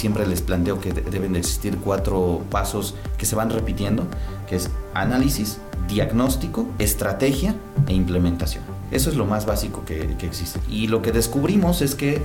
siempre 0.00 0.26
les 0.26 0.40
planteo 0.40 0.80
que 0.80 0.92
deben 0.92 1.34
de 1.34 1.40
existir 1.40 1.76
cuatro 1.76 2.42
pasos 2.50 2.94
que 3.18 3.26
se 3.26 3.36
van 3.36 3.50
repitiendo, 3.50 4.06
que 4.48 4.56
es 4.56 4.70
análisis, 4.94 5.58
diagnóstico, 5.88 6.66
estrategia 6.78 7.54
e 7.86 7.92
implementación. 7.92 8.64
Eso 8.90 9.10
es 9.10 9.16
lo 9.16 9.24
más 9.24 9.46
básico 9.46 9.84
que, 9.84 10.16
existe. 10.22 10.58
Y 10.68 10.88
lo 10.88 11.00
que 11.02 11.12
descubrimos 11.12 11.80
es 11.82 11.94
que 11.94 12.22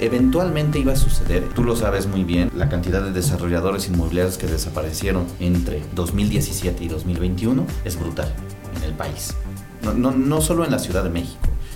eventualmente 0.00 0.78
iba 0.78 0.94
a 0.94 0.96
suceder, 0.96 1.48
tú 1.54 1.62
lo 1.62 1.76
sabes 1.76 2.06
muy 2.06 2.24
bien, 2.24 2.50
la 2.56 2.68
cantidad 2.68 3.02
de 3.02 3.12
desarrolladores 3.12 3.88
inmobiliarios 3.88 4.38
que 4.38 4.46
desaparecieron 4.46 5.26
entre 5.38 5.82
2017 5.94 6.82
y 6.82 6.88
2021 6.88 7.64
es 7.84 7.98
brutal 7.98 8.34
en 8.76 8.82
el 8.82 8.94
país. 8.94 9.34
No, 9.82 9.92
no, 9.92 10.10
no 10.10 10.40
solo 10.40 10.64
en 10.64 10.72
la 10.72 10.80
Ciudad 10.80 11.04
de 11.04 11.10
México, 11.10 11.46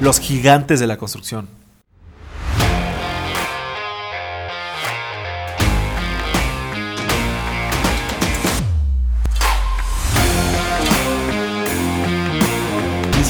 los 0.00 0.20
gigantes 0.20 0.80
de 0.80 0.86
la 0.86 0.96
construcción. 0.96 1.48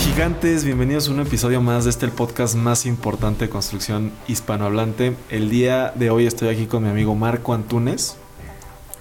gigantes, 0.04 0.64
bienvenidos 0.64 1.08
a 1.08 1.12
un 1.12 1.20
episodio 1.20 1.60
más 1.60 1.84
de 1.84 1.90
este 1.90 2.04
el 2.04 2.10
podcast 2.10 2.56
más 2.56 2.86
importante 2.86 3.44
de 3.44 3.50
construcción 3.50 4.10
hispanohablante. 4.26 5.14
El 5.30 5.48
día 5.48 5.92
de 5.94 6.10
hoy 6.10 6.26
estoy 6.26 6.48
aquí 6.48 6.66
con 6.66 6.82
mi 6.82 6.90
amigo 6.90 7.14
Marco 7.14 7.54
Antunes. 7.54 8.16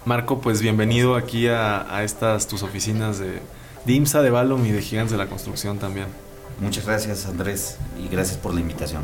Marco, 0.05 0.41
pues 0.41 0.61
bienvenido 0.61 1.15
aquí 1.15 1.47
a, 1.47 2.03
estas 2.03 2.47
tus 2.47 2.61
oficinas 2.61 3.17
de, 3.17 3.41
IMSA, 3.87 4.21
de 4.21 4.29
Balom 4.29 4.63
y 4.67 4.71
de 4.71 4.81
Gigantes 4.83 5.11
de 5.11 5.17
la 5.17 5.27
Construcción 5.27 5.79
también. 5.79 6.26
Muchas 6.59 6.85
gracias 6.85 7.25
Andrés 7.25 7.77
y 8.03 8.07
gracias 8.07 8.37
por 8.37 8.53
la 8.53 8.61
invitación. 8.61 9.03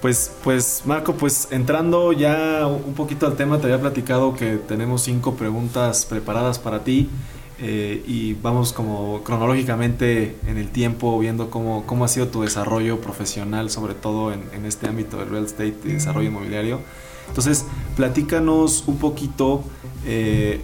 Pues, 0.00 0.30
pues 0.44 0.82
Marco, 0.84 1.14
pues 1.14 1.48
entrando 1.50 2.12
ya 2.12 2.66
un 2.66 2.94
poquito 2.94 3.26
al 3.26 3.34
tema, 3.34 3.58
te 3.58 3.64
había 3.64 3.80
platicado 3.80 4.34
que 4.34 4.56
tenemos 4.56 5.02
cinco 5.02 5.34
preguntas 5.34 6.06
preparadas 6.06 6.58
para 6.58 6.84
ti. 6.84 7.08
Eh, 7.60 8.04
y 8.06 8.34
vamos 8.34 8.72
como 8.72 9.24
cronológicamente 9.24 10.36
en 10.46 10.58
el 10.58 10.68
tiempo 10.68 11.18
viendo 11.18 11.50
cómo, 11.50 11.84
cómo 11.86 12.04
ha 12.04 12.08
sido 12.08 12.28
tu 12.28 12.42
desarrollo 12.42 13.00
profesional, 13.00 13.68
sobre 13.68 13.94
todo 13.94 14.32
en, 14.32 14.64
este 14.64 14.86
ámbito 14.86 15.16
del 15.16 15.28
real 15.28 15.44
estate 15.44 15.76
y 15.84 15.88
desarrollo 15.94 16.28
inmobiliario. 16.28 16.80
Entonces, 17.26 17.64
platícanos 17.96 18.84
un 18.86 18.98
poquito, 18.98 19.64
eh, 20.06 20.62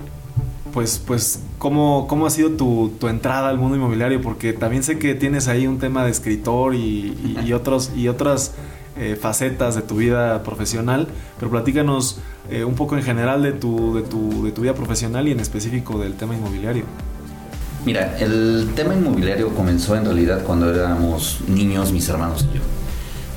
pues, 0.74 1.00
pues 1.06 1.38
cómo, 1.58 2.06
cómo 2.08 2.26
ha 2.26 2.30
sido 2.30 2.50
tu, 2.50 2.92
tu, 2.98 3.06
entrada 3.06 3.48
al 3.48 3.58
mundo 3.58 3.76
inmobiliario, 3.76 4.20
porque 4.20 4.52
también 4.52 4.82
sé 4.82 4.98
que 4.98 5.14
tienes 5.14 5.46
ahí 5.46 5.68
un 5.68 5.78
tema 5.78 6.04
de 6.04 6.10
escritor 6.10 6.74
y, 6.74 7.16
y, 7.46 7.52
otros, 7.52 7.92
y 7.96 8.08
otras 8.08 8.52
eh, 8.98 9.16
facetas 9.18 9.76
de 9.76 9.82
tu 9.82 9.96
vida 9.96 10.42
profesional, 10.42 11.06
pero 11.38 11.48
platícanos 11.52 12.18
eh, 12.50 12.64
un 12.64 12.74
poco 12.74 12.96
en 12.96 13.04
general 13.04 13.44
de 13.44 13.52
tu, 13.52 13.94
de, 13.94 14.02
tu, 14.02 14.44
de 14.44 14.50
tu 14.50 14.62
vida 14.62 14.74
profesional 14.74 15.28
y 15.28 15.30
en 15.30 15.38
específico 15.38 15.96
del 16.00 16.14
tema 16.14 16.34
inmobiliario. 16.34 16.84
Mira, 17.86 18.18
el 18.18 18.72
tema 18.74 18.94
inmobiliario 18.94 19.54
comenzó 19.54 19.94
en 19.94 20.06
realidad 20.06 20.42
cuando 20.42 20.74
éramos 20.74 21.38
niños, 21.46 21.92
mis 21.92 22.08
hermanos 22.08 22.48
y 22.50 22.56
yo. 22.56 22.62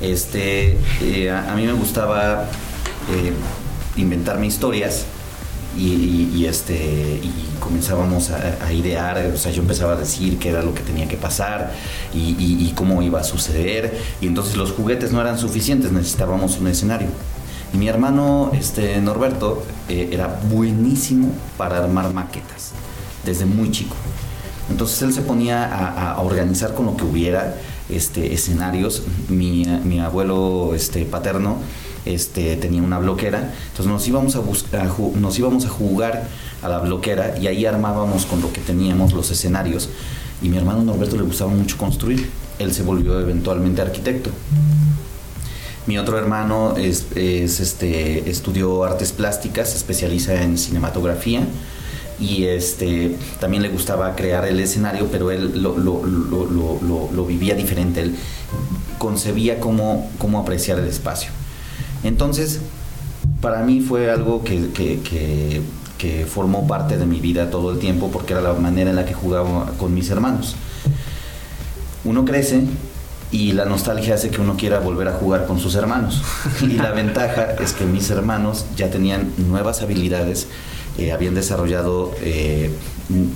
Este, 0.00 0.76
eh, 1.02 1.30
a, 1.30 1.54
mí 1.54 1.64
me 1.64 1.72
gustaba 1.72 2.46
inventarme 3.96 4.46
historias 4.46 5.06
y, 5.78 6.44
este, 6.46 7.20
comenzábamos 7.60 8.30
a, 8.30 8.72
idear, 8.72 9.30
o 9.32 9.36
sea, 9.36 9.52
yo 9.52 9.62
empezaba 9.62 9.92
a 9.92 9.96
decir 9.96 10.38
qué 10.38 10.50
era 10.50 10.62
lo 10.62 10.74
que 10.74 10.82
tenía 10.82 11.06
que 11.06 11.16
pasar 11.16 11.72
y, 12.12 12.34
y 12.38 12.72
cómo 12.74 13.02
iba 13.02 13.20
a 13.20 13.24
suceder. 13.24 13.98
Y 14.20 14.26
entonces 14.26 14.56
los 14.56 14.72
juguetes 14.72 15.12
no 15.12 15.20
eran 15.20 15.38
suficientes, 15.38 15.92
necesitábamos 15.92 16.58
un 16.58 16.68
escenario. 16.68 17.08
Y 17.72 17.76
mi 17.76 17.88
hermano 17.88 18.50
este, 18.54 19.00
Norberto 19.00 19.62
eh, 19.88 20.08
era 20.12 20.40
buenísimo 20.50 21.30
para 21.56 21.78
armar 21.78 22.12
maquetas, 22.14 22.72
desde 23.24 23.44
muy 23.44 23.70
chico. 23.70 23.96
Entonces 24.70 25.00
él 25.02 25.12
se 25.12 25.22
ponía 25.22 25.64
a, 25.64 26.20
organizar 26.20 26.74
con 26.74 26.86
lo 26.86 26.96
que 26.96 27.04
hubiera 27.04 27.56
este, 27.88 28.34
escenarios. 28.34 29.02
Mi, 29.28 29.64
mi 29.84 30.00
abuelo 30.00 30.72
este, 30.74 31.04
paterno 31.04 31.58
este, 32.04 32.56
tenía 32.56 32.82
una 32.82 32.98
bloquera, 32.98 33.54
entonces 33.68 33.86
nos 33.86 34.06
íbamos 34.08 34.36
a, 34.36 34.40
buscar, 34.40 34.88
nos 35.16 35.38
íbamos 35.38 35.64
a 35.64 35.68
jugar 35.68 36.28
a 36.62 36.68
la 36.68 36.78
bloquera 36.80 37.38
y 37.38 37.46
ahí 37.46 37.66
armábamos 37.66 38.26
con 38.26 38.40
lo 38.40 38.52
que 38.52 38.60
teníamos 38.60 39.12
los 39.12 39.30
escenarios. 39.30 39.88
Y 40.42 40.48
mi 40.48 40.56
hermano 40.56 40.82
Norberto 40.82 41.16
le 41.16 41.22
gustaba 41.22 41.50
mucho 41.50 41.76
construir. 41.76 42.30
Él 42.58 42.72
se 42.72 42.82
volvió 42.82 43.18
eventualmente 43.20 43.82
arquitecto. 43.82 44.30
Mi 45.86 45.96
otro 45.98 46.18
hermano 46.18 46.76
es, 46.76 47.06
este, 47.16 48.28
estudió 48.28 48.84
artes 48.84 49.12
plásticas, 49.12 49.70
se 49.70 49.78
especializa 49.78 50.42
en 50.42 50.58
cinematografía 50.58 51.40
y 52.20 52.44
este, 52.44 53.16
también 53.40 53.62
le 53.62 53.70
gustaba 53.70 54.14
crear 54.14 54.44
el 54.44 54.60
escenario, 54.60 55.08
pero 55.10 55.30
él 55.30 55.62
lo, 55.62 57.24
vivía 57.24 57.54
diferente, 57.54 58.02
él 58.02 58.16
concebía 58.98 59.60
cómo, 59.60 60.10
cómo, 60.18 60.40
apreciar 60.40 60.78
el 60.78 60.88
espacio. 60.88 61.30
Entonces, 62.04 62.60
para 63.40 63.62
mí 63.62 63.80
fue 63.80 64.10
algo 64.10 64.44
que, 64.44 64.70
que 65.98 66.26
formó 66.26 66.66
parte 66.66 66.96
de 66.96 67.06
mi 67.06 67.20
vida 67.20 67.50
todo 67.50 67.72
el 67.72 67.78
tiempo 67.78 68.10
porque 68.10 68.32
era 68.32 68.42
la 68.42 68.54
manera 68.54 68.90
en 68.90 68.96
la 68.96 69.04
que 69.04 69.14
jugaba 69.14 69.72
con 69.78 69.94
mis 69.94 70.10
hermanos. 70.10 70.56
Uno 72.04 72.24
crece 72.24 72.62
y 73.30 73.52
la 73.52 73.66
nostalgia 73.66 74.14
hace 74.14 74.30
que 74.30 74.40
uno 74.40 74.56
quiera 74.56 74.78
volver 74.78 75.08
a 75.08 75.12
jugar 75.12 75.46
con 75.46 75.60
sus 75.60 75.74
hermanos. 75.74 76.22
Y 76.62 76.74
la 76.74 76.92
ventaja 76.92 77.56
es 77.60 77.72
que 77.72 77.84
mis 77.84 78.08
hermanos 78.10 78.64
ya 78.76 78.90
tenían 78.90 79.32
nuevas 79.36 79.82
habilidades, 79.82 80.46
eh, 80.96 81.12
habían 81.12 81.34
desarrollado 81.34 82.12
eh, 82.22 82.70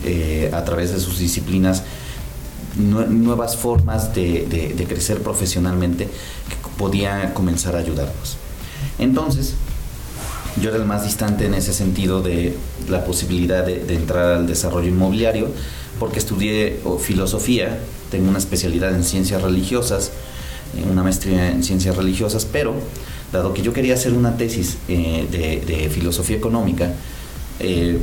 eh, 0.05 0.51
a 0.53 0.65
través 0.65 0.93
de 0.93 1.01
sus 1.01 1.19
disciplinas 1.19 1.83
nuevas 2.77 3.59
formas 3.59 4.15
de, 4.15 4.87
crecer 4.89 5.23
profesionalmente 5.23 6.07
que 6.07 6.79
podía 6.79 7.35
comenzar 7.35 7.77
a 7.77 7.81
ayudarnos. 7.81 8.39
Entonces, 8.99 9.55
yo 10.61 10.69
era 10.71 10.79
el 10.79 10.85
más 10.85 11.05
distante 11.05 11.47
en 11.47 11.55
ese 11.55 11.73
sentido 11.73 12.23
de 12.23 12.57
la 12.89 13.05
posibilidad 13.05 13.65
de 13.65 13.95
entrar 13.95 14.37
al 14.37 14.47
desarrollo 14.47 14.89
inmobiliario, 14.89 15.49
porque 15.99 16.19
estudié 16.19 16.81
filosofía. 17.01 17.79
Tengo 18.11 18.29
una 18.29 18.39
especialidad 18.39 18.95
en 18.95 19.05
ciencias 19.05 19.41
religiosas, 19.41 20.11
una 20.91 21.03
maestría 21.03 21.51
en 21.51 21.63
ciencias 21.63 21.97
religiosas, 21.97 22.45
pero 22.45 22.75
dado 23.33 23.55
que 23.55 23.63
yo 23.63 23.73
quería 23.73 23.95
hacer 23.95 24.13
una 24.13 24.37
tesis 24.37 24.77
eh, 24.89 25.27
de, 25.31 25.89
filosofía 25.89 26.37
económica, 26.37 26.93
eh, 27.61 27.99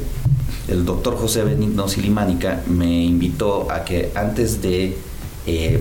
el 0.67 0.85
doctor 0.85 1.17
José 1.17 1.44
Benigno 1.44 1.88
Silimánica 1.88 2.61
me 2.67 3.03
invitó 3.03 3.72
a 3.72 3.84
que 3.84 4.11
antes 4.16 4.61
de 4.61 4.96
eh, 5.46 5.79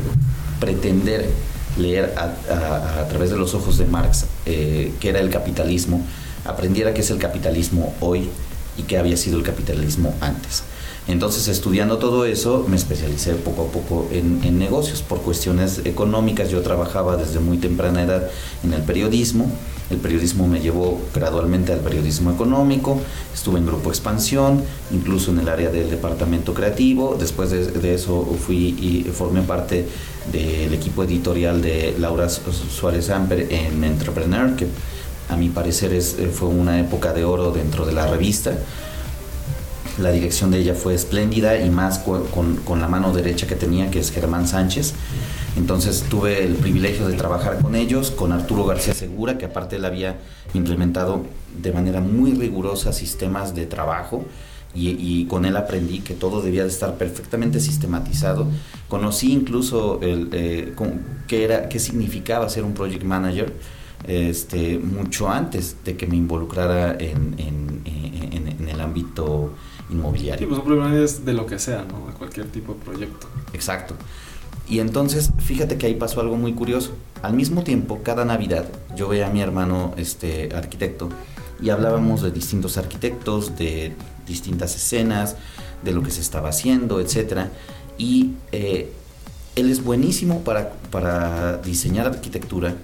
pretender 0.61 1.31
leer 1.79 2.15
a, 2.17 3.07
través 3.09 3.31
de 3.31 3.37
los 3.37 3.55
ojos 3.55 3.79
de 3.79 3.87
Marx 3.87 4.27
qué 4.45 4.97
era 5.03 5.21
el 5.21 5.31
capitalismo, 5.31 6.05
aprendiera 6.45 6.95
qué 6.95 7.01
es 7.01 7.11
el 7.11 7.19
capitalismo 7.19 7.95
hoy 8.01 8.29
y 8.77 8.83
qué 8.83 8.99
había 8.99 9.17
sido 9.17 9.39
el 9.39 9.45
capitalismo 9.45 10.15
antes. 10.21 10.63
Entonces, 11.09 11.49
estudiando 11.49 11.97
todo 11.97 12.27
eso, 12.27 12.67
me 12.69 12.77
especialicé 12.77 13.35
poco 13.35 13.63
a 13.63 13.73
poco 13.73 14.09
en, 14.13 14.59
negocios. 14.59 15.01
Por 15.01 15.23
cuestiones 15.23 15.81
económicas, 15.87 16.51
yo 16.51 16.61
trabajaba 16.61 17.17
desde 17.17 17.41
muy 17.41 17.57
temprana 17.57 18.03
edad 18.03 18.31
en 18.63 18.75
el 18.75 18.83
periodismo. 18.83 19.51
El 19.91 19.99
periodismo 19.99 20.47
me 20.47 20.61
llevó 20.61 21.01
gradualmente 21.15 21.73
al 21.73 21.81
periodismo 21.81 22.31
económico. 22.31 23.01
Estuve 23.33 23.59
en 23.59 23.67
Grupo 23.67 23.89
Expansión, 23.89 24.63
incluso 24.93 25.31
en 25.31 25.39
el 25.39 25.49
área 25.49 25.71
del 25.71 25.89
departamento 25.91 26.53
creativo. 26.53 27.17
Después 27.19 27.51
de, 27.51 27.95
eso 27.95 28.37
fui 28.47 28.77
y 28.79 29.11
formé 29.13 29.43
parte 29.43 29.87
del 30.31 30.75
equipo 30.75 31.05
editorial 31.05 31.63
de 31.63 31.95
Laura 31.99 32.29
Suárez 32.29 33.09
Amper 33.11 33.47
en 33.51 33.83
Entrepreneur, 33.83 34.55
que 34.57 34.67
a 35.31 35.37
mi 35.37 35.49
parecer 35.49 35.93
es, 35.93 36.17
fue 36.35 36.49
una 36.49 36.81
época 36.81 37.13
de 37.13 37.25
oro 37.25 37.51
dentro 37.51 37.87
de 37.87 37.93
la 37.93 38.07
revista 38.07 38.53
la 39.99 40.13
dirección 40.13 40.51
de 40.51 40.59
ella 40.59 40.75
fue 40.75 40.95
espléndida 40.95 41.61
y 41.61 41.71
más 41.71 41.99
con, 41.99 42.81
la 42.81 42.89
mano 42.89 43.13
derecha 43.13 43.47
que 43.47 43.57
tenía, 43.57 43.91
que 43.91 43.99
es 43.99 44.11
Germán 44.11 44.47
Sánchez. 44.47 44.95
Entonces 45.59 46.05
tuve 46.09 46.45
el 46.45 46.55
privilegio 46.55 47.09
de 47.09 47.17
trabajar 47.17 47.61
con 47.61 47.75
ellos, 47.75 48.13
con 48.13 48.31
Arturo 48.31 48.65
García 48.65 48.95
Segura, 48.95 49.39
que 49.39 49.47
aparte 49.47 49.75
él 49.75 49.85
había 49.85 50.17
implementado 50.55 51.25
de 51.61 51.73
manera 51.73 52.01
muy 52.01 52.33
rigurosa 52.33 52.93
sistemas 52.93 53.57
de 53.57 53.67
trabajo 53.67 54.25
y, 54.73 55.25
con 55.25 55.45
él 55.45 55.57
aprendí 55.57 55.99
que 55.99 56.15
todo 56.15 56.43
debía 56.43 56.63
de 56.63 56.69
estar 56.69 56.97
perfectamente 56.97 57.59
sistematizado. 57.59 58.47
Conocí 58.87 59.33
incluso 59.33 59.99
el, 60.01 60.29
eh, 60.31 60.75
qué, 61.27 61.43
era, 61.43 61.69
qué 61.69 61.81
significaba 61.81 62.49
ser 62.49 62.63
un 62.63 62.75
project 62.75 63.03
manager 63.03 63.53
este, 64.07 64.79
mucho 64.79 65.29
antes 65.29 65.79
de 65.85 65.97
que 65.97 66.07
me 66.07 66.15
involucrara 66.15 66.93
en, 66.93 67.35
en, 67.39 67.83
en, 67.85 68.69
el 68.69 68.81
ámbito 68.81 69.55
inmobiliario. 69.91 70.39
Sí, 70.39 70.47
pues 70.47 70.61
un 70.61 70.65
problema 70.65 70.97
es 70.97 71.25
de 71.25 71.33
lo 71.33 71.47
que 71.47 71.59
sea, 71.59 71.85
¿no? 71.91 72.07
De 72.07 72.13
cualquier 72.13 72.47
tipo 72.47 72.75
de 72.75 72.81
proyecto. 72.81 73.27
Exacto. 73.53 73.97
Y 74.69 74.81
entonces, 74.81 75.31
fíjate 75.39 75.79
que 75.79 75.87
ahí 75.87 75.95
pasó 75.95 76.21
algo 76.21 76.37
muy 76.37 76.53
curioso. 76.53 76.93
Al 77.23 77.33
mismo 77.33 77.63
tiempo, 77.63 78.01
cada 78.03 78.25
Navidad, 78.25 78.67
yo 78.95 79.09
veía 79.09 79.29
a 79.29 79.31
mi 79.31 79.41
hermano 79.41 79.95
este, 79.97 80.55
arquitecto 80.55 81.09
y 81.61 81.71
hablábamos 81.71 82.23
de 82.23 82.31
distintos 82.31 82.77
arquitectos, 82.77 83.57
de 83.57 83.95
distintas 84.27 84.77
escenas, 84.77 85.37
de 85.83 85.93
lo 85.93 86.03
que 86.03 86.11
se 86.11 86.21
estaba 86.21 86.51
haciendo, 86.51 87.01
etc. 87.01 87.47
Y 87.97 88.35
eh, 88.53 88.93
él 89.57 89.71
es 89.71 89.83
buenísimo 89.83 90.43
para, 90.43 90.73
para 90.91 91.57
diseñar 91.59 92.07
arquitectura, 92.07 92.77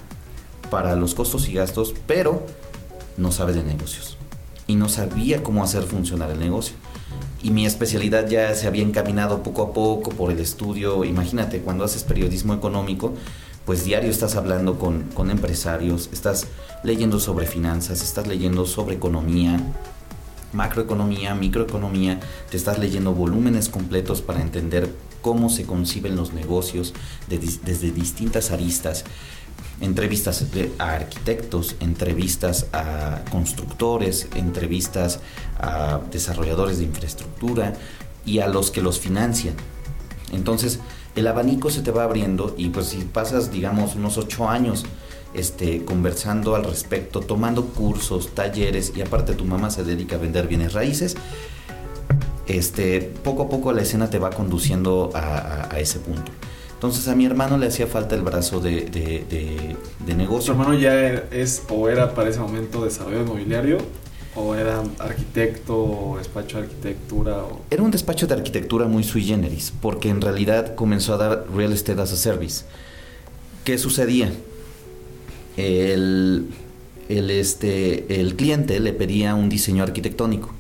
para 0.70 0.96
los 0.96 1.14
costos 1.14 1.48
y 1.48 1.52
gastos, 1.52 1.94
pero 2.06 2.46
no 3.19 3.31
sabe 3.31 3.52
de 3.52 3.62
negocios. 3.62 4.16
Y 4.66 4.76
no 4.76 4.88
sabía 4.88 5.42
cómo 5.42 5.62
hacer 5.62 5.82
funcionar 5.82 6.31
el 6.31 6.40
negocio 6.40 6.75
y 7.44 7.50
mi 7.50 7.67
especialidad 7.67 8.26
ya 8.26 8.55
se 8.55 8.67
había 8.67 8.82
encaminado 8.82 9.43
poco 9.43 9.62
a 9.62 9.73
poco 9.75 10.11
por 10.11 10.32
el 10.32 10.41
estudio. 10.41 11.05
Imagínate, 11.05 11.61
cuando 11.61 11.85
haces 11.85 12.02
periodismo 12.02 12.55
económico, 12.55 13.12
pues 13.67 13.85
diario 13.85 14.11
estás 14.11 14.35
hablando 14.37 14.79
con, 14.79 15.02
con 15.12 15.31
empresarios, 15.31 16.08
estás 16.11 16.46
leyendo 16.82 17.20
sobre 17.20 17.46
finanzas, 17.46 18.02
estás 18.02 18.26
leyendo 18.26 18.64
sobre 18.64 18.94
economía, 18.94 19.61
macroeconomía, 20.55 21.35
microeconomía, 21.35 22.19
te 22.50 22.56
estás 22.56 22.79
leyendo 22.79 23.12
volúmenes 23.12 23.69
completos 23.69 24.23
para 24.23 24.41
entender 24.41 24.88
cómo 25.20 25.50
se 25.50 25.64
conciben 25.67 26.17
los 26.17 26.32
negocios 26.32 26.94
desde 27.29 27.91
distintas 27.93 28.52
aristas 28.52 29.05
entrevistas 29.84 30.44
a 30.78 30.92
arquitectos, 30.92 31.76
entrevistas 31.81 32.66
a 32.72 33.22
constructores, 33.31 34.28
entrevistas 34.34 35.20
a 35.58 36.00
desarrolladores 36.10 36.78
de 36.78 36.84
infraestructura 36.84 37.75
y 38.25 38.38
a 38.38 38.48
los 38.48 38.70
que 38.70 38.81
los 38.81 38.98
financian. 38.98 39.54
Entonces, 40.32 40.81
el 41.14 41.26
abanico 41.26 41.70
se 41.70 41.82
te 41.82 41.90
va 41.90 42.04
abriendo 42.04 42.54
y 42.56 42.70
pues 42.70 42.86
si 42.86 42.98
pasas, 43.04 43.52
digamos, 43.52 43.94
unos 43.94 44.16
ocho 44.19 44.48
años 44.48 44.84
este, 45.34 45.84
conversando 45.84 46.56
al 46.56 46.64
respecto, 46.64 47.20
tomando 47.20 47.66
cursos, 47.66 48.34
talleres 48.34 48.92
y 48.96 49.02
aparte 49.02 49.34
tu 49.34 49.44
mamá 49.44 49.70
se 49.70 49.84
dedica 49.84 50.16
a 50.16 50.19
vender 50.19 50.48
bienes 50.48 50.72
raíces, 50.72 51.16
este, 52.46 53.00
poco 53.00 53.44
a 53.44 53.48
poco 53.48 53.72
la 53.72 53.82
escena 53.82 54.10
te 54.10 54.19
va 54.19 54.31
conduciendo 54.31 55.10
a 55.14 55.78
ese 55.78 55.98
punto. 55.98 56.32
Entonces 56.84 57.08
a 57.08 57.14
mi 57.14 57.25
hermano 57.25 57.56
le 57.56 57.69
hacía 57.69 57.86
falta 57.86 58.14
el 58.14 58.20
brazo 58.20 58.60
de, 58.60 58.82
de, 58.82 60.14
negocio. 60.14 60.52
¿Tu 60.52 60.60
hermano 60.60 60.78
ya 60.78 60.94
es 61.31 61.62
o 61.70 61.88
era 61.88 62.14
para 62.14 62.28
ese 62.28 62.40
momento 62.40 62.84
desarrollo 62.84 63.22
inmobiliario? 63.22 63.78
¿O 64.36 64.54
era 64.54 64.82
arquitecto 64.98 65.75
o 65.82 66.19
despacho 66.19 66.58
de 66.58 66.64
arquitectura? 66.64 67.42
Era 67.70 67.82
un 67.82 67.90
despacho 67.90 68.26
de 68.26 68.34
arquitectura 68.34 68.84
muy 68.84 69.02
sui 69.02 69.25
generis, 69.25 69.72
porque 69.81 70.10
en 70.10 70.20
realidad 70.20 70.75
comenzó 70.75 71.14
a 71.14 71.16
dar 71.16 71.46
real 71.56 71.72
estate 71.72 72.02
as 72.02 72.12
a 72.12 72.16
service. 72.16 72.66
¿Qué 73.64 73.78
sucedía? 73.78 74.31
El, 75.56 76.50
el, 77.08 77.31
este, 77.31 78.20
el 78.20 78.36
cliente 78.36 78.78
le 78.78 78.92
pedía 78.92 79.34
un 79.34 79.48
diseño 79.48 79.84
arquitectónico, 79.84 80.50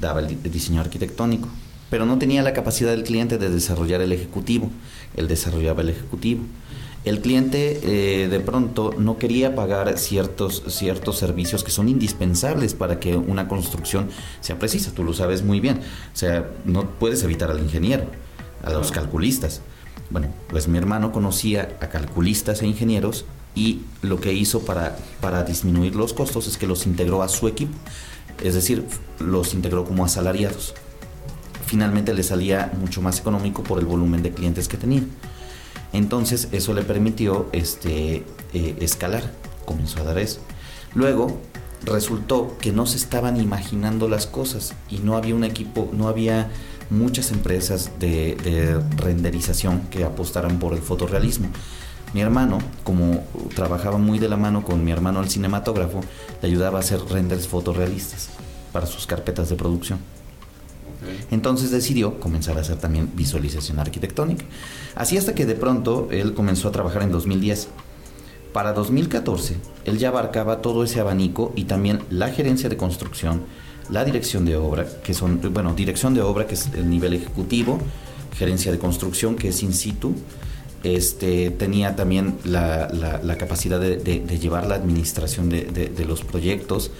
daba 0.00 0.20
el 0.20 0.42
diseño 0.50 0.80
arquitectónico, 0.80 1.50
pero 1.90 2.06
no 2.06 2.16
tenía 2.16 2.42
la 2.42 2.54
capacidad 2.54 2.92
del 2.92 3.04
cliente 3.04 3.36
de 3.36 3.50
desarrollar 3.50 4.00
el 4.00 4.12
ejecutivo, 4.12 4.70
él 5.16 5.28
desarrollaba 5.28 5.82
el 5.82 5.90
ejecutivo. 5.90 6.42
El 7.04 7.20
cliente 7.20 7.80
eh, 7.82 8.28
de 8.28 8.40
pronto 8.40 8.94
no 8.96 9.18
quería 9.18 9.56
pagar 9.56 9.98
ciertos, 9.98 10.62
ciertos 10.68 11.18
servicios 11.18 11.64
que 11.64 11.72
son 11.72 11.88
indispensables 11.88 12.74
para 12.74 13.00
que 13.00 13.16
una 13.16 13.48
construcción 13.48 14.08
sea 14.40 14.58
precisa, 14.58 14.92
tú 14.94 15.02
lo 15.02 15.12
sabes 15.12 15.42
muy 15.42 15.58
bien. 15.58 15.78
O 15.78 16.16
sea, 16.16 16.48
no 16.64 16.88
puedes 16.90 17.24
evitar 17.24 17.50
al 17.50 17.58
ingeniero, 17.58 18.04
a 18.62 18.70
los 18.70 18.92
calculistas. 18.92 19.62
Bueno, 20.10 20.28
pues 20.48 20.68
mi 20.68 20.78
hermano 20.78 21.10
conocía 21.10 21.76
a 21.80 21.88
calculistas 21.88 22.62
e 22.62 22.66
ingenieros 22.66 23.24
y 23.56 23.80
lo 24.02 24.20
que 24.20 24.32
hizo 24.32 24.60
para, 24.60 24.96
para 25.20 25.42
disminuir 25.42 25.96
los 25.96 26.12
costos 26.12 26.46
es 26.46 26.56
que 26.56 26.68
los 26.68 26.86
integró 26.86 27.22
a 27.22 27.28
su 27.28 27.48
equipo, 27.48 27.76
es 28.42 28.54
decir, 28.54 28.86
los 29.18 29.54
integró 29.54 29.84
como 29.84 30.04
asalariados 30.04 30.74
finalmente 31.72 32.12
le 32.12 32.22
salía 32.22 32.70
mucho 32.78 33.00
más 33.00 33.18
económico 33.20 33.62
por 33.62 33.78
el 33.78 33.86
volumen 33.86 34.22
de 34.22 34.30
clientes 34.30 34.68
que 34.68 34.76
tenía. 34.76 35.04
Entonces 35.94 36.48
eso 36.52 36.74
le 36.74 36.82
permitió 36.82 37.48
este, 37.52 38.26
eh, 38.52 38.76
escalar, 38.80 39.22
comenzó 39.64 40.00
a 40.00 40.02
dar 40.02 40.18
eso. 40.18 40.40
Luego 40.94 41.38
resultó 41.86 42.58
que 42.60 42.72
no 42.72 42.84
se 42.84 42.98
estaban 42.98 43.40
imaginando 43.40 44.06
las 44.06 44.26
cosas 44.26 44.74
y 44.90 44.98
no 44.98 45.16
había 45.16 45.34
un 45.34 45.44
equipo, 45.44 45.88
no 45.94 46.08
había 46.08 46.50
muchas 46.90 47.32
empresas 47.32 47.92
de, 47.98 48.34
de 48.34 48.78
renderización 49.02 49.80
que 49.90 50.04
apostaran 50.04 50.58
por 50.58 50.74
el 50.74 50.82
fotorrealismo. 50.82 51.48
Mi 52.12 52.20
hermano, 52.20 52.58
como 52.84 53.24
trabajaba 53.54 53.96
muy 53.96 54.18
de 54.18 54.28
la 54.28 54.36
mano 54.36 54.62
con 54.62 54.84
mi 54.84 54.92
hermano 54.92 55.22
el 55.22 55.30
cinematógrafo, 55.30 56.02
le 56.42 56.48
ayudaba 56.48 56.76
a 56.76 56.80
hacer 56.82 57.00
renders 57.06 57.48
fotorrealistas 57.48 58.28
para 58.72 58.84
sus 58.84 59.06
carpetas 59.06 59.48
de 59.48 59.56
producción. 59.56 60.00
Entonces 61.30 61.70
decidió 61.70 62.18
comenzar 62.20 62.58
a 62.58 62.60
hacer 62.60 62.76
también 62.76 63.10
visualización 63.14 63.78
arquitectónica. 63.78 64.44
Así 64.94 65.16
hasta 65.16 65.34
que 65.34 65.46
de 65.46 65.54
pronto 65.54 66.08
él 66.10 66.34
comenzó 66.34 66.68
a 66.68 66.72
trabajar 66.72 67.02
en 67.02 67.12
2010. 67.12 67.68
Para 68.52 68.72
2014, 68.74 69.56
él 69.86 69.98
ya 69.98 70.08
abarcaba 70.08 70.60
todo 70.60 70.84
ese 70.84 71.00
abanico 71.00 71.52
y 71.56 71.64
también 71.64 72.00
la 72.10 72.28
gerencia 72.28 72.68
de 72.68 72.76
construcción, 72.76 73.42
la 73.88 74.04
dirección 74.04 74.44
de 74.44 74.56
obra, 74.56 74.86
que 75.02 75.14
son, 75.14 75.40
bueno, 75.52 75.74
dirección 75.74 76.12
de 76.14 76.20
obra, 76.20 76.46
que 76.46 76.54
es 76.54 76.68
el 76.74 76.90
nivel 76.90 77.14
ejecutivo, 77.14 77.78
gerencia 78.36 78.70
de 78.70 78.78
construcción, 78.78 79.36
que 79.36 79.48
es 79.48 79.62
in 79.62 79.72
situ, 79.72 80.14
este, 80.82 81.50
tenía 81.50 81.96
también 81.96 82.36
la, 82.44 83.36
capacidad 83.38 83.80
de, 83.80 84.38
llevar 84.38 84.66
la 84.66 84.74
administración 84.74 85.48
de 85.48 86.04
los 86.06 86.22
proyectos, 86.22 86.90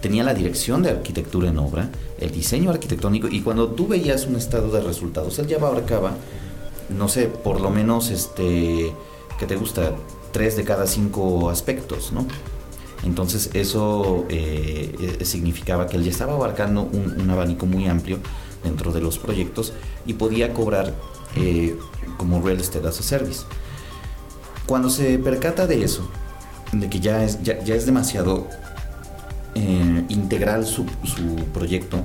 tenía 0.00 0.22
la 0.22 0.34
dirección 0.34 0.82
de 0.82 0.90
arquitectura 0.90 1.48
en 1.48 1.58
obra, 1.58 1.90
el 2.18 2.30
diseño 2.30 2.70
arquitectónico, 2.70 3.28
y 3.28 3.40
cuando 3.40 3.68
tú 3.68 3.88
veías 3.88 4.26
un 4.26 4.36
estado 4.36 4.70
de 4.70 4.80
resultados, 4.80 5.38
él 5.38 5.46
ya 5.46 5.56
abarcaba, 5.56 6.12
no 6.88 7.08
sé, 7.08 7.26
por 7.26 7.60
lo 7.60 7.70
menos, 7.70 8.10
este, 8.10 8.92
que 9.38 9.46
te 9.46 9.56
gusta, 9.56 9.94
tres 10.32 10.56
de 10.56 10.64
cada 10.64 10.86
cinco 10.86 11.50
aspectos, 11.50 12.12
¿no? 12.12 12.26
Entonces 13.04 13.50
eso 13.54 14.26
eh, 14.28 15.18
significaba 15.22 15.86
que 15.86 15.96
él 15.96 16.04
ya 16.04 16.10
estaba 16.10 16.34
abarcando 16.34 16.82
un, 16.82 17.30
abanico 17.30 17.64
muy 17.64 17.86
amplio 17.86 18.18
dentro 18.64 18.92
de 18.92 19.00
los 19.00 19.18
proyectos 19.18 19.72
y 20.04 20.14
podía 20.14 20.52
cobrar 20.52 20.92
eh, 21.36 21.76
como 22.16 22.42
real 22.42 22.58
estate 22.58 22.86
as 22.86 22.98
a 22.98 23.02
service. 23.02 23.44
Cuando 24.66 24.90
se 24.90 25.18
percata 25.18 25.66
de 25.66 25.84
eso, 25.84 26.08
de 26.72 26.90
que 26.90 27.00
ya 27.00 27.24
es, 27.24 27.42
ya 27.42 27.54
es 27.54 27.86
demasiado 27.86 28.48
eh, 29.54 30.04
integral 30.08 30.66
su, 30.66 30.84
proyecto, 31.52 32.04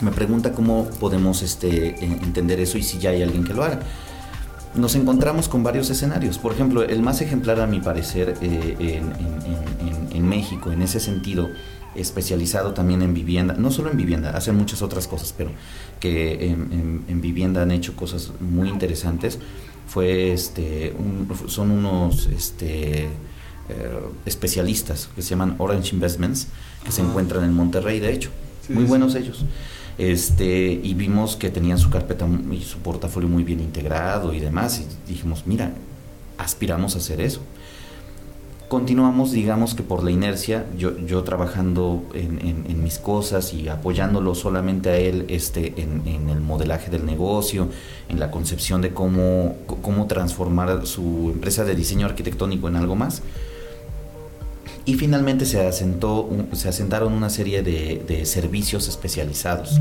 me 0.00 0.10
pregunta 0.10 0.52
cómo 0.52 0.86
podemos 1.00 1.42
este, 1.42 1.88
eh, 1.88 1.96
entender 2.00 2.60
eso 2.60 2.78
y 2.78 2.82
si 2.82 2.98
ya 2.98 3.10
hay 3.10 3.22
alguien 3.22 3.44
que 3.44 3.54
lo 3.54 3.64
haga. 3.64 3.80
Nos 4.74 4.94
encontramos 4.94 5.48
con 5.48 5.62
varios 5.62 5.90
escenarios. 5.90 6.38
Por 6.38 6.52
ejemplo, 6.52 6.82
el 6.82 7.02
más 7.02 7.20
ejemplar 7.20 7.60
a 7.60 7.66
mi 7.66 7.80
parecer 7.80 8.36
eh, 8.40 9.02
en, 10.12 10.28
México, 10.28 10.72
en 10.72 10.80
ese 10.80 10.98
sentido, 10.98 11.50
especializado 11.94 12.72
también 12.72 13.02
en 13.02 13.12
vivienda, 13.12 13.54
no 13.54 13.70
solo 13.70 13.90
en 13.90 13.98
vivienda, 13.98 14.30
hacen 14.30 14.56
muchas 14.56 14.80
otras 14.80 15.06
cosas, 15.06 15.34
pero 15.36 15.50
que 16.00 16.48
en, 16.48 17.20
vivienda 17.20 17.60
han 17.60 17.70
hecho 17.70 17.94
cosas 17.94 18.32
muy 18.40 18.70
interesantes, 18.70 19.38
fue 19.86 20.32
este, 20.32 20.94
son 21.48 21.70
unos 21.70 22.28
este, 22.28 23.10
especialistas 24.26 25.08
que 25.14 25.22
se 25.22 25.30
llaman 25.30 25.56
Orange 25.58 25.94
Investments, 25.94 26.48
que 26.84 26.92
se 26.92 27.02
encuentran 27.02 27.44
en 27.44 27.54
Monterrey, 27.54 28.00
de 28.00 28.12
hecho. 28.12 28.30
muy 28.68 28.84
buenos 28.84 29.14
ellos. 29.14 29.44
Este, 29.98 30.80
y 30.82 30.94
vimos 30.94 31.36
que 31.36 31.50
tenían 31.50 31.78
su 31.78 31.90
carpeta 31.90 32.26
y 32.50 32.62
su 32.62 32.78
portafolio 32.78 33.28
muy 33.28 33.44
bien 33.44 33.60
integrado 33.60 34.32
y 34.32 34.40
demás. 34.40 34.80
Y 34.80 35.10
dijimos, 35.10 35.44
mira, 35.46 35.72
aspiramos 36.38 36.94
a 36.94 36.98
hacer 36.98 37.20
eso. 37.20 37.40
continuamos, 38.68 39.32
digamos 39.32 39.74
que 39.74 39.82
por 39.82 40.02
la 40.02 40.10
inercia, 40.10 40.64
yo, 40.78 40.96
yo 40.96 41.22
trabajando 41.24 42.04
en, 42.14 42.82
mis 42.82 42.98
cosas 42.98 43.52
y 43.52 43.68
apoyándolo 43.68 44.34
solamente 44.34 44.88
a 44.88 44.96
él 44.96 45.26
este, 45.28 45.74
en, 45.76 46.28
el 46.30 46.40
modelaje 46.40 46.90
del 46.90 47.04
negocio, 47.04 47.68
en 48.08 48.18
la 48.18 48.30
concepción 48.30 48.80
de 48.80 48.94
cómo, 48.94 49.56
cómo 49.66 50.06
transformar 50.06 50.86
su 50.86 51.30
empresa 51.34 51.64
de 51.64 51.74
diseño 51.74 52.06
arquitectónico 52.06 52.66
en 52.66 52.76
algo 52.76 52.96
más. 52.96 53.22
Y 54.84 54.94
finalmente 54.94 55.46
se, 55.46 55.66
asentó, 55.66 56.28
se 56.52 56.68
asentaron 56.68 57.12
una 57.12 57.30
serie 57.30 57.62
de, 57.62 58.04
de 58.06 58.26
servicios 58.26 58.88
especializados. 58.88 59.80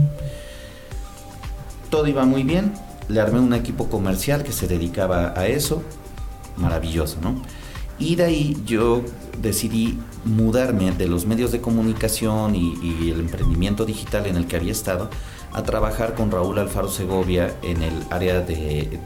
Todo 1.89 2.07
iba 2.07 2.25
muy 2.25 2.43
bien, 2.43 2.73
le 3.09 3.19
armé 3.19 3.39
un 3.39 3.53
equipo 3.53 3.89
comercial 3.89 4.43
que 4.43 4.51
se 4.51 4.67
dedicaba 4.67 5.33
a 5.35 5.47
eso, 5.47 5.83
maravilloso, 6.57 7.17
¿no? 7.21 7.41
Y 8.01 8.15
de 8.15 8.23
ahí 8.23 8.57
yo 8.65 9.03
decidí 9.41 9.99
mudarme 10.25 10.91
de 10.91 11.07
los 11.07 11.27
medios 11.27 11.51
de 11.51 11.61
comunicación 11.61 12.55
y, 12.55 13.11
el 13.11 13.19
emprendimiento 13.19 13.85
digital 13.85 14.25
en 14.25 14.37
el 14.37 14.47
que 14.47 14.55
había 14.55 14.71
estado 14.71 15.09
a 15.53 15.63
trabajar 15.63 16.15
con 16.15 16.31
Raúl 16.31 16.57
Alfaro 16.57 16.89
Segovia 16.89 17.53
en 17.61 17.83
el 17.83 17.93
área 18.09 18.41
de, 18.41 18.99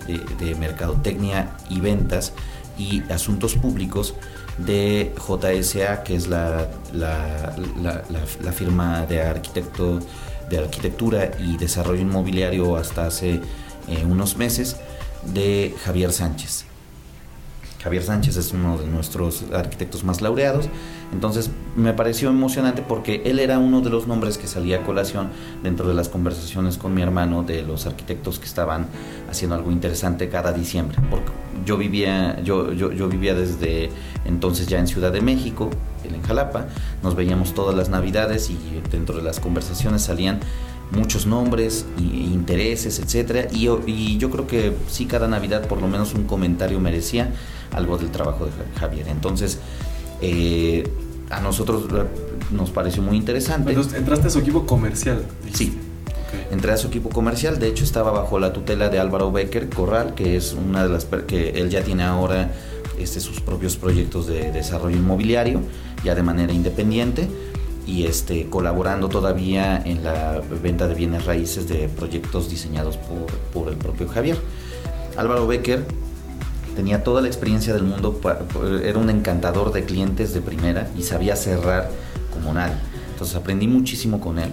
mercadotecnia 0.57 1.57
y 1.69 1.81
ventas 1.81 2.31
y 2.77 3.01
asuntos 3.11 3.55
públicos 3.55 4.13
de 4.57 5.13
JSA, 5.17 6.03
que 6.03 6.15
es 6.15 6.27
la, 6.27 6.67
la, 6.93 8.51
firma 8.53 9.05
de, 9.05 9.21
arquitecto, 9.21 9.99
de 10.49 10.57
arquitectura 10.57 11.31
y 11.39 11.57
desarrollo 11.57 12.01
inmobiliario 12.01 12.75
hasta 12.77 13.07
hace 13.07 13.41
eh, 13.87 14.05
unos 14.05 14.37
meses, 14.37 14.77
de 15.33 15.75
Javier 15.83 16.11
Sánchez. 16.11 16.65
Javier 17.85 18.01
Sánchez 18.01 18.35
es 18.37 18.51
uno 18.51 18.79
de 18.79 18.87
nuestros 18.87 19.43
arquitectos 19.53 20.03
más 20.03 20.19
laureados. 20.19 20.65
Entonces 21.13 21.51
me 21.75 21.93
pareció 21.93 22.31
emocionante 22.31 22.81
porque 22.81 23.21
él 23.25 23.37
era 23.37 23.59
uno 23.59 23.81
de 23.81 23.91
los 23.91 24.07
nombres 24.07 24.39
que 24.39 24.47
salía 24.47 24.77
a 24.77 24.81
colación 24.83 25.29
dentro 25.61 25.87
de 25.87 25.93
las 25.93 26.09
conversaciones 26.09 26.79
con 26.79 26.95
mi 26.95 27.03
hermano 27.03 27.43
de 27.43 27.61
los 27.61 27.85
arquitectos 27.85 28.39
que 28.39 28.45
estaban 28.45 28.87
haciendo 29.29 29.55
algo 29.55 29.71
interesante 29.71 30.29
cada 30.29 30.51
diciembre. 30.51 30.97
Porque 31.11 31.29
yo 31.63 31.77
vivía, 31.77 32.41
yo, 32.41 32.73
yo, 32.73 33.07
vivía 33.07 33.35
desde 33.35 33.91
entonces 34.25 34.65
ya 34.65 34.79
en 34.79 34.87
Ciudad 34.87 35.11
de 35.11 35.21
México, 35.21 35.69
él 36.03 36.15
en 36.15 36.23
Jalapa. 36.23 36.65
Nos 37.03 37.15
veíamos 37.15 37.53
todas 37.53 37.75
las 37.75 37.89
navidades 37.89 38.49
y 38.49 38.57
dentro 38.89 39.15
de 39.15 39.21
las 39.21 39.39
conversaciones 39.39 40.01
salían 40.01 40.39
muchos 40.89 41.27
nombres, 41.27 41.85
e 41.99 42.01
intereses, 42.01 42.97
etcétera, 42.99 43.47
y, 43.51 43.67
y, 43.85 44.17
yo 44.17 44.29
creo 44.29 44.47
que 44.47 44.73
sí 44.87 45.05
cada 45.05 45.27
Navidad 45.27 45.67
por 45.67 45.81
lo 45.81 45.87
menos 45.87 46.13
un 46.13 46.25
comentario 46.25 46.79
merecía 46.79 47.31
algo 47.75 47.97
del 47.97 48.09
trabajo 48.09 48.45
de 48.45 48.51
Javier. 48.79 49.07
Entonces, 49.07 49.59
eh, 50.21 50.89
a 51.29 51.41
nosotros 51.41 51.85
nos 52.51 52.71
pareció 52.71 53.01
muy 53.01 53.17
interesante. 53.17 53.71
Entonces, 53.71 53.93
entraste 53.93 54.27
a 54.27 54.29
su 54.29 54.39
equipo 54.39 54.65
comercial. 54.65 55.23
Sí. 55.53 55.77
Entré 56.51 56.71
a 56.71 56.77
su 56.77 56.87
equipo 56.87 57.09
comercial, 57.09 57.59
de 57.59 57.67
hecho 57.67 57.83
estaba 57.83 58.11
bajo 58.11 58.39
la 58.39 58.53
tutela 58.53 58.89
de 58.89 58.99
Álvaro 58.99 59.31
Becker 59.31 59.69
Corral, 59.69 60.15
que 60.15 60.35
es 60.35 60.53
una 60.53 60.83
de 60.83 60.89
las 60.89 61.05
que 61.27 61.49
él 61.49 61.69
ya 61.69 61.83
tiene 61.83 62.03
ahora 62.03 62.51
este, 62.99 63.19
sus 63.19 63.41
propios 63.41 63.77
proyectos 63.77 64.27
de 64.27 64.51
desarrollo 64.51 64.95
inmobiliario, 64.95 65.61
ya 66.03 66.13
de 66.13 66.23
manera 66.23 66.53
independiente 66.53 67.27
y 67.87 68.05
este, 68.05 68.47
colaborando 68.49 69.09
todavía 69.09 69.81
en 69.83 70.03
la 70.03 70.41
venta 70.61 70.87
de 70.87 70.95
bienes 70.95 71.25
raíces 71.25 71.67
de 71.67 71.87
proyectos 71.87 72.49
diseñados 72.49 72.97
por, 72.97 73.25
por 73.53 73.71
el 73.71 73.77
propio 73.77 74.07
Javier. 74.07 74.37
Álvaro 75.17 75.47
Becker 75.47 75.85
tenía 76.75 77.03
toda 77.03 77.21
la 77.21 77.27
experiencia 77.27 77.73
del 77.73 77.83
mundo, 77.83 78.19
era 78.83 78.99
un 78.99 79.09
encantador 79.09 79.71
de 79.71 79.85
clientes 79.85 80.33
de 80.33 80.41
primera 80.41 80.89
y 80.97 81.03
sabía 81.03 81.35
cerrar 81.35 81.89
como 82.33 82.53
nadie. 82.53 82.75
Entonces 83.11 83.35
aprendí 83.35 83.67
muchísimo 83.67 84.19
con 84.19 84.39
él 84.39 84.51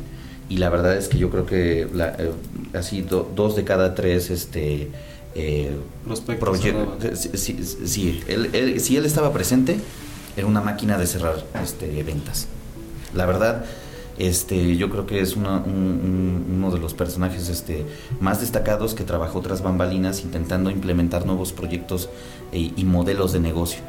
y 0.48 0.58
la 0.58 0.70
verdad 0.70 0.96
es 0.96 1.08
que 1.08 1.18
yo 1.18 1.30
creo 1.30 1.46
que 1.46 1.82
eh, 1.82 2.32
así 2.74 3.02
dos 3.02 3.56
de 3.56 3.64
cada 3.64 3.94
tres 3.94 4.30
este, 4.30 4.90
eh, 5.34 5.76
proyectos, 6.38 7.28
si, 7.34 8.22
él, 8.28 8.80
si 8.80 8.96
él 8.96 9.04
estaba 9.06 9.32
presente, 9.32 9.78
era 10.36 10.46
una 10.46 10.60
máquina 10.60 10.98
de 10.98 11.06
cerrar 11.06 11.42
este, 11.62 12.02
ventas. 12.02 12.48
La 13.14 13.26
verdad, 13.26 13.64
este, 14.18 14.76
yo 14.76 14.90
creo 14.90 15.06
que 15.06 15.20
es 15.20 15.36
uno 15.36 16.70
de 16.70 16.78
los 16.78 16.94
personajes 16.94 17.48
este, 17.48 17.84
más 18.20 18.40
destacados 18.40 18.94
que 18.94 19.04
trabajó 19.04 19.40
tras 19.40 19.62
bambalinas 19.62 20.22
intentando 20.22 20.70
implementar 20.70 21.26
nuevos 21.26 21.52
proyectos 21.52 22.08
e, 22.52 22.72
y 22.76 22.84
modelos 22.84 23.32
de 23.32 23.40
negocio. 23.40 23.80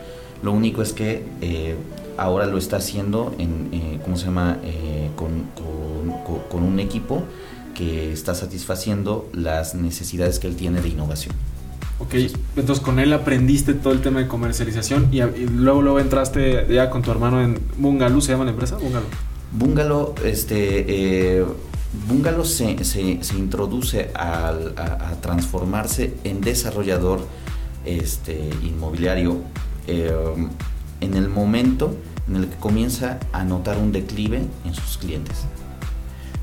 Lo 0.43 0.51
único 0.51 0.81
es 0.81 0.93
que 0.93 1.23
eh, 1.41 1.75
ahora 2.17 2.45
lo 2.45 2.57
está 2.57 2.77
haciendo 2.77 3.33
en, 3.39 3.69
eh, 3.71 3.99
¿cómo 4.03 4.17
se 4.17 4.25
llama? 4.25 4.59
Eh, 4.63 5.09
con, 5.15 5.51
un 6.63 6.79
equipo 6.79 7.23
que 7.75 8.13
está 8.13 8.35
satisfaciendo 8.35 9.29
las 9.33 9.75
necesidades 9.75 10.39
que 10.39 10.47
él 10.47 10.55
tiene 10.55 10.81
de 10.81 10.89
innovación. 10.89 11.35
Ok, 11.99 12.15
entonces 12.55 12.83
con 12.83 12.99
él 12.99 13.11
aprendiste 13.13 13.73
todo 13.73 13.93
el 13.93 14.01
tema 14.01 14.19
de 14.19 14.27
comercialización 14.27 15.09
y, 15.11 15.21
luego, 15.21 15.81
luego 15.81 15.99
entraste 15.99 16.67
ya 16.69 16.89
con 16.89 17.01
tu 17.01 17.11
hermano 17.11 17.41
en 17.41 17.59
Bungalow, 17.77 18.21
¿se 18.21 18.31
llama 18.31 18.45
la 18.45 18.51
empresa? 18.51 18.77
Bungalow. 18.77 19.07
Bungalow, 19.55 20.15
este, 20.23 21.37
eh, 21.39 21.45
se, 22.43 23.37
introduce 23.37 24.09
a, 24.15 24.51
transformarse 25.21 26.15
en 26.23 26.41
desarrollador 26.41 27.27
este, 27.85 28.49
inmobiliario 28.63 29.37
eh, 29.85 30.11
en 31.01 31.13
el 31.13 31.29
momento 31.29 31.95
en 32.27 32.37
el 32.37 32.47
que 32.47 32.55
comienza 32.55 33.19
a 33.31 33.43
notar 33.43 33.77
un 33.77 33.91
declive 33.91 34.41
en 34.65 34.73
sus 34.73 34.97
clientes. 34.97 35.43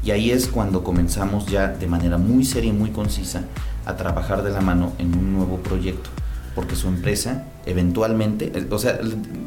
Y 0.05 0.13
ahí 0.13 0.31
es 0.31 0.47
cuando 0.47 0.85
comenzamos 0.85 1.47
ya 1.47 1.67
de 1.67 1.89
manera 1.89 2.17
muy 2.17 2.45
seria 2.45 2.71
y 2.71 2.75
muy 2.75 2.91
concisa 2.91 3.43
a 3.87 3.97
trabajar 3.97 4.45
de 4.45 4.51
la 4.51 4.61
mano 4.61 4.93
en 4.99 5.19
un 5.19 5.35
nuevo 5.35 5.57
proyecto, 5.57 6.11
porque 6.55 6.77
su 6.77 6.87
empresa 6.87 7.45
eventualmente, 7.67 8.53
o 8.71 8.79
sea, 8.79 9.01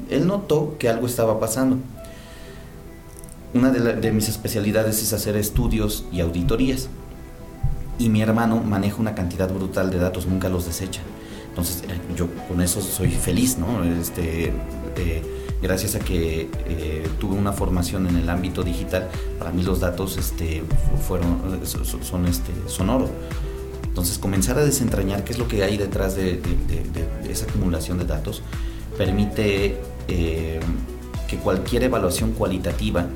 él 0.10 0.28
notó 0.28 0.76
que 0.78 0.90
algo 0.90 1.08
estaba 1.08 1.40
pasando 1.40 1.78
una 3.54 3.70
de, 3.70 4.12
mis 4.12 4.30
especialidades 4.30 5.02
es 5.02 5.14
hacer 5.14 5.36
estudios 5.36 6.06
y 6.12 6.22
auditorías. 6.22 6.90
Y 8.00 8.10
mi 8.10 8.22
hermano 8.22 8.62
maneja 8.62 8.98
una 8.98 9.14
cantidad 9.14 9.52
brutal 9.54 9.92
de 9.92 10.00
datos, 10.00 10.26
nunca 10.26 10.50
los 10.50 10.66
desecha. 10.66 11.02
Entonces 11.50 11.84
eh, 11.84 12.00
yo 12.18 12.28
con 12.48 12.62
eso 12.62 12.82
soy 12.82 13.12
feliz, 13.12 13.58
¿no? 13.58 13.84
Este, 13.84 14.52
gracias 15.62 15.96
a 15.96 16.00
que 16.00 16.50
eh, 16.66 17.08
tuve 17.20 17.36
una 17.36 17.54
formación 17.54 18.08
en 18.08 18.18
el 18.18 18.30
ámbito 18.30 18.64
digital, 18.64 19.10
para 19.38 19.52
mí 19.52 19.64
los 19.64 19.80
datos 19.80 20.18
este, 20.18 20.64
fueron, 21.08 21.62
son, 21.64 22.26
este, 22.26 22.52
son 22.68 22.90
oro. 22.90 23.10
Entonces 23.84 24.18
comenzar 24.18 24.58
a 24.58 24.66
desentrañar 24.66 25.24
qué 25.24 25.34
es 25.34 25.40
lo 25.40 25.48
que 25.48 25.64
hay 25.64 25.78
detrás 25.78 26.16
de, 26.16 26.42
esa 27.30 27.46
acumulación 27.46 28.00
de 28.00 28.06
datos 28.06 28.42
permite 28.98 29.78
eh, 30.08 30.60
que 31.28 31.38
cualquier 31.38 31.84
evaluación 31.84 32.32
cualitativa 32.32 33.08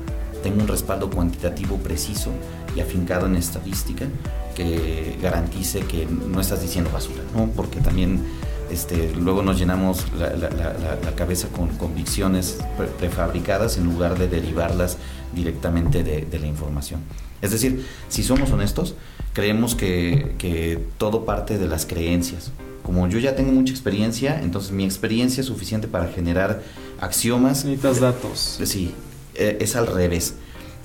tenga 0.42 0.62
un 0.62 0.68
respaldo 0.68 1.10
cuantitativo 1.10 1.76
preciso 1.76 2.30
y 2.76 2.80
afincado 2.80 3.26
en 3.26 3.36
estadística 3.36 4.06
que 4.54 5.16
garantice 5.22 5.80
que 5.80 6.06
no 6.06 6.40
estás 6.40 6.62
diciendo 6.62 6.90
basura, 6.92 7.22
¿no? 7.34 7.48
porque 7.54 7.80
también 7.80 8.22
este, 8.70 9.12
luego 9.14 9.42
nos 9.42 9.58
llenamos 9.58 10.06
la, 10.18 11.12
cabeza 11.16 11.48
con 11.48 11.68
convicciones 11.76 12.58
prefabricadas 12.98 13.78
en 13.78 13.84
lugar 13.84 14.18
de 14.18 14.28
derivarlas 14.28 14.98
directamente 15.34 16.02
de, 16.02 16.38
la 16.38 16.46
información. 16.46 17.00
Es 17.40 17.50
decir, 17.50 17.86
si 18.08 18.22
somos 18.22 18.50
honestos, 18.50 18.94
creemos 19.32 19.74
que, 19.74 20.34
que 20.38 20.84
todo 20.98 21.24
parte 21.24 21.58
de 21.58 21.66
las 21.66 21.86
creencias. 21.86 22.52
Como 22.82 23.06
yo 23.08 23.18
ya 23.18 23.36
tengo 23.36 23.52
mucha 23.52 23.72
experiencia, 23.72 24.40
entonces 24.42 24.72
mi 24.72 24.84
experiencia 24.84 25.40
es 25.40 25.46
suficiente 25.46 25.88
para 25.88 26.08
generar 26.08 26.62
axiomas. 27.00 27.64
Necesitas 27.64 28.00
datos. 28.00 28.60
Sí, 28.64 28.94
eh, 29.38 29.58
es 29.60 29.76
al 29.76 29.86
revés. 29.86 30.34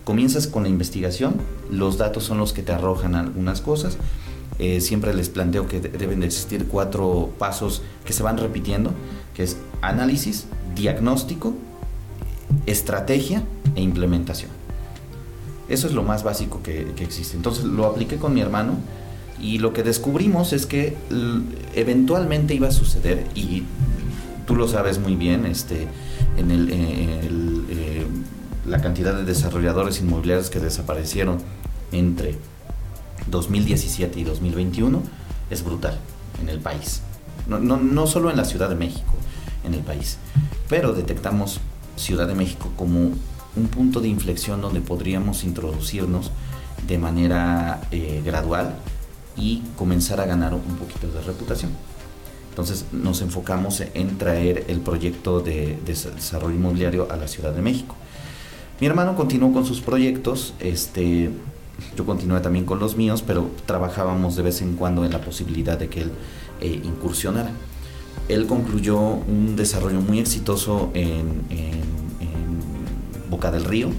Comienzas 0.04 0.48
con 0.48 0.64
la 0.64 0.70
investigación, 0.70 1.36
los 1.72 1.98
datos 1.98 2.24
son 2.24 2.38
los 2.38 2.54
que 2.54 2.62
te 2.62 2.72
arrojan 2.72 3.16
algunas 3.16 3.62
cosas. 3.62 3.98
Eh, 4.60 4.82
siempre 4.82 5.14
les 5.14 5.30
planteo 5.30 5.68
que 5.68 5.80
deben 5.80 6.20
de 6.20 6.28
existir 6.28 6.68
cuatro 6.68 7.32
pasos 7.40 7.82
que 8.06 8.14
se 8.14 8.22
van 8.22 8.38
repitiendo, 8.38 8.92
que 9.34 9.44
es 9.44 9.58
análisis, 9.82 10.46
diagnóstico, 10.76 11.54
estrategia 12.66 13.44
e 13.76 13.82
implementación. 13.82 14.52
Eso 15.70 15.88
es 15.88 15.94
lo 15.94 16.04
más 16.04 16.24
básico 16.24 16.62
que, 16.62 16.92
que, 16.96 17.04
existe. 17.04 17.36
Entonces 17.36 17.64
lo 17.64 17.86
apliqué 17.86 18.18
con 18.18 18.34
mi 18.34 18.42
hermano 18.42 18.74
y 19.42 19.58
lo 19.58 19.74
que 19.74 19.82
descubrimos 19.82 20.54
es 20.54 20.66
que 20.66 20.96
eventualmente 21.74 22.54
iba 22.54 22.68
a 22.68 22.72
suceder 22.72 23.26
y 23.34 23.64
tú 24.46 24.56
lo 24.56 24.68
sabes 24.68 25.00
muy 25.00 25.16
bien, 25.16 25.46
este, 25.46 25.88
en 26.38 26.52
el, 26.52 26.70
eh, 26.72 27.93
la 28.66 28.82
cantidad 28.82 29.14
de 29.14 29.24
desarrolladores 29.24 30.00
inmobiliarios 30.00 30.50
que 30.50 30.60
desaparecieron 30.60 31.40
entre 31.92 32.38
2017 33.28 34.20
y 34.20 34.24
2021 34.24 35.02
es 35.50 35.64
brutal 35.64 35.98
en 36.42 36.50
el 36.50 36.60
país. 36.60 37.02
No, 37.48 37.60
no, 37.60 37.78
no, 37.78 38.08
solo 38.08 38.30
en 38.30 38.38
la 38.38 38.46
Ciudad 38.46 38.70
de 38.70 38.76
México, 38.76 39.14
en 39.64 39.74
el 39.74 39.82
país. 39.82 40.18
Pero 40.70 40.94
detectamos 40.94 41.60
Ciudad 41.96 42.28
de 42.28 42.36
México 42.36 42.72
como 42.76 43.12
un 43.56 43.68
punto 43.68 44.00
de 44.00 44.08
inflexión 44.08 44.62
donde 44.62 44.82
podríamos 44.82 45.44
introducirnos 45.44 46.32
de 46.88 46.98
manera 46.98 47.82
eh, 47.92 48.22
gradual 48.26 48.76
y 49.38 49.62
comenzar 49.78 50.20
a 50.20 50.26
ganar 50.26 50.54
un 50.54 50.76
poquito 50.78 51.08
de 51.08 51.22
reputación. 51.22 51.72
Entonces 52.50 52.86
nos 52.92 53.22
enfocamos 53.22 53.82
en 53.82 54.18
traer 54.18 54.66
el 54.68 54.80
proyecto 54.80 55.40
de, 55.40 55.78
desarrollo 55.86 56.56
inmobiliario 56.56 57.12
a 57.12 57.18
la 57.18 57.28
Ciudad 57.28 57.52
de 57.52 57.62
México. 57.62 57.96
Mi 58.80 58.88
hermano 58.88 59.16
continuó 59.16 59.54
con 59.54 59.66
sus 59.66 59.82
proyectos, 59.82 60.54
este, 60.60 61.30
yo 61.96 62.06
continué 62.06 62.40
también 62.42 62.66
con 62.66 62.80
los 62.80 62.96
míos, 62.98 63.24
pero 63.26 63.50
trabajábamos 63.66 64.36
de 64.36 64.44
vez 64.44 64.62
en 64.62 64.76
cuando 64.76 65.06
en 65.06 65.12
la 65.12 65.22
posibilidad 65.22 65.78
de 65.78 65.90
que 65.90 66.02
él 66.02 66.12
eh, 66.62 66.82
incursionara. 66.84 67.52
Él 68.30 68.48
concluyó 68.48 69.00
un 69.00 69.56
desarrollo 69.56 70.02
muy 70.02 70.20
exitoso 70.20 70.92
en, 70.94 71.44
Boca 73.30 73.50
del 73.50 73.66
Río, 73.66 73.90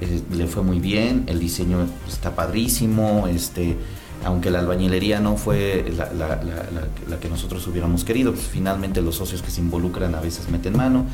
eh, 0.00 0.20
le 0.32 0.48
fue 0.48 0.64
muy 0.64 0.80
bien, 0.80 1.22
el 1.28 1.38
diseño 1.38 1.86
está 2.08 2.34
padrísimo, 2.34 3.28
este, 3.28 3.76
aunque 4.24 4.50
la 4.50 4.58
albañilería 4.58 5.20
no 5.20 5.36
fue 5.36 5.92
la, 5.96 7.18
que 7.20 7.28
nosotros 7.28 7.64
hubiéramos 7.68 8.02
querido, 8.02 8.32
pues 8.32 8.46
finalmente 8.46 9.00
los 9.00 9.14
socios 9.14 9.42
que 9.42 9.52
se 9.52 9.60
involucran 9.60 10.16
a 10.16 10.20
veces 10.20 10.48
meten 10.48 10.76
mano 10.76 11.06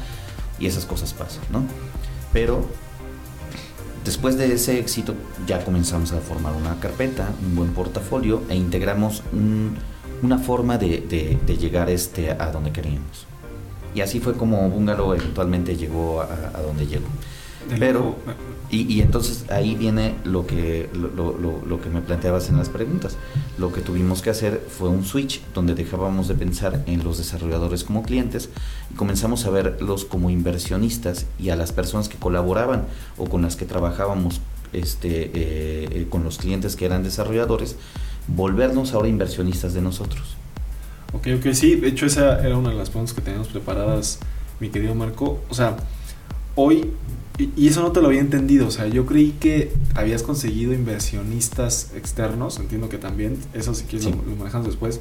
y 0.58 0.66
esas 0.66 0.86
cosas 0.86 1.12
pasan, 1.12 1.42
¿no? 1.52 1.64
Pero 2.32 2.64
después 4.04 4.36
de 4.36 4.52
ese 4.52 4.78
éxito 4.78 5.14
ya 5.46 5.64
comenzamos 5.64 6.12
a 6.12 6.18
formar 6.20 6.54
una 6.54 6.78
carpeta, 6.80 7.30
un 7.42 7.56
buen 7.56 7.72
portafolio 7.72 8.42
e 8.48 8.56
integramos 8.56 9.22
una 10.22 10.38
forma 10.38 10.78
de, 10.78 11.38
llegar 11.58 11.90
este, 11.90 12.30
a 12.30 12.50
donde 12.50 12.72
queríamos. 12.72 13.26
Y 13.94 14.00
así 14.00 14.20
fue 14.20 14.34
como 14.34 14.68
Bungalow 14.68 15.14
eventualmente 15.14 15.76
llegó 15.76 16.20
a, 16.20 16.60
donde 16.62 16.86
llegó. 16.86 17.06
Pero 17.78 18.16
y, 18.70 19.00
entonces 19.00 19.46
ahí 19.50 19.74
viene 19.74 20.14
lo 20.24 20.46
que, 20.46 20.90
lo, 20.92 21.80
que 21.80 21.88
me 21.88 22.02
planteabas 22.02 22.50
en 22.50 22.58
las 22.58 22.68
preguntas. 22.68 23.16
Lo 23.56 23.72
que 23.72 23.80
tuvimos 23.80 24.20
que 24.20 24.28
hacer 24.28 24.62
fue 24.68 24.90
un 24.90 25.06
switch 25.06 25.42
donde 25.54 25.74
dejábamos 25.74 26.28
de 26.28 26.34
pensar 26.34 26.82
en 26.86 27.02
los 27.02 27.16
desarrolladores 27.16 27.82
como 27.82 28.02
clientes 28.02 28.50
y 28.92 28.94
comenzamos 28.94 29.46
a 29.46 29.50
verlos 29.50 30.04
como 30.04 30.28
inversionistas 30.28 31.24
y 31.38 31.48
a 31.48 31.56
las 31.56 31.72
personas 31.72 32.10
que 32.10 32.18
colaboraban 32.18 32.84
o 33.16 33.24
con 33.24 33.40
las 33.40 33.56
que 33.56 33.64
trabajábamos 33.64 34.42
este, 34.74 35.08
eh, 35.08 35.30
eh, 35.34 36.06
con 36.10 36.22
los 36.22 36.36
clientes 36.36 36.76
que 36.76 36.84
eran 36.84 37.02
desarrolladores, 37.02 37.76
volvernos 38.26 38.92
ahora 38.92 39.08
inversionistas 39.08 39.72
de 39.72 39.80
nosotros. 39.80 40.36
Ok, 41.14 41.28
ok, 41.38 41.52
sí, 41.52 41.76
de 41.76 41.88
hecho 41.88 42.04
esa 42.04 42.46
era 42.46 42.58
una 42.58 42.68
de 42.68 42.76
las 42.76 42.90
preguntas 42.90 43.14
que 43.14 43.22
teníamos 43.22 43.48
preparadas, 43.48 44.18
mi 44.60 44.68
querido 44.68 44.94
Marco. 44.94 45.40
O 45.48 45.54
sea, 45.54 45.78
hoy 46.54 46.92
y, 47.38 47.68
eso 47.68 47.82
no 47.82 47.92
te 47.92 48.00
lo 48.00 48.08
había 48.08 48.20
entendido, 48.20 48.66
o 48.66 48.70
sea, 48.70 48.88
yo 48.88 49.06
creí 49.06 49.30
que 49.32 49.72
habías 49.94 50.24
conseguido 50.24 50.72
inversionistas 50.74 51.92
externos, 51.94 52.58
entiendo 52.58 52.88
que 52.88 52.98
también, 52.98 53.38
eso 53.54 53.74
si 53.74 53.84
quieres 53.84 54.10
Lo, 54.10 54.36
manejamos 54.36 54.66
después, 54.66 55.00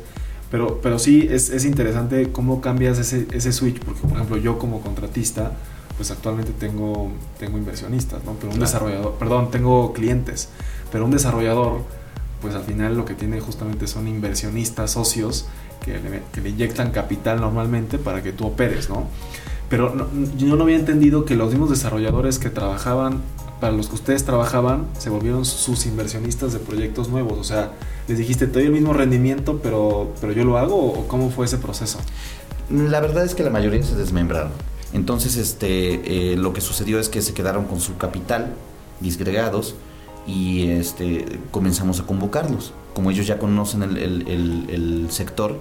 pero, 0.51 0.79
pero 0.82 1.00
sí 1.00 1.27
es, 1.29 1.50
es 1.50 1.65
interesante 1.65 2.32
cómo 2.32 2.62
cambias 2.62 3.00
ese, 3.00 3.27
ese 3.32 3.51
switch, 3.51 3.79
porque 3.79 4.01
por 4.01 4.12
ejemplo 4.12 4.38
yo 4.38 4.60
como 4.60 4.82
contratista, 4.82 5.53
pues 5.98 6.12
actualmente 6.12 6.51
tengo, 6.51 7.12
tengo 7.39 7.58
inversionistas, 7.58 8.24
¿no? 8.24 8.34
Pero 8.34 8.53
un 8.53 8.60
desarrollador, 8.60 9.15
perdón, 9.15 9.50
tengo 9.50 9.91
clientes, 9.94 10.50
pero 10.91 11.06
un 11.06 11.12
desarrollador, 11.12 11.82
pues 12.39 12.53
al 12.53 12.63
final 12.63 12.96
lo 12.96 13.03
que 13.03 13.15
tiene 13.15 13.39
justamente 13.39 13.88
son 13.88 14.08
inversionistas, 14.08 14.91
socios, 14.91 15.48
que 15.84 15.98
le, 15.98 16.22
que 16.32 16.41
le 16.41 16.50
inyectan 16.50 16.91
capital 16.91 17.41
normalmente 17.41 17.98
para 17.98 18.22
que 18.22 18.32
tú 18.32 18.46
operes, 18.46 18.89
¿no? 18.89 19.08
Pero 19.69 19.93
yo 20.38 20.55
no 20.55 20.63
había 20.63 20.77
entendido 20.77 21.25
que 21.25 21.36
los 21.36 21.50
mismos 21.50 21.69
desarrolladores 21.69 22.39
que 22.39 22.50
trabajaban, 22.50 23.21
para 23.59 23.74
los 23.74 23.88
que 23.88 23.95
ustedes 23.95 24.24
trabajaban, 24.24 24.86
se 24.97 25.09
volvieron 25.09 25.43
sus 25.43 25.86
inversionistas 25.86 26.53
de 26.53 26.59
proyectos 26.59 27.09
nuevos. 27.09 27.38
O 27.38 27.43
sea, 27.43 27.71
les 28.07 28.17
dijiste, 28.17 28.47
te 28.47 28.53
doy 28.53 28.67
el 28.67 28.71
mismo 28.71 28.93
rendimiento, 28.93 29.59
pero, 29.62 30.13
pero 30.21 30.31
yo 30.31 30.45
lo 30.45 30.57
hago, 30.57 30.77
o 30.77 31.07
cómo 31.07 31.29
fue 31.29 31.45
ese 31.45 31.57
proceso? 31.57 32.00
La 32.69 33.01
verdad 33.01 33.25
es 33.25 33.36
que 33.36 33.43
la 33.43 33.50
mayoría 33.50 33.83
se 33.83 33.95
desmembraron. 33.95 34.51
Entonces, 34.93 35.36
este, 35.36 36.33
eh, 36.33 36.38
lo 36.38 36.53
que 36.53 36.62
sucedió 36.62 37.00
es 37.00 37.09
que 37.09 37.21
se 37.21 37.33
quedaron 37.33 37.65
con 37.65 37.81
su 37.81 37.97
capital 37.97 38.53
disgregados 39.01 39.75
y 40.25 40.69
este, 40.69 41.39
comenzamos 41.51 42.00
a 42.00 42.05
convocarlos. 42.05 42.73
Como 42.93 43.12
ellos 43.12 43.27
ya 43.27 43.38
conocen 43.38 43.84
el, 43.84 44.27
el 44.69 45.08
sector, 45.10 45.58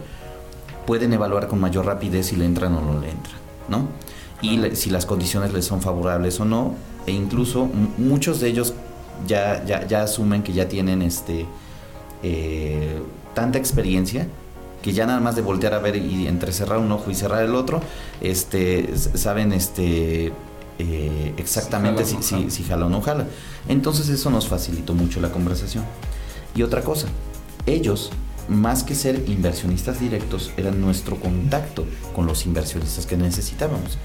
pueden 0.87 1.13
evaluar 1.13 1.49
con 1.49 1.61
mayor 1.61 1.87
rapidez 1.87 2.27
si 2.27 2.37
le 2.37 2.45
entran 2.45 2.75
o 2.75 2.81
no 2.81 3.01
le 3.01 3.11
entran. 3.11 3.46
¿No? 3.69 3.89
Y 4.43 4.61
si 4.75 4.91
las 4.91 5.07
condiciones 5.07 5.53
les 5.53 5.65
son 5.65 5.81
favorables 5.81 6.39
o 6.41 6.45
no, 6.45 6.75
e 7.07 7.13
incluso 7.13 7.69
muchos 7.99 8.41
de 8.41 8.49
ellos 8.49 8.75
ya, 9.27 9.65
ya, 9.65 10.03
asumen 10.03 10.43
que 10.43 10.53
ya 10.53 10.69
tienen 10.69 11.03
este, 11.03 11.47
eh, 12.23 13.01
tanta 13.35 13.59
experiencia 13.59 14.27
que 14.83 14.93
ya 14.93 15.07
nada 15.07 15.21
más 15.21 15.35
de 15.35 15.43
voltear 15.43 15.75
a 15.75 15.79
ver 15.79 15.97
y 15.97 16.29
entre 16.29 16.53
cerrar 16.53 16.79
un 16.79 16.93
ojo 16.93 17.11
y 17.11 17.15
cerrar 17.15 17.43
el 17.43 17.57
otro, 17.57 17.81
este, 18.21 18.97
saben 18.97 19.53
este, 19.53 20.33
eh, 20.79 21.35
exactamente 21.37 22.05
si, 22.05 22.23
si, 22.23 22.51
si, 22.51 22.63
jala 22.63 22.87
o 22.87 22.89
no 22.89 23.01
jala. 23.01 23.27
Entonces 23.69 24.09
eso 24.11 24.31
nos 24.31 24.47
facilitó 24.47 24.95
mucho 24.95 25.21
la 25.21 25.33
conversación. 25.33 25.83
Y 26.55 26.63
otra 26.63 26.83
cosa, 26.83 27.09
ellos 27.67 28.13
más 28.49 28.85
que 28.85 28.95
ser 28.95 29.25
inversionistas 29.29 30.01
directos, 30.01 30.53
eran 30.57 30.81
nuestro 30.81 31.17
contacto 31.17 31.85
con 32.15 32.27
los 32.27 32.47
inversionistas 32.47 33.07
que 33.07 33.17
necesitábamos. 33.17 33.99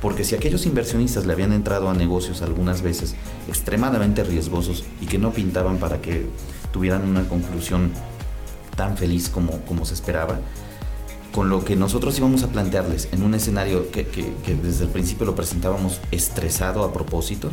Porque 0.00 0.24
si 0.24 0.34
aquellos 0.34 0.66
inversionistas 0.66 1.24
le 1.24 1.32
habían 1.32 1.52
entrado 1.52 1.88
a 1.88 1.94
negocios 1.94 2.42
algunas 2.42 2.82
veces 2.82 3.14
extremadamente 3.48 4.22
riesgosos 4.22 4.84
y 5.00 5.06
que 5.06 5.18
no 5.18 5.32
pintaban 5.32 5.78
para 5.78 6.02
que 6.02 6.26
tuvieran 6.72 7.08
una 7.08 7.26
conclusión 7.28 7.90
tan 8.76 8.96
feliz 8.96 9.28
como, 9.28 9.60
como 9.60 9.86
se 9.86 9.94
esperaba, 9.94 10.40
con 11.32 11.48
lo 11.48 11.64
que 11.64 11.74
nosotros 11.74 12.18
íbamos 12.18 12.42
a 12.42 12.48
plantearles 12.48 13.08
en 13.12 13.22
un 13.22 13.34
escenario 13.34 13.90
que, 13.90 14.06
que 14.06 14.54
desde 14.62 14.84
el 14.84 14.90
principio 14.90 15.26
lo 15.26 15.34
presentábamos 15.34 16.00
estresado 16.10 16.84
a 16.84 16.92
propósito, 16.92 17.50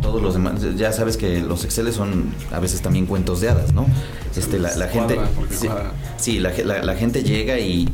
todos 0.00 0.22
los 0.22 0.34
demás, 0.34 0.54
ya 0.76 0.92
sabes 0.92 1.16
que 1.16 1.40
los 1.40 1.64
Excel 1.64 1.92
son 1.92 2.34
a 2.52 2.60
veces 2.60 2.82
también 2.82 3.06
cuentos 3.06 3.40
de 3.40 3.48
hadas, 3.48 3.72
¿no? 3.72 3.86
Este, 4.36 4.58
la, 4.58 4.70
gente, 4.88 5.18
sí, 6.18 6.38
la, 6.38 6.94
gente 6.96 7.22
llega 7.22 7.58
y, 7.58 7.86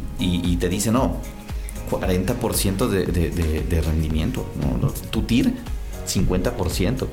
te 0.59 0.69
dice, 0.69 0.91
no, 0.91 1.17
40% 1.91 2.89
de, 2.89 3.07
de, 3.07 3.81
rendimiento, 3.81 4.47
¿no? 4.81 4.89
Tu 5.11 5.23
TIR, 5.23 5.53
50%. 6.07 7.07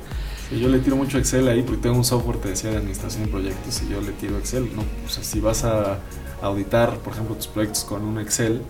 yo 0.58 0.68
le 0.68 0.78
tiro 0.78 0.96
mucho 0.96 1.18
Excel 1.18 1.48
ahí 1.48 1.62
porque 1.62 1.82
tengo 1.82 1.96
un 1.96 2.04
software, 2.04 2.38
te 2.38 2.48
decía, 2.48 2.70
de 2.70 2.78
administración 2.78 3.24
de 3.24 3.30
proyectos 3.30 3.82
y 3.86 3.92
yo 3.92 4.00
le 4.00 4.12
tiro 4.12 4.38
Excel, 4.38 4.68
¿no? 4.74 4.82
O 5.06 5.08
sea, 5.08 5.22
si 5.22 5.40
vas 5.40 5.64
a 5.64 5.98
auditar, 6.42 6.98
por 6.98 7.12
ejemplo, 7.12 7.34
tus 7.36 7.48
proyectos 7.48 7.84
con 7.84 8.04
un 8.04 8.18
Excel, 8.18 8.62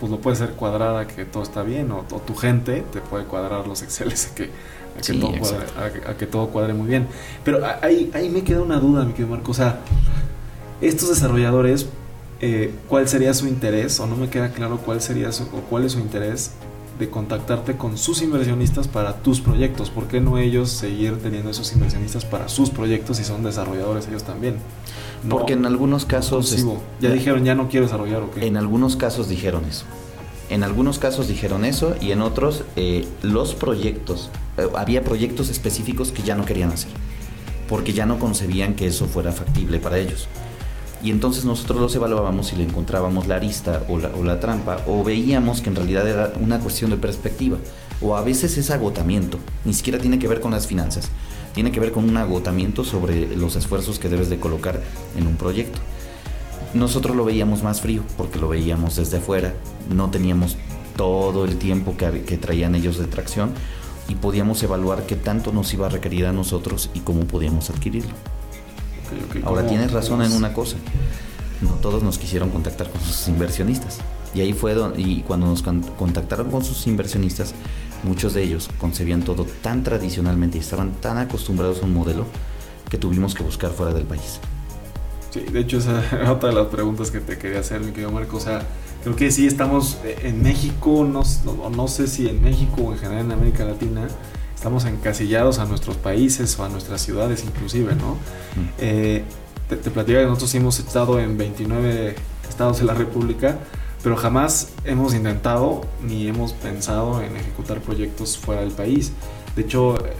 pues 0.00 0.10
no 0.10 0.18
puede 0.18 0.36
ser 0.36 0.50
cuadrada 0.50 1.06
que 1.06 1.24
todo 1.24 1.42
está 1.42 1.62
bien, 1.62 1.90
o, 1.92 2.02
tu 2.02 2.34
gente 2.34 2.84
te 2.92 3.00
puede 3.00 3.24
cuadrar 3.24 3.66
los 3.66 3.82
Excel 3.82 4.12
que 4.34 4.50
a 4.96 5.00
que, 5.00 5.12
todo, 5.14 5.32
cuadre, 5.38 5.66
a, 6.06 6.14
que 6.14 6.26
todo 6.26 6.48
cuadre 6.48 6.74
muy 6.74 6.88
bien. 6.88 7.08
Pero 7.44 7.60
ahí, 7.82 8.10
ahí 8.14 8.28
me 8.28 8.42
queda 8.42 8.62
una 8.62 8.78
duda, 8.78 9.04
mi 9.04 9.12
querido 9.12 9.28
Marco. 9.28 9.50
O 9.50 9.54
sea, 9.54 9.80
estos 10.80 11.08
desarrolladores, 11.08 11.86
eh, 12.40 12.72
¿cuál 12.88 13.08
sería 13.08 13.34
su 13.34 13.46
interés? 13.46 13.98
O 14.00 14.06
no 14.06 14.16
me 14.16 14.28
queda 14.28 14.50
claro 14.50 14.78
cuál 14.78 15.00
sería 15.00 15.32
su, 15.32 15.44
o 15.44 15.60
cuál 15.68 15.84
es 15.84 15.92
su 15.92 15.98
interés 15.98 16.52
de 16.98 17.10
contactarte 17.10 17.76
con 17.76 17.98
sus 17.98 18.22
inversionistas 18.22 18.86
para 18.86 19.16
tus 19.16 19.40
proyectos. 19.40 19.90
¿Por 19.90 20.06
qué 20.06 20.20
no 20.20 20.38
ellos 20.38 20.70
seguir 20.70 21.18
teniendo 21.20 21.50
esos 21.50 21.72
inversionistas 21.72 22.24
para 22.24 22.48
sus 22.48 22.70
proyectos 22.70 23.16
si 23.16 23.24
son 23.24 23.42
desarrolladores 23.42 24.06
ellos 24.08 24.22
también? 24.22 24.56
Porque 25.28 25.54
en 25.54 25.66
algunos 25.66 26.04
casos... 26.04 26.54
ya 27.00 27.10
dijeron, 27.10 27.44
ya 27.44 27.54
no 27.54 27.68
quiero 27.68 27.86
desarrollar, 27.86 28.22
¿o 28.22 28.30
En 28.36 28.56
algunos 28.56 28.96
casos 28.96 29.28
dijeron 29.28 29.64
eso. 29.64 29.86
En 30.50 30.62
algunos 30.62 30.98
casos 30.98 31.26
dijeron 31.26 31.64
eso 31.64 31.96
y 32.00 32.12
en 32.12 32.20
otros 32.20 32.64
eh, 32.76 33.08
los 33.22 33.54
proyectos 33.54 34.30
había 34.76 35.02
proyectos 35.02 35.50
específicos 35.50 36.12
que 36.12 36.22
ya 36.22 36.34
no 36.34 36.44
querían 36.44 36.72
hacer, 36.72 36.90
porque 37.68 37.92
ya 37.92 38.06
no 38.06 38.18
concebían 38.18 38.74
que 38.74 38.86
eso 38.86 39.06
fuera 39.06 39.32
factible 39.32 39.78
para 39.78 39.98
ellos. 39.98 40.28
Y 41.02 41.10
entonces 41.10 41.44
nosotros 41.44 41.80
los 41.80 41.94
evaluábamos 41.94 42.52
y 42.52 42.56
le 42.56 42.64
encontrábamos 42.64 43.26
la 43.26 43.36
arista 43.36 43.82
o 43.88 43.98
la, 43.98 44.08
o 44.08 44.24
la 44.24 44.40
trampa, 44.40 44.78
o 44.86 45.04
veíamos 45.04 45.60
que 45.60 45.68
en 45.68 45.76
realidad 45.76 46.08
era 46.08 46.32
una 46.40 46.60
cuestión 46.60 46.90
de 46.90 46.96
perspectiva, 46.96 47.58
o 48.00 48.16
a 48.16 48.22
veces 48.22 48.56
es 48.56 48.70
agotamiento, 48.70 49.38
ni 49.64 49.74
siquiera 49.74 49.98
tiene 49.98 50.18
que 50.18 50.28
ver 50.28 50.40
con 50.40 50.52
las 50.52 50.66
finanzas, 50.66 51.10
tiene 51.52 51.72
que 51.72 51.80
ver 51.80 51.92
con 51.92 52.08
un 52.08 52.16
agotamiento 52.16 52.84
sobre 52.84 53.36
los 53.36 53.54
esfuerzos 53.56 53.98
que 53.98 54.08
debes 54.08 54.30
de 54.30 54.40
colocar 54.40 54.80
en 55.16 55.26
un 55.26 55.36
proyecto. 55.36 55.78
Nosotros 56.72 57.14
lo 57.14 57.24
veíamos 57.24 57.62
más 57.62 57.80
frío 57.80 58.02
porque 58.16 58.38
lo 58.38 58.48
veíamos 58.48 58.96
desde 58.96 59.18
afuera, 59.18 59.54
no 59.94 60.10
teníamos 60.10 60.56
todo 60.96 61.44
el 61.44 61.56
tiempo 61.56 61.96
que, 61.96 62.22
que 62.22 62.36
traían 62.36 62.74
ellos 62.74 62.98
de 62.98 63.06
tracción, 63.06 63.50
y 64.08 64.14
podíamos 64.16 64.62
evaluar 64.62 65.06
qué 65.06 65.16
tanto 65.16 65.52
nos 65.52 65.72
iba 65.74 65.86
a 65.86 65.90
requerir 65.90 66.26
a 66.26 66.32
nosotros 66.32 66.90
y 66.94 67.00
cómo 67.00 67.26
podíamos 67.26 67.70
adquirirlo. 67.70 68.14
Ahora 69.44 69.66
tienes 69.66 69.92
razón 69.92 70.22
en 70.22 70.32
una 70.32 70.52
cosa, 70.52 70.76
no 71.60 71.70
todos 71.74 72.02
nos 72.02 72.18
quisieron 72.18 72.50
contactar 72.50 72.90
con 72.90 73.00
sus 73.00 73.28
inversionistas. 73.28 74.00
Y 74.34 74.40
ahí 74.40 74.52
fue 74.52 74.74
donde, 74.74 75.00
y 75.00 75.22
cuando 75.22 75.46
nos 75.46 75.62
contactaron 75.62 76.50
con 76.50 76.64
sus 76.64 76.86
inversionistas, 76.86 77.54
muchos 78.02 78.34
de 78.34 78.42
ellos 78.42 78.68
concebían 78.78 79.22
todo 79.22 79.46
tan 79.62 79.82
tradicionalmente 79.84 80.58
y 80.58 80.60
estaban 80.60 80.92
tan 80.92 81.18
acostumbrados 81.18 81.82
a 81.82 81.84
un 81.84 81.94
modelo 81.94 82.26
que 82.90 82.98
tuvimos 82.98 83.34
que 83.34 83.42
buscar 83.44 83.70
fuera 83.70 83.94
del 83.94 84.04
país. 84.04 84.40
Sí, 85.30 85.40
de 85.40 85.60
hecho 85.60 85.78
esa 85.78 86.00
es 86.22 86.28
otra 86.28 86.48
de 86.50 86.54
las 86.54 86.66
preguntas 86.66 87.10
que 87.10 87.20
te 87.20 87.38
quería 87.38 87.60
hacer, 87.60 87.80
mi 87.80 87.92
querido 87.92 88.10
Marco. 88.10 88.36
O 88.36 88.40
sea, 88.40 88.62
creo 89.04 89.16
que 89.16 89.30
sí 89.30 89.46
estamos 89.46 89.98
en 90.22 90.42
México, 90.42 91.06
no, 91.06 91.22
no, 91.70 91.88
sé 91.88 92.06
si 92.08 92.26
en 92.26 92.42
México 92.42 92.82
o 92.82 92.92
en 92.92 92.98
general 92.98 93.26
en 93.26 93.32
América 93.32 93.64
Latina, 93.64 94.08
estamos 94.54 94.86
encasillados 94.86 95.58
a 95.58 95.66
nuestros 95.66 95.98
países 95.98 96.58
o 96.58 96.64
a 96.64 96.70
nuestras 96.70 97.02
ciudades 97.02 97.44
inclusive, 97.44 97.94
¿no? 97.94 98.14
Mm. 98.14 98.68
Eh, 98.78 99.24
te, 99.68 99.76
te 99.76 99.90
platico 99.90 100.18
que 100.18 100.24
nosotros 100.24 100.54
hemos 100.54 100.78
estado 100.78 101.20
en 101.20 101.36
29 101.36 102.16
estados 102.48 102.78
de 102.78 102.84
la 102.84 102.94
República, 102.94 103.58
pero 104.02 104.16
jamás 104.16 104.68
hemos 104.84 105.14
intentado 105.14 105.82
ni 106.02 106.26
hemos 106.26 106.54
pensado 106.54 107.20
en 107.20 107.36
ejecutar 107.36 107.80
proyectos 107.80 108.38
fuera 108.38 108.62
del 108.62 108.70
país. 108.70 109.12
De 109.54 109.62
hecho, 109.62 109.98
eh, 109.98 110.14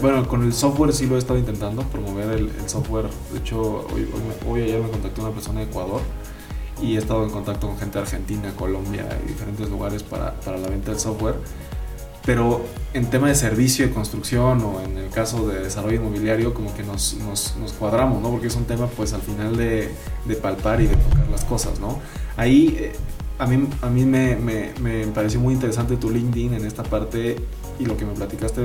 bueno, 0.00 0.26
con 0.26 0.44
el 0.44 0.54
software 0.54 0.94
sí 0.94 1.06
lo 1.06 1.16
he 1.16 1.18
estado 1.18 1.38
intentando, 1.38 1.82
promover 1.82 2.30
el, 2.38 2.50
software. 2.66 3.06
De 3.34 3.40
hecho, 3.40 3.86
hoy, 3.92 4.08
hoy, 4.48 4.62
ayer 4.62 4.80
me 4.80 4.88
contactó 4.88 5.20
una 5.20 5.30
persona 5.30 5.60
de 5.60 5.66
Ecuador 5.66 6.00
y 6.84 6.96
he 6.96 6.98
estado 6.98 7.24
en 7.24 7.30
contacto 7.30 7.68
con 7.68 7.78
gente 7.78 7.98
de 7.98 8.04
Argentina, 8.04 8.52
Colombia 8.56 9.06
y 9.24 9.28
diferentes 9.28 9.68
lugares 9.70 10.02
para, 10.02 10.34
para 10.40 10.58
la 10.58 10.68
venta 10.68 10.90
del 10.90 11.00
software. 11.00 11.36
Pero 12.26 12.64
en 12.94 13.10
tema 13.10 13.28
de 13.28 13.34
servicio 13.34 13.86
de 13.86 13.92
construcción 13.92 14.62
o 14.62 14.80
en 14.80 14.96
el 14.96 15.10
caso 15.10 15.46
de 15.48 15.60
desarrollo 15.60 15.96
inmobiliario, 15.96 16.54
como 16.54 16.74
que 16.74 16.82
nos, 16.82 17.14
nos, 17.14 17.56
nos 17.56 17.72
cuadramos, 17.72 18.22
¿no? 18.22 18.30
Porque 18.30 18.46
es 18.46 18.56
un 18.56 18.64
tema, 18.64 18.86
pues 18.86 19.12
al 19.12 19.20
final 19.20 19.56
de, 19.56 19.90
de 20.24 20.36
palpar 20.36 20.80
y 20.80 20.86
de 20.86 20.96
tocar 20.96 21.28
las 21.28 21.44
cosas, 21.44 21.80
¿no? 21.80 21.98
Ahí 22.36 22.76
eh, 22.80 22.92
a 23.38 23.46
mí, 23.46 23.68
a 23.82 23.90
mí 23.90 24.04
me, 24.04 24.36
me, 24.36 24.72
me, 24.80 25.06
pareció 25.08 25.40
muy 25.40 25.54
interesante 25.54 25.96
tu 25.96 26.10
LinkedIn 26.10 26.54
en 26.54 26.64
esta 26.64 26.82
parte 26.82 27.36
y 27.78 27.84
lo 27.84 27.96
que 27.96 28.04
me 28.04 28.12
platicaste 28.12 28.62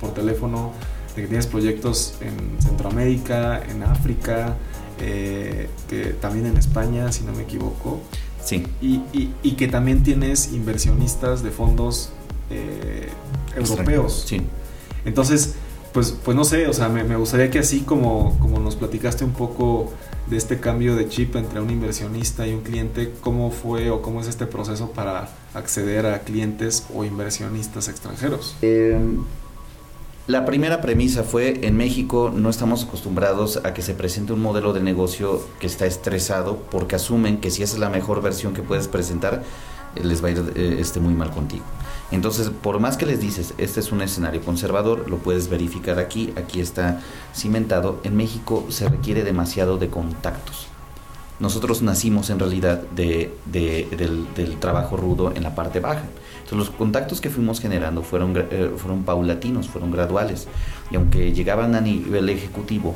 por 0.00 0.12
teléfono, 0.12 0.72
de 1.14 1.22
que 1.22 1.28
tienes 1.28 1.46
proyectos 1.46 2.16
en 2.20 2.60
Centroamérica, 2.60 3.62
en 3.62 3.84
África, 3.84 4.56
eh, 5.00 5.68
que 5.88 6.06
también 6.20 6.46
en 6.46 6.56
España, 6.56 7.10
si 7.12 7.24
no 7.24 7.32
me 7.32 7.42
equivoco. 7.42 8.00
Sí. 8.42 8.66
Y, 8.80 9.02
y, 9.12 9.34
y 9.42 9.52
que 9.52 9.68
también 9.68 10.02
tienes 10.02 10.52
inversionistas 10.52 11.42
de 11.42 11.50
fondos 11.50 12.10
eh, 12.50 13.08
europeos. 13.56 14.24
Sí. 14.26 14.42
Entonces, 15.04 15.54
pues, 15.92 16.14
pues 16.24 16.36
no 16.36 16.44
sé, 16.44 16.66
o 16.68 16.72
sea, 16.72 16.88
me, 16.88 17.16
gustaría 17.16 17.50
que 17.50 17.58
así 17.58 17.80
como, 17.80 18.38
como 18.38 18.58
nos 18.60 18.76
platicaste 18.76 19.24
un 19.24 19.32
poco 19.32 19.92
de 20.28 20.36
este 20.36 20.60
cambio 20.60 20.94
de 20.94 21.08
chip 21.08 21.34
entre 21.36 21.60
un 21.60 21.70
inversionista 21.70 22.46
y 22.46 22.52
un 22.52 22.60
cliente, 22.60 23.12
¿cómo 23.20 23.50
fue 23.50 23.90
o 23.90 24.02
cómo 24.02 24.20
es 24.20 24.28
este 24.28 24.46
proceso 24.46 24.92
para 24.92 25.30
acceder 25.54 26.06
a 26.06 26.20
clientes 26.20 26.86
o 26.94 27.04
inversionistas 27.04 27.88
extranjeros? 27.88 28.54
Em, 28.60 29.24
la 30.28 30.44
primera 30.44 30.82
premisa 30.82 31.24
fue, 31.24 31.66
en 31.66 31.74
México 31.78 32.30
no 32.34 32.50
estamos 32.50 32.84
acostumbrados 32.84 33.60
a 33.64 33.72
que 33.72 33.80
se 33.80 33.94
presente 33.94 34.34
un 34.34 34.42
modelo 34.42 34.74
de 34.74 34.82
negocio 34.82 35.40
que 35.58 35.66
está 35.66 35.86
estresado 35.86 36.58
porque 36.70 36.96
asumen 36.96 37.38
que 37.38 37.50
si 37.50 37.62
esa 37.62 37.74
es 37.74 37.80
la 37.80 37.88
mejor 37.88 38.20
versión 38.20 38.52
que 38.52 38.60
puedes 38.60 38.88
presentar, 38.88 39.42
les 39.94 40.22
va 40.22 40.28
a 40.28 40.30
ir 40.32 40.52
eh, 40.54 40.76
este, 40.80 41.00
muy 41.00 41.14
mal 41.14 41.30
contigo. 41.30 41.64
Entonces, 42.10 42.50
por 42.50 42.78
más 42.78 42.98
que 42.98 43.06
les 43.06 43.20
dices, 43.20 43.54
este 43.56 43.80
es 43.80 43.90
un 43.90 44.02
escenario 44.02 44.42
conservador, 44.42 45.08
lo 45.08 45.16
puedes 45.16 45.48
verificar 45.48 45.98
aquí, 45.98 46.34
aquí 46.36 46.60
está 46.60 47.00
cimentado, 47.34 47.98
en 48.04 48.14
México 48.14 48.66
se 48.68 48.86
requiere 48.86 49.24
demasiado 49.24 49.78
de 49.78 49.88
contactos. 49.88 50.66
Nosotros 51.40 51.80
nacimos 51.80 52.28
en 52.28 52.38
realidad 52.38 52.82
de, 52.94 53.34
del, 53.46 54.56
trabajo 54.60 54.98
rudo 54.98 55.32
en 55.34 55.42
la 55.42 55.54
parte 55.54 55.80
baja. 55.80 56.02
Entonces 56.50 56.68
los 56.68 56.70
contactos 56.70 57.20
que 57.20 57.30
fuimos 57.30 57.60
generando 57.60 58.02
fueron, 58.02 58.34
eh, 58.36 58.70
fueron 58.76 59.04
paulatinos, 59.04 59.68
fueron 59.68 59.90
graduales. 59.90 60.48
Y 60.90 60.96
aunque 60.96 61.32
llegaban 61.32 61.74
a 61.74 61.80
nivel 61.80 62.28
ejecutivo, 62.30 62.94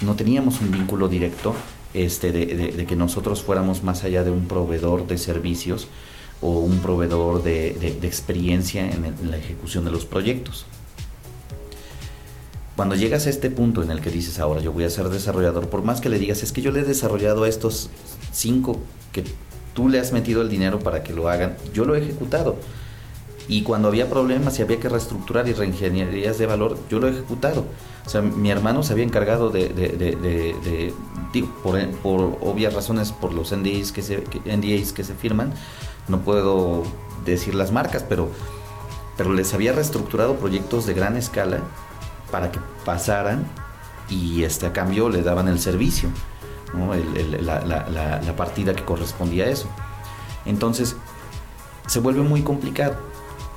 no 0.00 0.14
teníamos 0.14 0.60
un 0.60 0.70
vínculo 0.70 1.08
directo 1.08 1.54
este, 1.92 2.32
de 2.32 2.86
que 2.86 2.96
nosotros 2.96 3.42
fuéramos 3.42 3.82
más 3.82 4.04
allá 4.04 4.24
de 4.24 4.30
un 4.30 4.46
proveedor 4.46 5.06
de 5.06 5.18
servicios, 5.18 5.88
o 6.44 6.58
un 6.58 6.80
proveedor 6.80 7.42
de, 7.42 7.98
experiencia 8.02 8.84
en, 8.84 9.30
la 9.30 9.38
ejecución 9.38 9.84
de 9.86 9.90
los 9.90 10.04
proyectos. 10.04 10.66
Cuando 12.76 12.96
llegas 12.96 13.26
a 13.26 13.30
este 13.30 13.50
punto 13.50 13.82
en 13.82 13.90
el 13.90 14.00
que 14.00 14.10
dices 14.10 14.40
ahora 14.40 14.60
yo 14.60 14.72
voy 14.72 14.84
a 14.84 14.90
ser 14.90 15.08
desarrollador, 15.08 15.68
por 15.68 15.82
más 15.82 16.02
que 16.02 16.10
le 16.10 16.18
digas 16.18 16.42
es 16.42 16.52
que 16.52 16.60
yo 16.60 16.70
le 16.70 16.80
he 16.80 16.84
desarrollado 16.84 17.44
a 17.44 17.48
estos 17.48 17.88
cinco 18.32 18.78
que 19.12 19.24
tú 19.74 19.88
le 19.88 20.00
has 20.00 20.12
metido 20.12 20.42
el 20.42 20.50
dinero 20.50 20.80
para 20.80 21.02
que 21.02 21.14
lo 21.14 21.28
hagan, 21.28 21.56
yo 21.72 21.86
lo 21.86 21.94
he 21.94 22.02
ejecutado. 22.02 22.56
Y 23.46 23.62
cuando 23.62 23.88
había 23.88 24.08
problemas 24.08 24.58
y 24.58 24.62
había 24.62 24.80
que 24.80 24.88
reestructurar 24.88 25.48
y 25.48 25.52
reingenierías 25.52 26.38
de 26.38 26.46
valor, 26.46 26.78
yo 26.88 26.98
lo 26.98 27.08
he 27.08 27.10
ejecutado. 27.10 27.66
O 28.06 28.08
sea, 28.08 28.22
mi 28.22 28.50
hermano 28.50 28.82
se 28.82 28.92
había 28.92 29.04
encargado 29.04 29.50
de, 29.50 29.68
de, 29.68 30.94
digo, 31.32 31.48
por, 31.62 31.78
por, 31.96 32.38
obvias 32.40 32.72
razones, 32.72 33.12
por 33.12 33.34
los 33.34 33.54
NDAs 33.54 33.92
que 33.92 34.02
se, 34.02 34.24
NDAs 34.44 34.92
que 34.92 35.04
se 35.04 35.14
firman, 35.14 35.52
no 36.08 36.20
puedo 36.20 36.84
decir 37.24 37.54
las 37.54 37.72
marcas, 37.72 38.04
pero, 38.08 38.28
pero 39.16 39.32
les 39.32 39.52
había 39.54 39.72
reestructurado 39.72 40.36
proyectos 40.36 40.86
de 40.86 40.94
gran 40.94 41.16
escala 41.16 41.60
para 42.30 42.50
que 42.50 42.60
pasaran 42.84 43.46
y 44.08 44.44
este, 44.44 44.66
a 44.66 44.72
cambio 44.72 45.08
le 45.08 45.22
daban 45.22 45.48
el 45.48 45.58
servicio, 45.58 46.10
la, 46.74 48.34
partida 48.36 48.74
que 48.74 48.84
correspondía 48.84 49.44
a 49.44 49.48
eso. 49.48 49.68
Entonces, 50.44 50.96
se 51.86 52.00
vuelve 52.00 52.22
muy 52.22 52.42
complicado. 52.42 52.96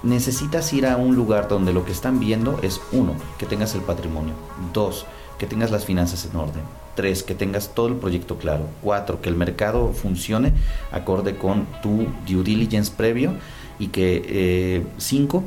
Necesitas 0.04 0.72
ir 0.74 0.86
a 0.86 0.98
un 0.98 1.16
lugar 1.16 1.48
donde 1.48 1.74
lo 1.74 1.84
que 1.86 1.92
están 1.92 2.20
viendo 2.20 2.60
es, 2.62 2.82
uno, 2.92 3.16
que 3.38 3.46
tengas 3.46 3.74
el 3.76 3.82
patrimonio, 3.82 4.34
dos, 4.74 5.06
que 5.38 5.48
tengas 5.48 5.72
las 5.72 5.86
finanzas 5.86 6.28
en 6.30 6.38
orden, 6.38 6.64
Tres, 6.96 7.22
que 7.22 7.36
tengas 7.36 7.76
todo 7.76 7.90
el 7.90 7.96
proyecto 7.96 8.38
claro. 8.38 8.66
Cuatro, 8.82 9.22
que 9.22 9.30
el 9.30 9.36
mercado 9.36 9.94
funcione 9.94 10.54
acorde 10.92 11.38
con 11.38 11.68
tu 11.84 12.08
due 12.28 12.44
diligence 12.44 12.92
previo. 12.92 13.36
Y 13.78 13.90
que 13.90 14.24
eh, 14.28 14.84
cinco, 14.98 15.44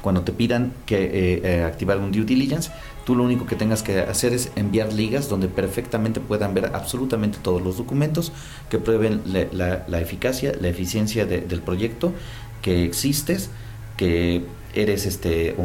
cuando 0.00 0.22
te 0.22 0.30
pidan 0.30 0.72
que 0.86 1.02
eh, 1.02 1.40
eh, 1.42 1.64
activar 1.64 1.98
un 1.98 2.12
due 2.12 2.24
diligence, 2.24 2.70
tú 3.04 3.16
lo 3.16 3.24
único 3.24 3.46
que 3.46 3.56
tengas 3.56 3.82
que 3.82 3.98
hacer 3.98 4.32
es 4.32 4.52
enviar 4.54 4.92
ligas 4.92 5.28
donde 5.28 5.48
perfectamente 5.48 6.20
puedan 6.20 6.54
ver 6.54 6.70
absolutamente 6.72 7.38
todos 7.42 7.60
los 7.60 7.76
documentos 7.76 8.30
que 8.68 8.78
prueben 8.78 9.22
la, 9.24 10.00
eficacia, 10.00 10.52
la 10.60 10.68
eficiencia 10.68 11.26
del 11.26 11.62
proyecto, 11.62 12.12
que 12.62 12.84
existes, 12.84 13.50
que 13.96 14.44
eres 14.74 15.06
este 15.06 15.56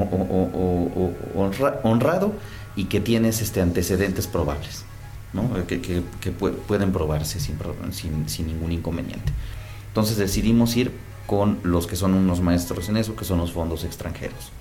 honrado 1.83 2.33
y 2.75 2.85
que 2.85 2.99
tienes 2.99 3.41
este 3.41 3.61
antecedentes 3.61 4.27
probables 4.27 4.85
que, 5.67 6.31
pueden 6.67 6.91
probarse 6.91 7.39
sin, 7.39 7.57
sin, 8.27 8.47
ningún 8.47 8.71
inconveniente. 8.71 9.31
Entonces 9.87 10.17
decidimos 10.17 10.75
ir 10.75 10.91
con 11.27 11.59
los 11.63 11.87
que 11.87 11.95
son 11.95 12.13
unos 12.13 12.41
maestros 12.41 12.89
en 12.89 12.97
eso, 12.97 13.15
que 13.15 13.25
son 13.25 13.39
los 13.39 13.51
fondos 13.51 13.83
extranjeros. 13.83 14.51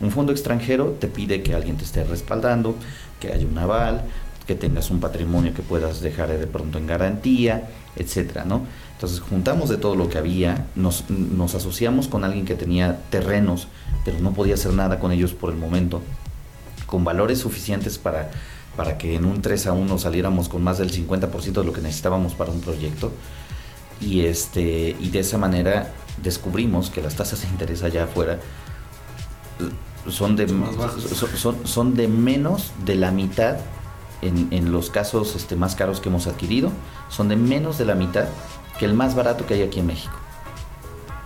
Un 0.00 0.10
fondo 0.10 0.32
extranjero 0.32 0.96
te 1.00 1.08
pide 1.08 1.42
que 1.42 1.54
alguien 1.54 1.76
te 1.76 1.84
esté 1.84 2.04
respaldando, 2.04 2.76
que 3.20 3.32
haya 3.32 3.46
un 3.46 3.58
aval, 3.58 4.04
que 4.46 4.54
tengas 4.54 4.90
un 4.90 5.00
patrimonio 5.00 5.52
que 5.52 5.62
puedas 5.62 6.00
dejar 6.00 6.28
de 6.28 6.46
pronto 6.46 6.78
en 6.78 6.86
garantía, 6.86 7.68
etcétera, 7.96 8.44
¿no? 8.44 8.62
Entonces 8.98 9.20
juntamos 9.20 9.68
de 9.68 9.76
todo 9.76 9.94
lo 9.94 10.08
que 10.08 10.18
había, 10.18 10.66
nos, 10.74 11.08
nos 11.08 11.54
asociamos 11.54 12.08
con 12.08 12.24
alguien 12.24 12.44
que 12.44 12.56
tenía 12.56 13.00
terrenos, 13.10 13.68
pero 14.04 14.18
no 14.18 14.32
podía 14.32 14.54
hacer 14.54 14.72
nada 14.72 14.98
con 14.98 15.12
ellos 15.12 15.34
por 15.34 15.50
el 15.50 15.56
momento, 15.56 16.02
con 16.86 17.04
valores 17.04 17.38
suficientes 17.38 17.96
para 17.96 18.30
para 18.78 18.96
que 18.96 19.16
en 19.16 19.24
un 19.24 19.42
3 19.42 19.66
a 19.66 19.72
1 19.72 19.98
saliéramos 19.98 20.48
con 20.48 20.62
más 20.62 20.78
del 20.78 20.92
50% 20.92 21.52
de 21.52 21.64
lo 21.64 21.72
que 21.72 21.80
necesitábamos 21.80 22.34
para 22.34 22.52
un 22.52 22.60
proyecto. 22.60 23.10
Y, 24.00 24.20
este, 24.20 24.94
y 25.00 25.10
de 25.10 25.18
esa 25.18 25.36
manera 25.36 25.92
descubrimos 26.22 26.88
que 26.88 27.02
las 27.02 27.16
tasas 27.16 27.42
de 27.42 27.48
interés 27.48 27.82
allá 27.82 28.04
afuera 28.04 28.34
eh, 29.58 30.08
son 30.08 30.36
de, 30.36 30.46
son, 31.34 31.66
son, 31.66 31.96
de 31.96 32.06
menos 32.06 32.70
de 32.84 32.94
la 32.94 33.10
mitad 33.10 33.56
en, 34.22 34.46
en, 34.52 34.70
los 34.70 34.90
casos 34.90 35.34
este, 35.34 35.56
más 35.56 35.74
caros 35.74 36.00
que 36.00 36.08
hemos 36.08 36.28
adquirido, 36.28 36.70
son 37.08 37.28
de 37.28 37.34
menos 37.34 37.78
de 37.78 37.84
la 37.84 37.96
mitad 37.96 38.26
que 38.78 38.84
el 38.84 38.94
más 38.94 39.14
barato 39.14 39.46
que 39.46 39.54
hay 39.54 39.62
aquí 39.62 39.80
en 39.80 39.86
México, 39.86 40.14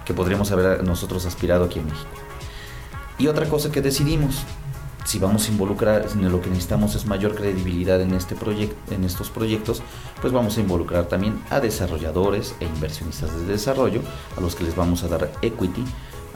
que 0.04 0.14
podríamos 0.14 0.50
haber 0.50 0.82
nosotros 0.84 1.26
aspirado 1.26 1.64
aquí 1.64 1.78
en 1.78 1.86
México. 1.86 2.10
Y 3.18 3.28
otra 3.28 3.48
cosa 3.48 3.70
que 3.70 3.82
decidimos, 3.82 4.44
si 5.04 5.18
vamos 5.18 5.48
a 5.48 5.52
involucrar, 5.52 6.06
lo 6.16 6.40
que 6.40 6.48
necesitamos 6.48 6.94
es 6.94 7.06
mayor 7.06 7.34
credibilidad 7.34 8.00
en, 8.00 8.14
este 8.14 8.34
proyecto, 8.34 8.94
en 8.94 9.04
estos 9.04 9.30
proyectos, 9.30 9.82
pues 10.20 10.32
vamos 10.32 10.56
a 10.56 10.60
involucrar 10.60 11.06
también 11.06 11.40
a 11.50 11.60
desarrolladores 11.60 12.54
e 12.60 12.64
inversionistas 12.64 13.34
de 13.34 13.46
desarrollo, 13.46 14.00
a 14.36 14.40
los 14.40 14.54
que 14.54 14.64
les 14.64 14.76
vamos 14.76 15.02
a 15.02 15.08
dar 15.08 15.30
equity, 15.42 15.84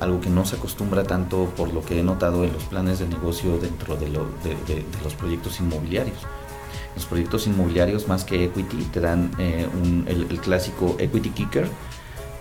algo 0.00 0.20
que 0.20 0.31
no 0.31 0.44
se 0.44 0.57
acostumbra 0.57 1.05
tanto 1.05 1.46
por 1.57 1.72
lo 1.72 1.83
que 1.83 2.00
he 2.00 2.02
notado 2.02 2.44
en 2.44 2.52
los 2.52 2.64
planes 2.64 2.98
de 2.98 3.09
negocio 3.09 3.59
dentro 3.59 3.96
de, 3.96 4.09
los 4.09 5.14
proyectos 5.14 5.61
inmobiliarios. 5.61 6.18
Los 6.96 7.06
proyectos 7.06 7.46
inmobiliarios 7.46 8.09
más 8.09 8.24
que 8.24 8.46
equity 8.46 8.85
te 8.92 9.00
dan 9.00 9.30
eh, 9.38 9.68
el, 10.06 10.40
clásico 10.40 10.96
equity 10.98 11.30
kicker, 11.30 11.68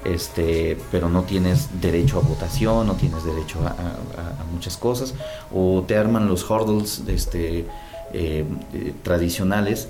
este, 0.03 0.77
pero 0.91 1.09
no 1.09 1.23
tienes 1.23 1.81
derecho 1.81 2.17
a 2.17 2.21
votación, 2.21 2.87
no 2.87 2.95
tienes 2.95 3.23
derecho 3.23 3.59
a, 3.65 3.73
muchas 4.51 4.77
cosas, 4.77 5.13
o 5.53 5.83
te 5.85 5.97
arman 5.97 6.27
los 6.27 6.49
hurdles 6.49 7.03
este, 7.07 7.59
eh, 8.13 8.45
eh, 8.73 8.93
tradicionales 9.03 9.89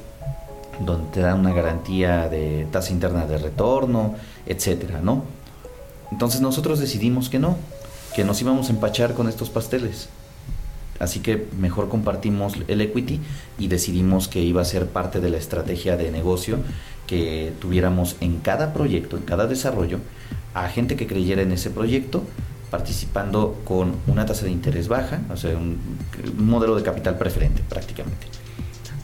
donde 0.79 1.09
te 1.11 1.21
dan 1.21 1.39
una 1.39 1.53
garantía 1.53 2.27
de 2.27 2.67
tasa 2.71 2.91
interna 2.91 3.25
de 3.25 3.37
retorno, 3.37 4.15
etcétera, 4.45 4.99
¿no? 5.01 5.23
Entonces 6.11 6.41
nosotros 6.41 6.79
decidimos 6.79 7.29
que 7.29 7.39
no, 7.39 7.57
que 8.15 8.23
nos 8.23 8.41
íbamos 8.41 8.69
a 8.69 8.73
empachar 8.73 9.13
con 9.13 9.29
estos 9.29 9.49
pasteles. 9.49 10.09
Así 10.99 11.19
que 11.19 11.47
mejor 11.59 11.89
compartimos 11.89 12.53
el 12.67 12.81
equity 12.81 13.19
y 13.59 13.67
decidimos 13.67 14.27
que 14.27 14.41
iba 14.41 14.61
a 14.61 14.65
ser 14.65 14.87
parte 14.87 15.19
de 15.19 15.29
la 15.29 15.37
estrategia 15.37 15.97
de 15.97 16.09
negocio 16.11 16.57
que 17.05 17.53
tuviéramos 17.59 18.15
en 18.21 18.39
cada 18.39 18.73
proyecto, 18.73 19.17
en 19.17 19.23
cada 19.23 19.45
desarrollo, 19.47 19.99
a 20.53 20.69
gente 20.69 20.95
que 20.95 21.05
creyera 21.05 21.41
en 21.41 21.51
ese 21.51 21.69
proyecto, 21.69 22.23
participando 22.71 23.61
con 23.65 23.95
una 24.07 24.25
tasa 24.25 24.45
de 24.45 24.51
interés 24.51 24.87
baja, 24.87 25.21
o 25.31 25.37
sea, 25.37 25.55
un, 25.55 25.77
modelo 26.37 26.75
de 26.75 26.83
capital 26.83 27.17
preferente 27.17 27.61
prácticamente. 27.67 28.27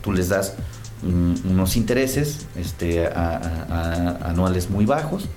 Tú 0.02 0.14
les 0.14 0.30
das 0.30 0.56
unos 1.04 1.76
intereses 1.76 2.48
este, 2.56 3.08
anuales 3.08 4.70
muy 4.70 4.86
bajos, 4.86 5.28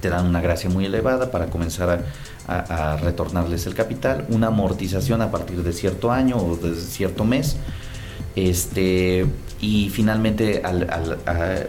te 0.00 0.08
dan 0.10 0.26
una 0.26 0.40
gracia 0.40 0.70
muy 0.70 0.84
elevada 0.84 1.30
para 1.30 1.46
comenzar 1.46 1.90
a, 1.90 2.00
retornarles 3.02 3.66
el 3.66 3.74
capital, 3.74 4.26
una 4.28 4.48
amortización 4.48 5.22
a 5.22 5.30
partir 5.30 5.62
de 5.62 5.72
cierto 5.72 6.12
año 6.12 6.36
o 6.36 6.56
de 6.56 6.74
cierto 6.76 7.24
mes, 7.24 7.56
este, 8.36 9.26
y 9.60 9.88
finalmente 9.88 10.62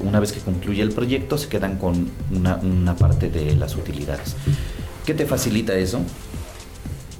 una 0.02 0.20
vez 0.20 0.34
que 0.34 0.40
concluye 0.40 0.82
el 0.82 0.92
proyecto 0.92 1.38
se 1.38 1.48
quedan 1.48 1.78
con 1.78 2.10
una, 2.32 2.96
parte 2.96 3.30
de 3.30 3.56
las 3.56 3.76
utilidades. 3.76 4.36
¿Qué 5.06 5.14
te 5.14 5.26
facilita 5.26 5.74
eso? 5.74 6.02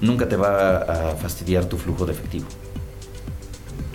Nunca 0.02 0.28
te 0.28 0.36
va 0.36 0.78
a 0.78 1.16
fastidiar 1.16 1.66
tu 1.66 1.78
flujo 1.78 2.06
de 2.06 2.12
efectivo. 2.12 2.46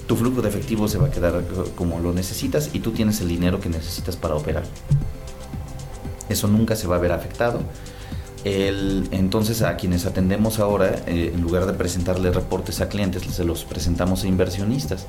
Tu 0.07 0.17
flujo 0.17 0.43
de 0.43 0.49
efectivo 0.49 0.89
se 0.89 0.99
va 0.99 1.09
a 1.09 1.11
quedar 1.11 1.45
como 1.77 2.01
lo 2.01 2.13
necesitas 2.13 2.71
y 2.73 2.81
tú 2.81 2.91
tienes 2.93 3.21
el 3.21 3.29
dinero 3.29 3.61
que 3.61 3.69
necesitas 3.69 4.17
para 4.17 4.35
operar. 4.35 4.65
Eso 6.29 6.49
nunca 6.49 6.75
se 6.75 6.87
va 6.87 6.97
a 6.97 6.99
ver 6.99 7.13
afectado. 7.13 7.61
Entonces 8.45 9.63
a 9.63 9.77
quienes 9.77 10.07
atendemos 10.07 10.59
ahora, 10.59 11.03
eh, 11.07 11.33
en 11.35 11.41
lugar 11.41 11.67
de 11.67 11.75
presentarle 11.75 12.31
reportes 12.33 12.81
a 12.81 12.89
clientes, 12.89 13.23
se 13.23 13.45
los 13.45 13.65
presentamos 13.65 14.25
a 14.25 14.29
inversionistas 14.29 15.07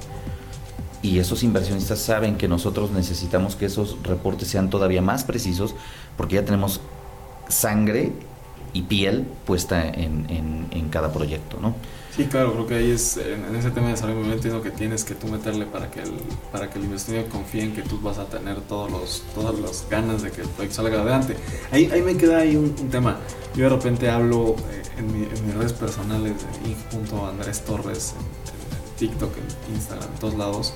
y 1.03 1.19
esos 1.19 1.43
inversionistas 1.43 1.99
saben 1.99 2.37
que 2.37 2.47
nosotros 2.47 2.91
necesitamos 2.91 3.55
que 3.55 3.65
esos 3.65 3.97
reportes 4.03 4.47
sean 4.47 4.69
todavía 4.69 5.01
más 5.01 5.25
precisos 5.25 5.75
porque 6.15 6.35
ya 6.35 6.45
tenemos 6.45 6.79
sangre 7.49 8.13
y 8.71 8.83
piel 8.83 9.25
puesta 9.45 9.85
en, 9.87 10.25
en, 10.71 10.89
cada 10.89 11.11
proyecto, 11.11 11.57
¿no? 11.61 11.75
Sí, 12.15 12.25
claro, 12.25 12.53
creo 12.53 12.67
que 12.67 12.75
ahí 12.75 12.91
es, 12.91 13.17
en, 13.17 13.55
ese 13.55 13.71
tema 13.71 13.87
de 13.87 13.93
desarrollo 13.93 14.19
momento 14.19 14.35
entiendo 14.35 14.61
que 14.61 14.69
tienes 14.69 15.03
que 15.03 15.15
tú 15.15 15.27
meterle 15.27 15.65
para 15.65 15.89
que 15.89 16.01
el, 16.01 16.11
para 16.51 16.69
que 16.69 16.77
el 16.77 16.85
inversionista 16.85 17.27
confíe 17.31 17.63
en 17.63 17.73
que 17.73 17.81
tú 17.81 17.99
vas 18.01 18.19
a 18.19 18.25
tener 18.25 18.61
todos 18.61 18.91
los, 18.91 19.23
todas 19.33 19.57
las 19.59 19.87
ganas 19.89 20.21
de 20.21 20.29
que 20.29 20.41
el 20.41 20.47
proyecto 20.49 20.75
salga 20.75 21.01
adelante. 21.01 21.35
Ahí, 21.71 21.89
ahí 21.91 22.03
me 22.03 22.15
queda 22.15 22.39
ahí 22.39 22.55
un, 22.55 22.75
tema. 22.91 23.19
Yo 23.55 23.63
de 23.63 23.69
repente 23.69 24.11
hablo 24.11 24.55
eh, 24.69 24.83
en, 24.99 25.05
en, 25.05 25.47
mis 25.47 25.55
redes 25.55 25.73
personales 25.73 26.33
de 26.35 27.17
Andrés 27.27 27.65
Torres, 27.65 28.13
TikTok, 28.99 29.31
en 29.67 29.75
Instagram, 29.75 30.13
en 30.13 30.19
todos 30.19 30.35
lados, 30.35 30.73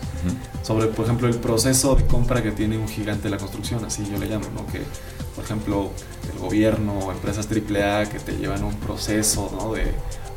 sobre, 0.64 0.88
por 0.88 1.06
ejemplo, 1.06 1.28
el 1.28 1.36
proceso 1.36 1.96
de 1.96 2.06
compra 2.08 2.42
que 2.42 2.52
tiene 2.52 2.80
un 2.80 2.88
gigante 2.88 3.24
de 3.24 3.30
la 3.30 3.38
construcción, 3.38 3.86
así 3.86 4.04
yo 4.12 4.18
le 4.18 4.26
llamo, 4.26 4.48
¿no? 4.56 4.66
Que, 4.72 4.82
por 5.36 5.46
ejemplo, 5.46 5.92
el 6.34 6.40
gobierno 6.40 7.12
empresas 7.12 7.48
AAA 7.48 8.10
que 8.10 8.20
te 8.20 8.32
llevan 8.34 8.64
un 8.64 8.74
proceso, 8.80 9.52
¿no? 9.56 9.74
De, 9.74 9.94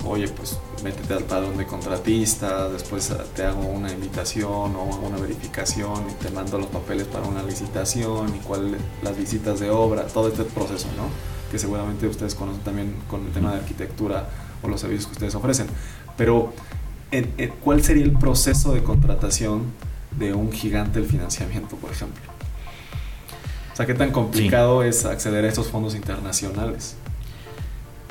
oye, 0.06 0.28
pues 0.28 0.58
métete 0.82 1.14
al 1.14 1.24
padrón 1.24 1.56
de 1.56 1.66
contratista, 1.66 2.68
después 2.68 3.12
te 3.34 3.44
hago 3.44 3.60
una 3.60 3.92
invitación 3.92 4.74
o 4.76 5.00
una 5.06 5.18
verificación 5.18 6.06
y 6.10 6.14
te 6.22 6.30
mando 6.30 6.58
los 6.58 6.68
papeles 6.68 7.06
para 7.06 7.26
una 7.26 7.42
licitación 7.42 8.34
y 8.34 8.38
cuál 8.38 8.76
las 9.02 9.16
visitas 9.16 9.60
de 9.60 9.70
obra, 9.70 10.06
todo 10.06 10.28
este 10.28 10.44
proceso, 10.44 10.88
¿no? 10.96 11.04
Que 11.50 11.58
seguramente 11.58 12.06
ustedes 12.06 12.34
conocen 12.34 12.62
también 12.62 12.94
con 13.08 13.26
el 13.26 13.32
tema 13.32 13.52
de 13.52 13.58
arquitectura 13.58 14.28
o 14.62 14.68
los 14.68 14.80
servicios 14.80 15.06
que 15.06 15.12
ustedes 15.12 15.34
ofrecen. 15.34 15.66
Pero 16.16 16.52
¿cuál 17.62 17.82
sería 17.82 18.04
el 18.04 18.12
proceso 18.12 18.72
de 18.72 18.82
contratación 18.82 19.64
de 20.18 20.32
un 20.32 20.52
gigante 20.52 21.00
del 21.00 21.08
financiamiento, 21.08 21.76
por 21.76 21.90
ejemplo? 21.90 22.22
O 23.72 23.76
sea, 23.76 23.86
¿qué 23.86 23.94
tan 23.94 24.12
complicado 24.12 24.82
es 24.82 25.04
acceder 25.04 25.44
a 25.44 25.48
estos 25.48 25.68
fondos 25.68 25.94
internacionales? 25.94 26.96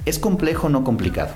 Es 0.06 0.18
complejo, 0.18 0.70
no 0.70 0.84
complicado. 0.84 1.34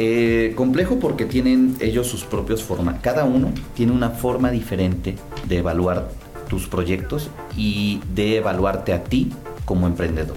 Eh, 0.00 0.52
complejo 0.54 1.00
porque 1.00 1.24
tienen 1.24 1.76
ellos 1.80 2.06
sus 2.06 2.22
propios 2.24 2.62
formas. 2.62 3.00
Cada 3.00 3.24
uno 3.24 3.50
tiene 3.74 3.90
una 3.90 4.10
forma 4.10 4.52
diferente 4.52 5.16
de 5.48 5.58
evaluar 5.58 6.08
tus 6.48 6.68
proyectos 6.68 7.30
y 7.56 8.00
de 8.14 8.36
evaluarte 8.36 8.92
a 8.92 9.02
ti 9.02 9.32
como 9.64 9.88
emprendedor 9.88 10.36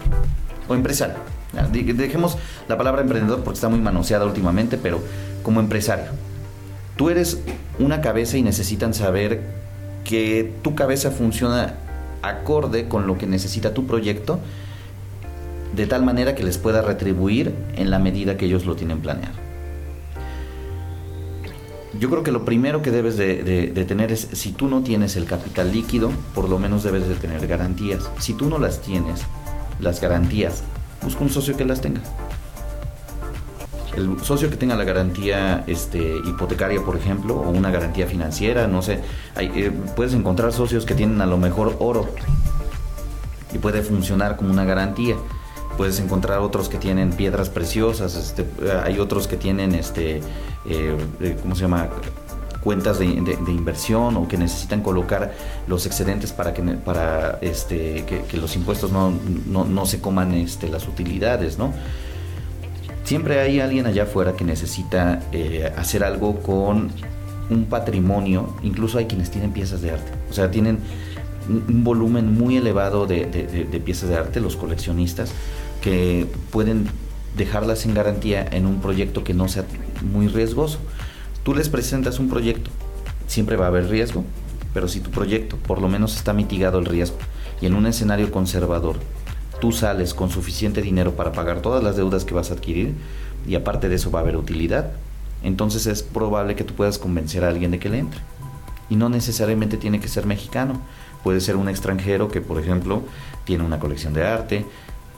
o 0.67 0.73
empresario. 0.73 1.15
Dejemos 1.71 2.39
la 2.67 2.75
palabra 2.75 3.01
emprendedor 3.01 3.43
porque 3.43 3.57
está 3.57 3.69
muy 3.69 3.79
manoseada 3.79 4.25
últimamente, 4.25 4.77
pero 4.77 4.99
como 5.43 5.59
empresario. 5.59 6.11
Tú 6.95 7.11
eres 7.11 7.39
una 7.77 8.01
cabeza 8.01 8.37
y 8.37 8.41
necesitan 8.41 8.95
saber 8.95 9.41
que 10.03 10.53
tu 10.63 10.73
cabeza 10.73 11.11
funciona 11.11 11.75
acorde 12.23 12.87
con 12.87 13.05
lo 13.05 13.17
que 13.17 13.27
necesita 13.27 13.75
tu 13.75 13.85
proyecto, 13.85 14.39
de 15.75 15.85
tal 15.85 16.03
manera 16.03 16.33
que 16.33 16.43
les 16.43 16.57
pueda 16.57 16.81
retribuir 16.81 17.53
en 17.75 17.91
la 17.91 17.99
medida 17.99 18.37
que 18.37 18.45
ellos 18.45 18.65
lo 18.65 18.75
tienen 18.75 18.99
planeado. 18.99 19.40
Yo 21.99 22.09
creo 22.09 22.23
que 22.23 22.31
lo 22.31 22.45
primero 22.45 22.81
que 22.81 22.91
debes 22.91 23.17
de, 23.17 23.85
tener 23.87 24.11
es, 24.11 24.27
si 24.31 24.53
tú 24.53 24.67
no 24.67 24.81
tienes 24.81 25.15
el 25.15 25.25
capital 25.25 25.71
líquido, 25.71 26.11
por 26.33 26.49
lo 26.49 26.57
menos 26.57 26.83
debes 26.83 27.07
de 27.07 27.15
tener 27.15 27.45
garantías. 27.47 28.09
Si 28.19 28.33
tú 28.33 28.49
no 28.49 28.59
las 28.59 28.81
tienes, 28.81 29.21
las 29.79 29.99
garantías, 29.99 30.63
busca 31.03 31.21
un 31.21 31.29
socio 31.29 31.57
que 31.57 31.65
las 31.65 31.81
tenga 31.81 32.01
el 33.95 34.23
socio 34.23 34.49
que 34.49 34.55
tenga 34.55 34.75
la 34.75 34.83
garantía 34.83 35.63
este, 35.67 36.17
hipotecaria, 36.25 36.81
por 36.81 36.95
ejemplo, 36.95 37.35
o 37.35 37.49
una 37.49 37.71
garantía 37.71 38.07
financiera, 38.07 38.67
no 38.67 38.81
sé, 38.81 38.99
eh, 39.37 39.71
puedes 39.95 40.13
encontrar 40.13 40.53
socios 40.53 40.85
que 40.85 40.95
tienen 40.95 41.19
a 41.21 41.25
lo 41.25 41.37
mejor 41.37 41.75
oro 41.79 42.07
y 43.53 43.57
puede 43.57 43.81
funcionar 43.81 44.37
como 44.37 44.51
una 44.51 44.63
garantía. 44.63 45.15
Puedes 45.77 45.99
encontrar 45.99 46.39
otros 46.39 46.69
que 46.69 46.77
tienen 46.77 47.11
piedras 47.11 47.49
preciosas, 47.49 48.15
este, 48.15 48.45
hay 48.83 48.99
otros 48.99 49.27
que 49.27 49.37
tienen, 49.37 49.73
este, 49.73 50.17
eh, 50.17 50.97
eh, 51.21 51.37
¿cómo 51.41 51.55
se 51.55 51.61
llama? 51.61 51.89
cuentas 52.61 52.99
de, 52.99 53.05
inversión 53.05 54.17
o 54.17 54.27
que 54.27 54.37
necesitan 54.37 54.81
colocar 54.83 55.33
los 55.65 55.87
excedentes 55.87 56.31
para 56.31 56.53
que 56.53 56.61
para 56.61 57.39
este 57.41 58.05
que, 58.05 58.37
los 58.37 58.55
impuestos 58.55 58.91
no, 58.91 59.11
no, 59.47 59.65
no, 59.65 59.87
se 59.87 59.99
coman 59.99 60.35
este 60.35 60.69
las 60.69 60.87
utilidades 60.87 61.57
no 61.57 61.73
siempre 63.03 63.39
hay 63.39 63.59
alguien 63.59 63.87
allá 63.87 64.03
afuera 64.03 64.33
que 64.33 64.43
necesita 64.43 65.21
eh, 65.31 65.71
hacer 65.75 66.03
algo 66.03 66.39
con 66.41 66.91
un 67.49 67.65
patrimonio, 67.65 68.55
incluso 68.63 68.97
hay 68.97 69.05
quienes 69.05 69.29
tienen 69.29 69.51
piezas 69.51 69.81
de 69.81 69.91
arte, 69.91 70.11
o 70.29 70.33
sea, 70.33 70.49
tienen 70.49 70.79
un 71.49 71.83
volumen 71.83 72.33
muy 72.33 72.55
elevado 72.55 73.07
de, 73.07 73.25
piezas 73.83 74.09
de 74.09 74.15
arte, 74.15 74.39
los 74.39 74.55
coleccionistas, 74.55 75.33
que 75.81 76.27
pueden 76.51 76.87
dejarlas 77.35 77.85
en 77.85 77.93
garantía 77.93 78.47
en 78.51 78.65
un 78.65 78.81
proyecto 78.81 79.23
que 79.23 79.33
no 79.33 79.47
sea 79.47 79.65
muy 80.01 80.27
riesgoso. 80.27 80.79
Tú 81.43 81.55
les 81.55 81.69
presentas 81.69 82.19
un 82.19 82.29
proyecto, 82.29 82.69
siempre 83.27 83.55
va 83.55 83.65
a 83.65 83.69
haber 83.69 83.89
riesgo, 83.89 84.23
pero 84.73 84.87
si 84.87 84.99
tu 84.99 85.09
proyecto 85.09 85.57
por 85.57 85.81
lo 85.81 85.89
menos 85.89 86.15
está 86.15 86.33
mitigado 86.33 86.79
el 86.79 86.85
riesgo 86.85 87.17
y 87.61 87.65
en 87.65 87.73
un 87.75 87.87
escenario 87.87 88.31
conservador 88.31 88.97
tú 89.59 89.71
sales 89.71 90.13
con 90.13 90.29
suficiente 90.29 90.81
dinero 90.81 91.15
para 91.15 91.31
pagar 91.31 91.61
todas 91.61 91.83
las 91.83 91.95
deudas 91.95 92.25
que 92.25 92.33
vas 92.33 92.51
a 92.51 92.55
adquirir 92.55 92.93
y 93.47 93.55
aparte 93.55 93.89
de 93.89 93.95
eso 93.95 94.11
va 94.11 94.19
a 94.19 94.21
haber 94.23 94.37
utilidad, 94.37 94.91
entonces 95.43 95.87
es 95.87 96.03
probable 96.03 96.55
que 96.55 96.63
tú 96.63 96.73
puedas 96.73 96.99
convencer 96.99 97.43
a 97.43 97.49
alguien 97.49 97.71
de 97.71 97.79
que 97.79 97.89
le 97.89 97.99
entre. 97.99 98.19
Y 98.89 98.95
no 98.95 99.09
necesariamente 99.09 99.77
tiene 99.77 99.99
que 99.99 100.07
ser 100.07 100.25
mexicano, 100.25 100.81
puede 101.23 101.39
ser 101.41 101.55
un 101.55 101.69
extranjero 101.69 102.27
que, 102.27 102.41
por 102.41 102.59
ejemplo, 102.59 103.03
tiene 103.45 103.63
una 103.63 103.79
colección 103.79 104.13
de 104.13 104.25
arte, 104.25 104.65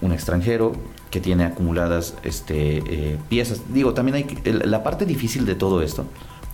un 0.04 0.12
extranjero 0.12 0.74
que 1.10 1.20
tiene 1.20 1.46
acumuladas 1.46 2.16
este, 2.24 2.78
eh, 2.78 3.18
piezas. 3.30 3.62
Digo, 3.74 3.94
también 3.94 4.16
hay 4.16 4.54
la 4.66 4.84
parte 4.84 5.06
difícil 5.06 5.46
de 5.46 5.56
todo 5.56 5.82
esto 5.82 6.06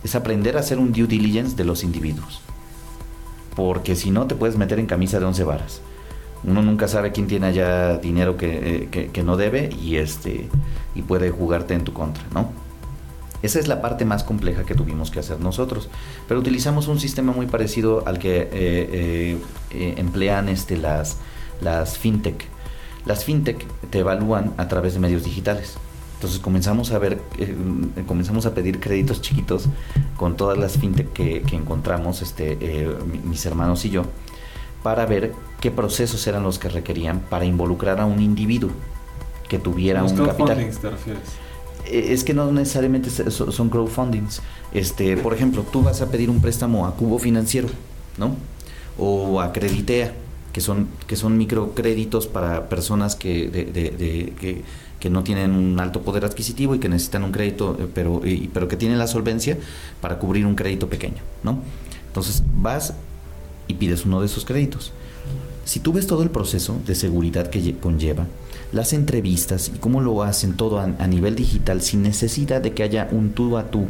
es 0.02 0.14
aprender 0.14 0.56
a 0.56 0.60
hacer 0.60 0.78
un 0.78 0.92
due 0.92 1.06
diligence 1.06 1.56
de 1.56 1.64
los 1.64 1.84
individuos. 1.84 2.40
Porque 3.54 3.96
si 3.96 4.10
no 4.10 4.26
te 4.26 4.34
puedes 4.34 4.56
meter 4.56 4.78
en 4.78 4.86
camisa 4.86 5.18
de 5.18 5.26
once 5.26 5.44
varas 5.44 5.82
uno 6.42 6.62
nunca 6.62 6.88
sabe 6.88 7.12
quién 7.12 7.26
tiene 7.26 7.48
allá 7.48 7.98
dinero 7.98 8.36
eh, 8.40 9.08
que, 9.12 9.22
no 9.22 9.36
debe 9.36 9.70
y 9.82 9.96
este 9.96 10.48
y 10.94 11.02
puede 11.02 11.30
jugarte 11.30 11.74
en 11.74 11.84
tu 11.84 11.92
contra, 11.92 12.24
¿no? 12.32 12.50
Esa 13.42 13.58
es 13.58 13.68
la 13.68 13.80
parte 13.80 14.04
más 14.04 14.22
compleja 14.22 14.64
que 14.64 14.74
tuvimos 14.74 15.10
que 15.10 15.18
hacer 15.18 15.40
nosotros. 15.40 15.88
Pero 16.28 16.40
utilizamos 16.40 16.88
un 16.88 17.00
sistema 17.00 17.32
muy 17.32 17.46
parecido 17.46 18.06
al 18.06 18.18
que 18.18 18.48
eh, 18.52 19.38
eh, 19.70 19.94
emplean 19.96 20.50
este, 20.50 20.76
las, 20.76 21.16
las 21.62 21.96
fintech. 21.96 22.44
Las 23.06 23.24
fintech 23.24 23.64
te 23.90 24.00
evalúan 24.00 24.52
a 24.56 24.68
través 24.68 24.94
de 24.94 25.00
medios 25.00 25.24
digitales. 25.24 25.76
Entonces 26.14 26.38
comenzamos 26.38 26.92
a 26.92 26.98
ver, 26.98 27.20
eh, 27.38 27.54
comenzamos 28.06 28.44
a 28.44 28.52
pedir 28.52 28.78
créditos 28.78 29.22
chiquitos 29.22 29.64
con 30.16 30.36
todas 30.36 30.58
las 30.58 30.76
fintech 30.76 31.12
que, 31.12 31.42
encontramos, 31.52 32.20
este, 32.20 32.58
eh, 32.60 32.94
mis 33.24 33.46
hermanos 33.46 33.84
y 33.86 33.90
yo, 33.90 34.04
para 34.82 35.06
ver 35.06 35.32
qué 35.60 35.70
procesos 35.70 36.26
eran 36.26 36.42
los 36.42 36.58
que 36.58 36.68
requerían 36.68 37.20
para 37.20 37.46
involucrar 37.46 38.00
a 38.00 38.06
un 38.06 38.20
individuo 38.20 38.70
que 39.48 39.58
tuviera 39.58 40.04
un 40.04 40.16
capital. 40.16 40.56
te 40.56 40.90
refieres? 40.90 41.22
Eh, 41.86 42.12
es 42.12 42.24
que 42.24 42.34
no 42.34 42.50
necesariamente 42.52 43.10
son 43.30 43.68
crowdfundings. 43.68 44.42
Este, 44.72 45.16
por 45.16 45.34
ejemplo, 45.34 45.64
tú 45.70 45.82
vas 45.82 46.00
a 46.00 46.06
pedir 46.06 46.30
un 46.30 46.40
préstamo 46.40 46.86
a 46.86 46.94
Cubo 46.94 47.18
Financiero, 47.18 47.68
¿no? 48.16 48.36
O 48.98 49.40
a 49.40 49.52
Creditea, 49.52 50.12
que 50.52 50.60
son, 50.60 50.88
que 51.06 51.16
son 51.16 51.36
microcréditos 51.38 52.26
para 52.26 52.68
personas 52.68 53.16
que, 53.16 53.48
de, 53.48 54.32
que 54.40 54.62
que 55.00 55.10
no 55.10 55.24
tienen 55.24 55.52
un 55.52 55.80
alto 55.80 56.02
poder 56.02 56.24
adquisitivo 56.24 56.74
y 56.74 56.78
que 56.78 56.88
necesitan 56.88 57.24
un 57.24 57.32
crédito, 57.32 57.76
eh, 57.80 57.88
pero, 57.92 58.20
pero 58.52 58.68
que 58.68 58.76
tienen 58.76 58.98
la 58.98 59.06
solvencia 59.06 59.56
para 60.00 60.18
cubrir 60.18 60.46
un 60.46 60.54
crédito 60.54 60.88
pequeño, 60.88 61.22
¿no? 61.42 61.58
Entonces 62.06 62.42
vas 62.56 62.92
y 63.66 63.74
pides 63.74 64.04
uno 64.04 64.20
de 64.20 64.26
esos 64.26 64.44
créditos. 64.44 64.92
Si 65.64 65.80
tú 65.80 65.92
ves 65.92 66.06
todo 66.06 66.22
el 66.22 66.30
proceso 66.30 66.78
de 66.86 66.94
seguridad 66.94 67.48
que 67.48 67.76
conlleva, 67.78 68.26
las 68.72 68.92
entrevistas 68.92 69.72
y 69.74 69.78
cómo 69.78 70.00
lo 70.00 70.22
hacen 70.22 70.54
todo 70.56 70.78
a, 70.78 71.06
nivel 71.06 71.34
digital 71.34 71.82
sin 71.82 72.02
necesidad 72.02 72.60
de 72.60 72.72
que 72.72 72.82
haya 72.82 73.08
un 73.10 73.30
tú 73.30 73.56
a 73.56 73.70
tú 73.70 73.86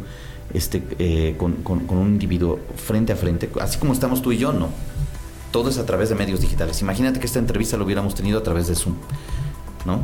este, 0.53 0.83
eh, 0.97 1.35
con, 1.37 1.57
un 1.65 2.07
individuo 2.07 2.59
frente 2.75 3.13
a 3.13 3.15
frente, 3.15 3.49
así 3.59 3.77
como 3.77 3.93
estamos 3.93 4.21
tú 4.21 4.31
y 4.31 4.37
yo, 4.37 4.53
no. 4.53 4.69
Todo 5.51 5.69
es 5.69 5.77
a 5.77 5.85
través 5.85 6.09
de 6.09 6.15
medios 6.15 6.39
digitales. 6.39 6.81
Imagínate 6.81 7.19
que 7.19 7.25
esta 7.25 7.39
entrevista 7.39 7.77
lo 7.77 7.85
hubiéramos 7.85 8.15
tenido 8.15 8.39
a 8.39 8.43
través 8.43 8.67
de 8.67 8.75
Zoom, 8.75 8.95
¿no? 9.85 9.99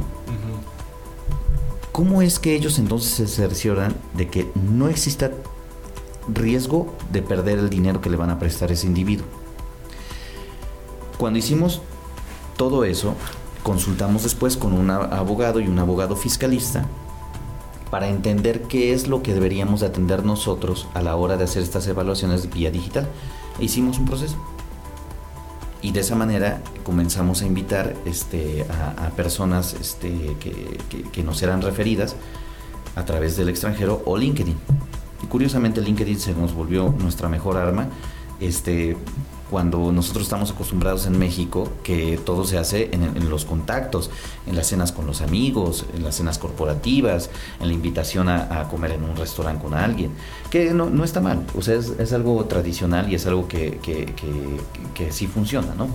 ¿Cómo 1.93 2.21
es 2.21 2.37
que 2.37 2.53
ellos 2.53 2.77
entonces 2.77 3.11
se 3.11 3.27
cercioran 3.27 3.95
de 4.13 4.27
que 4.27 4.51
no 4.53 4.87
exista 4.87 5.31
riesgo 6.27 6.93
de 7.11 7.21
perder 7.21 7.57
el 7.57 7.69
dinero 7.69 8.01
que 8.01 8.09
le 8.09 8.17
van 8.17 8.29
a 8.29 8.37
prestar 8.37 8.71
ese 8.71 8.85
individuo? 8.85 9.25
Cuando 11.17 11.39
hicimos 11.39 11.81
todo 12.55 12.83
eso, 12.83 13.15
consultamos 13.63 14.23
después 14.23 14.57
con 14.57 14.73
un 14.73 14.91
abogado 14.91 15.59
y 15.59 15.67
un 15.67 15.79
abogado 15.79 16.15
fiscalista 16.15 16.85
para 17.89 18.09
entender 18.09 18.63
qué 18.63 18.93
es 18.93 19.07
lo 19.07 19.23
que 19.23 19.33
deberíamos 19.33 19.79
de 19.79 19.87
atender 19.87 20.23
nosotros 20.23 20.87
a 20.93 21.01
la 21.01 21.15
hora 21.15 21.37
de 21.37 21.45
hacer 21.45 21.63
estas 21.63 21.87
evaluaciones 21.87 22.49
vía 22.51 22.69
digital. 22.69 23.07
E 23.59 23.65
hicimos 23.65 23.97
un 23.97 24.05
proceso 24.05 24.35
y 25.81 25.91
de 25.91 25.99
esa 25.99 26.15
manera 26.15 26.61
comenzamos 26.83 27.41
a 27.41 27.45
invitar 27.45 27.95
este, 28.05 28.65
a, 28.97 29.09
personas 29.11 29.73
este, 29.73 30.35
que, 30.39 31.23
nos 31.23 31.41
eran 31.43 31.61
referidas 31.61 32.15
a 32.95 33.05
través 33.05 33.37
del 33.37 33.49
extranjero 33.49 34.01
o 34.05 34.17
LinkedIn. 34.17 34.55
Y 35.23 35.27
curiosamente 35.27 35.81
LinkedIn 35.81 36.19
se 36.19 36.33
nos 36.33 36.53
volvió 36.53 36.93
nuestra 36.99 37.29
mejor 37.29 37.57
arma. 37.57 37.87
Este, 38.39 38.97
cuando 39.49 39.91
nosotros 39.91 40.23
estamos 40.23 40.51
acostumbrados 40.51 41.05
en 41.05 41.17
México 41.17 41.69
que 41.83 42.17
todo 42.17 42.45
se 42.45 42.57
hace 42.57 42.89
en, 42.91 43.29
los 43.29 43.45
contactos, 43.45 44.09
en 44.45 44.55
las 44.55 44.67
cenas 44.67 44.91
con 44.91 45.05
los 45.05 45.21
amigos, 45.21 45.85
en 45.95 46.03
las 46.03 46.15
cenas 46.15 46.37
corporativas, 46.37 47.29
en 47.59 47.67
la 47.67 47.73
invitación 47.73 48.29
a, 48.29 48.67
comer 48.69 48.91
en 48.91 49.03
un 49.03 49.15
restaurante 49.15 49.63
con 49.63 49.73
alguien, 49.73 50.11
que 50.49 50.73
no, 50.73 50.89
no 50.89 51.03
está 51.03 51.21
mal, 51.21 51.45
o 51.55 51.61
sea, 51.61 51.75
es, 51.75 52.13
algo 52.13 52.45
tradicional 52.45 53.11
y 53.11 53.15
es 53.15 53.25
algo 53.25 53.47
que, 53.47 53.79
que, 53.81 54.13
que 54.93 55.11
sí 55.11 55.27
funciona, 55.27 55.73
¿no? 55.75 55.87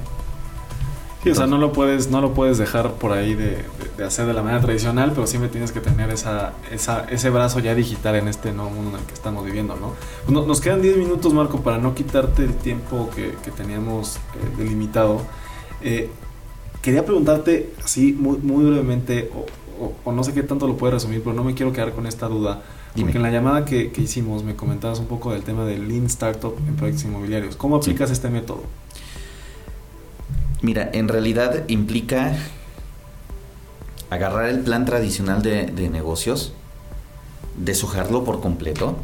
Sí, 1.23 1.31
o 1.31 1.35
sea, 1.37 1.47
no 1.47 1.57
lo 1.57 1.73
puedes, 1.73 2.11
no 2.11 2.21
lo 2.21 2.35
puedes 2.35 2.59
dejar 2.59 2.95
por 2.95 3.13
ahí 3.13 3.37
de, 3.37 3.65
hacer 4.05 4.27
de 4.27 4.33
la 4.33 4.43
manera 4.43 4.61
tradicional, 4.61 5.13
pero 5.15 5.29
siempre 5.29 5.49
tienes 5.49 5.71
que 5.71 5.81
tener 5.81 6.11
esa, 6.11 6.55
esa, 6.73 7.05
ese 7.05 7.31
brazo 7.31 7.61
ya 7.61 7.77
digital 7.77 8.17
en 8.17 8.27
este 8.27 8.53
nuevo 8.53 8.71
mundo 8.71 8.97
en 8.97 9.03
el 9.03 9.07
que 9.07 9.15
estamos 9.15 9.45
viviendo, 9.45 9.77
¿no? 9.77 9.95
Pues 10.27 10.47
nos 10.47 10.61
quedan 10.61 10.83
10 10.83 10.97
minutos, 10.97 11.33
Marco, 11.33 11.61
para 11.61 11.79
no 11.79 11.95
quitarte 11.95 12.43
el 12.43 12.55
tiempo 12.55 13.09
que, 13.15 13.35
teníamos 13.53 14.17
eh, 14.17 14.21
delimitado. 14.59 15.23
Eh, 15.81 16.11
quería 16.81 17.05
preguntarte 17.05 17.73
así 17.85 18.13
muy, 18.13 18.39
muy 18.39 18.65
brevemente, 18.65 19.31
o, 20.05 20.13
no 20.13 20.25
sé 20.25 20.33
qué 20.33 20.43
tanto 20.43 20.67
lo 20.67 20.77
puedes 20.77 20.95
resumir, 20.95 21.23
pero 21.23 21.37
no 21.37 21.45
me 21.45 21.55
quiero 21.55 21.73
quedar 21.73 21.93
con 21.93 22.07
esta 22.07 22.27
duda. 22.27 22.63
Porque 22.99 23.17
en 23.17 23.23
la 23.23 23.31
llamada 23.31 23.65
que, 23.65 23.93
hicimos 23.97 24.43
me 24.43 24.57
comentabas 24.57 24.99
un 24.99 25.07
poco 25.07 25.33
del 25.33 25.45
tema 25.45 25.65
del 25.65 25.89
Lean 25.89 26.07
Startup 26.07 26.55
en 26.67 26.75
proyectos 26.75 27.05
inmobiliarios. 27.05 27.57
¿Cómo 27.57 27.77
aplicas 27.77 28.11
este 28.11 28.29
método? 28.29 28.65
Mira, 30.63 30.89
en 30.93 31.09
realidad 31.09 31.65
implica 31.69 32.37
agarrar 34.11 34.49
el 34.49 34.61
plan 34.61 34.85
tradicional 34.85 35.43
de, 35.43 35.89
negocios, 35.91 36.53
deshojarlo 37.57 38.25
por 38.25 38.41
completo, 38.41 38.97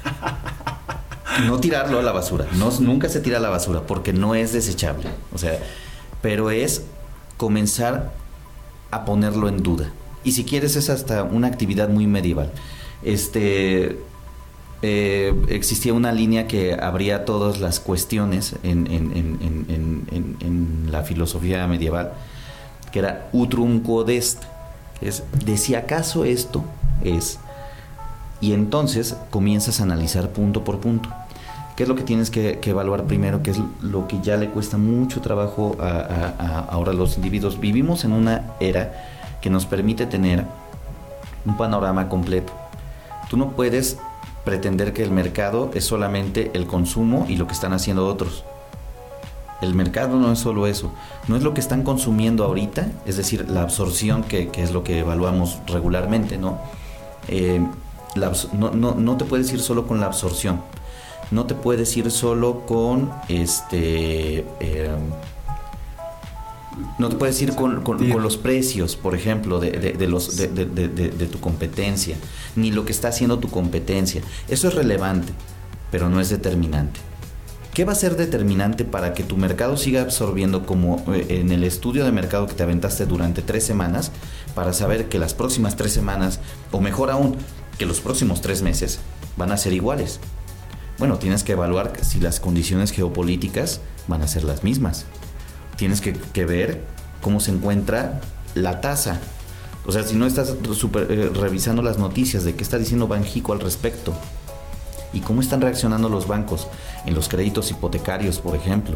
no 1.46 1.58
tirarlo 1.58 1.98
a 1.98 2.02
la 2.02 2.12
basura. 2.12 2.46
No, 2.54 2.70
nunca 2.80 3.08
se 3.08 3.20
tira 3.20 3.38
a 3.38 3.40
la 3.40 3.48
basura 3.48 3.86
porque 3.86 4.12
no 4.12 4.34
es 4.34 4.52
desechable. 4.52 5.08
O 5.34 5.38
sea, 5.38 5.58
pero 6.20 6.50
es 6.50 6.82
comenzar 7.38 8.12
a 8.90 9.06
ponerlo 9.06 9.48
en 9.48 9.62
duda. 9.62 9.90
Y 10.22 10.32
si 10.32 10.44
quieres 10.44 10.76
es 10.76 10.90
hasta 10.90 11.22
una 11.22 11.46
actividad 11.46 11.88
muy 11.88 12.06
medieval. 12.06 12.52
Este, 13.02 13.98
eh, 14.84 15.32
existía 15.48 15.94
una 15.94 16.10
línea 16.10 16.48
que 16.48 16.74
abría 16.74 17.24
todas 17.24 17.60
las 17.60 17.78
cuestiones 17.78 18.56
en, 18.64 18.82
la 20.90 21.04
filosofía 21.04 21.66
medieval, 21.68 22.12
que 22.90 22.98
era 22.98 23.28
utrum 23.32 23.80
quodest, 23.80 24.42
es 25.00 25.22
de 25.44 25.56
si 25.56 25.76
acaso 25.76 26.24
esto 26.24 26.64
es, 27.04 27.38
y 28.40 28.52
entonces 28.54 29.16
comienzas 29.30 29.80
a 29.80 29.84
analizar 29.84 30.30
punto 30.30 30.64
por 30.64 30.80
punto. 30.80 31.08
¿Qué 31.76 31.84
es 31.84 31.88
lo 31.88 31.94
que 31.94 32.02
tienes 32.02 32.30
que, 32.30 32.58
evaluar 32.64 33.04
primero? 33.04 33.42
¿Qué 33.42 33.52
es 33.52 33.60
lo 33.80 34.08
que 34.08 34.20
ya 34.20 34.36
le 34.36 34.50
cuesta 34.50 34.78
mucho 34.78 35.20
trabajo 35.20 35.76
a, 35.80 36.66
ahora 36.68 36.92
los 36.92 37.16
individuos? 37.16 37.60
Vivimos 37.60 38.04
en 38.04 38.12
una 38.12 38.50
era 38.60 38.92
que 39.40 39.48
nos 39.48 39.64
permite 39.64 40.06
tener 40.06 40.44
un 41.46 41.56
panorama 41.56 42.08
completo. 42.08 42.52
Tú 43.30 43.36
no 43.36 43.52
puedes 43.52 43.96
pretender 44.44 44.92
que 44.92 45.02
el 45.02 45.10
mercado 45.10 45.70
es 45.74 45.84
solamente 45.84 46.50
el 46.54 46.66
consumo 46.66 47.26
y 47.28 47.36
lo 47.36 47.46
que 47.46 47.52
están 47.52 47.72
haciendo 47.72 48.06
otros. 48.06 48.44
El 49.60 49.74
mercado 49.74 50.18
no 50.18 50.32
es 50.32 50.40
solo 50.40 50.66
eso, 50.66 50.92
no 51.28 51.36
es 51.36 51.42
lo 51.44 51.54
que 51.54 51.60
están 51.60 51.84
consumiendo 51.84 52.44
ahorita, 52.44 52.88
es 53.06 53.16
decir, 53.16 53.48
la 53.48 53.62
absorción, 53.62 54.24
que, 54.24 54.50
es 54.56 54.72
lo 54.72 54.82
que 54.82 54.98
evaluamos 54.98 55.60
regularmente, 55.68 56.36
¿no? 56.36 56.58
Eh, 57.28 57.64
no, 58.16 59.16
te 59.16 59.24
puedes 59.24 59.52
ir 59.52 59.60
solo 59.60 59.86
con 59.86 60.00
la 60.00 60.06
absorción, 60.06 60.60
no 61.30 61.46
te 61.46 61.54
puedes 61.54 61.96
ir 61.96 62.10
solo 62.10 62.66
con 62.66 63.12
este... 63.28 64.44
Eh, 64.58 64.96
no 66.98 67.08
te 67.08 67.16
puedes 67.16 67.40
ir 67.42 67.54
con, 67.54 67.82
los 68.22 68.36
precios, 68.36 68.96
por 68.96 69.14
ejemplo, 69.14 69.60
de, 69.60 70.06
los, 70.08 70.36
de, 70.36 71.28
tu 71.30 71.40
competencia, 71.40 72.16
ni 72.56 72.70
lo 72.70 72.84
que 72.84 72.92
está 72.92 73.08
haciendo 73.08 73.38
tu 73.38 73.48
competencia. 73.48 74.22
Eso 74.48 74.68
es 74.68 74.74
relevante, 74.74 75.32
pero 75.90 76.08
no 76.08 76.20
es 76.20 76.30
determinante. 76.30 77.00
¿Qué 77.74 77.86
va 77.86 77.92
a 77.92 77.96
ser 77.96 78.16
determinante 78.16 78.84
para 78.84 79.14
que 79.14 79.22
tu 79.22 79.38
mercado 79.38 79.78
siga 79.78 80.02
absorbiendo 80.02 80.66
como 80.66 81.02
eh, 81.14 81.40
en 81.40 81.50
el 81.52 81.64
estudio 81.64 82.04
de 82.04 82.12
mercado 82.12 82.46
que 82.46 82.52
te 82.52 82.62
aventaste 82.62 83.06
durante 83.06 83.40
tres 83.40 83.64
semanas, 83.64 84.12
para 84.54 84.74
saber 84.74 85.08
que 85.08 85.18
las 85.18 85.32
próximas 85.32 85.76
tres 85.76 85.92
semanas, 85.92 86.38
o 86.70 86.80
mejor 86.80 87.10
aún, 87.10 87.36
que 87.78 87.86
los 87.86 88.00
próximos 88.00 88.42
tres 88.42 88.60
meses 88.60 88.98
van 89.38 89.52
a 89.52 89.56
ser 89.56 89.72
iguales? 89.72 90.20
Bueno, 90.98 91.16
tienes 91.16 91.44
que 91.44 91.52
evaluar 91.52 91.94
si 92.02 92.20
las 92.20 92.40
condiciones 92.40 92.90
geopolíticas 92.90 93.80
van 94.06 94.20
a 94.20 94.28
ser 94.28 94.44
las 94.44 94.62
mismas 94.62 95.06
tienes 95.82 96.00
que, 96.00 96.44
ver 96.44 96.80
cómo 97.20 97.40
se 97.40 97.50
encuentra 97.50 98.20
la 98.54 98.80
tasa. 98.80 99.18
O 99.84 99.90
sea, 99.90 100.04
si 100.04 100.14
no 100.14 100.26
estás 100.26 100.54
eh, 100.94 101.30
revisando 101.34 101.82
las 101.82 101.98
noticias 101.98 102.44
de 102.44 102.54
qué 102.54 102.62
está 102.62 102.78
diciendo 102.78 103.08
Banjico 103.08 103.52
al 103.52 103.58
respecto 103.58 104.14
y 105.12 105.22
cómo 105.22 105.40
están 105.40 105.60
reaccionando 105.60 106.08
los 106.08 106.28
bancos 106.28 106.68
en 107.04 107.16
los 107.16 107.28
créditos 107.28 107.72
hipotecarios, 107.72 108.38
por 108.38 108.54
ejemplo, 108.54 108.94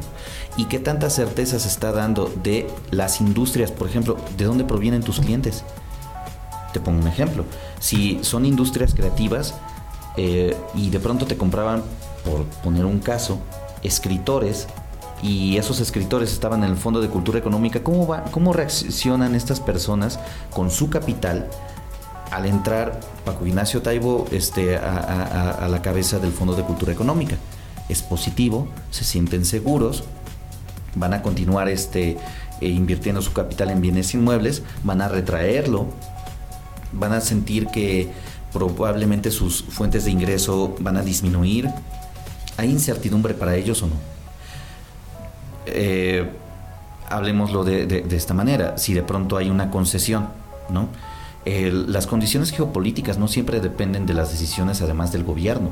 y 0.57 0.66
qué 0.66 0.79
tanta 0.79 1.11
certeza 1.11 1.59
se 1.59 1.66
está 1.66 1.90
dando 1.90 2.33
de 2.44 2.68
las 2.92 3.20
industrias, 3.20 3.72
por 3.72 3.89
ejemplo, 3.89 4.16
de 4.37 4.45
dónde 4.45 4.62
provienen 4.62 5.03
tus 5.03 5.18
clientes. 5.18 5.64
Te 6.72 6.78
pongo 6.78 7.01
un 7.01 7.09
ejemplo. 7.09 7.47
Si 7.80 8.20
son 8.22 8.47
industrias 8.47 8.95
creativas 8.95 9.57
eh, 10.16 10.57
y 10.72 10.91
de 10.91 11.01
pronto 11.01 11.26
te 11.26 11.37
compraban, 11.37 11.82
por 12.24 12.45
poner 12.62 12.84
un 12.84 13.01
caso, 13.01 13.41
escritores 13.82 14.68
y 15.23 15.57
esos 15.57 15.81
escritores 15.81 16.33
estaban 16.33 16.62
en 16.62 16.71
el 16.71 16.77
Fondo 16.77 17.01
de 17.01 17.09
Cultura 17.09 17.39
Económica, 17.39 17.83
¿cómo, 17.83 18.53
reaccionan 18.53 19.35
estas 19.35 19.61
personas 19.61 20.19
con 20.51 20.71
su 20.71 20.91
capital 20.91 21.49
al 22.31 22.47
entrar 22.47 23.01
Paco 23.25 23.47
Ignacio 23.47 23.83
Taibo 23.83 24.27
este, 24.31 24.77
a, 24.77 25.67
la 25.71 25.83
cabeza 25.83 26.19
del 26.19 26.33
Fondo 26.33 26.55
de 26.55 26.62
Cultura 26.62 26.93
Económica? 26.93 27.37
Es 27.89 28.03
positivo, 28.03 28.69
se 28.91 29.05
sienten 29.05 29.45
seguros, 29.45 30.05
van 30.97 31.14
a 31.14 31.23
continuar 31.23 31.69
este, 31.69 32.19
eh, 32.61 32.69
invirtiendo 32.69 33.23
su 33.23 33.33
capital 33.33 33.71
en 33.71 33.81
bienes 33.81 34.12
inmuebles, 34.12 34.62
van 34.83 35.01
a 35.01 35.09
retraerlo, 35.09 35.87
van 36.93 37.12
a 37.12 37.21
sentir 37.21 37.69
que 37.69 38.11
probablemente 38.53 39.31
sus 39.31 39.62
fuentes 39.62 40.05
de 40.05 40.11
ingreso 40.11 40.75
van 40.81 40.97
a 40.97 41.03
disminuir. 41.03 41.71
¿Hay 42.57 42.71
incertidumbre 42.71 43.35
para 43.35 43.55
ellos 43.57 43.83
o 43.83 43.87
no? 43.87 44.16
Eh, 45.67 46.29
hablemoslo 47.09 47.64
de, 47.64 48.05
esta 48.11 48.35
manera, 48.35 48.79
si 48.79 48.93
de 48.95 49.03
pronto 49.03 49.37
hay 49.37 49.49
una 49.49 49.71
concesión, 49.71 50.29
¿no? 50.69 50.89
las 51.45 52.09
condiciones 52.09 52.51
geopolíticas 52.51 53.19
no 53.19 53.29
siempre 53.29 53.61
dependen 53.61 54.05
de 54.05 54.14
las 54.14 54.33
decisiones 54.33 54.83
además 54.83 55.12
del 55.12 55.23
gobierno, 55.23 55.71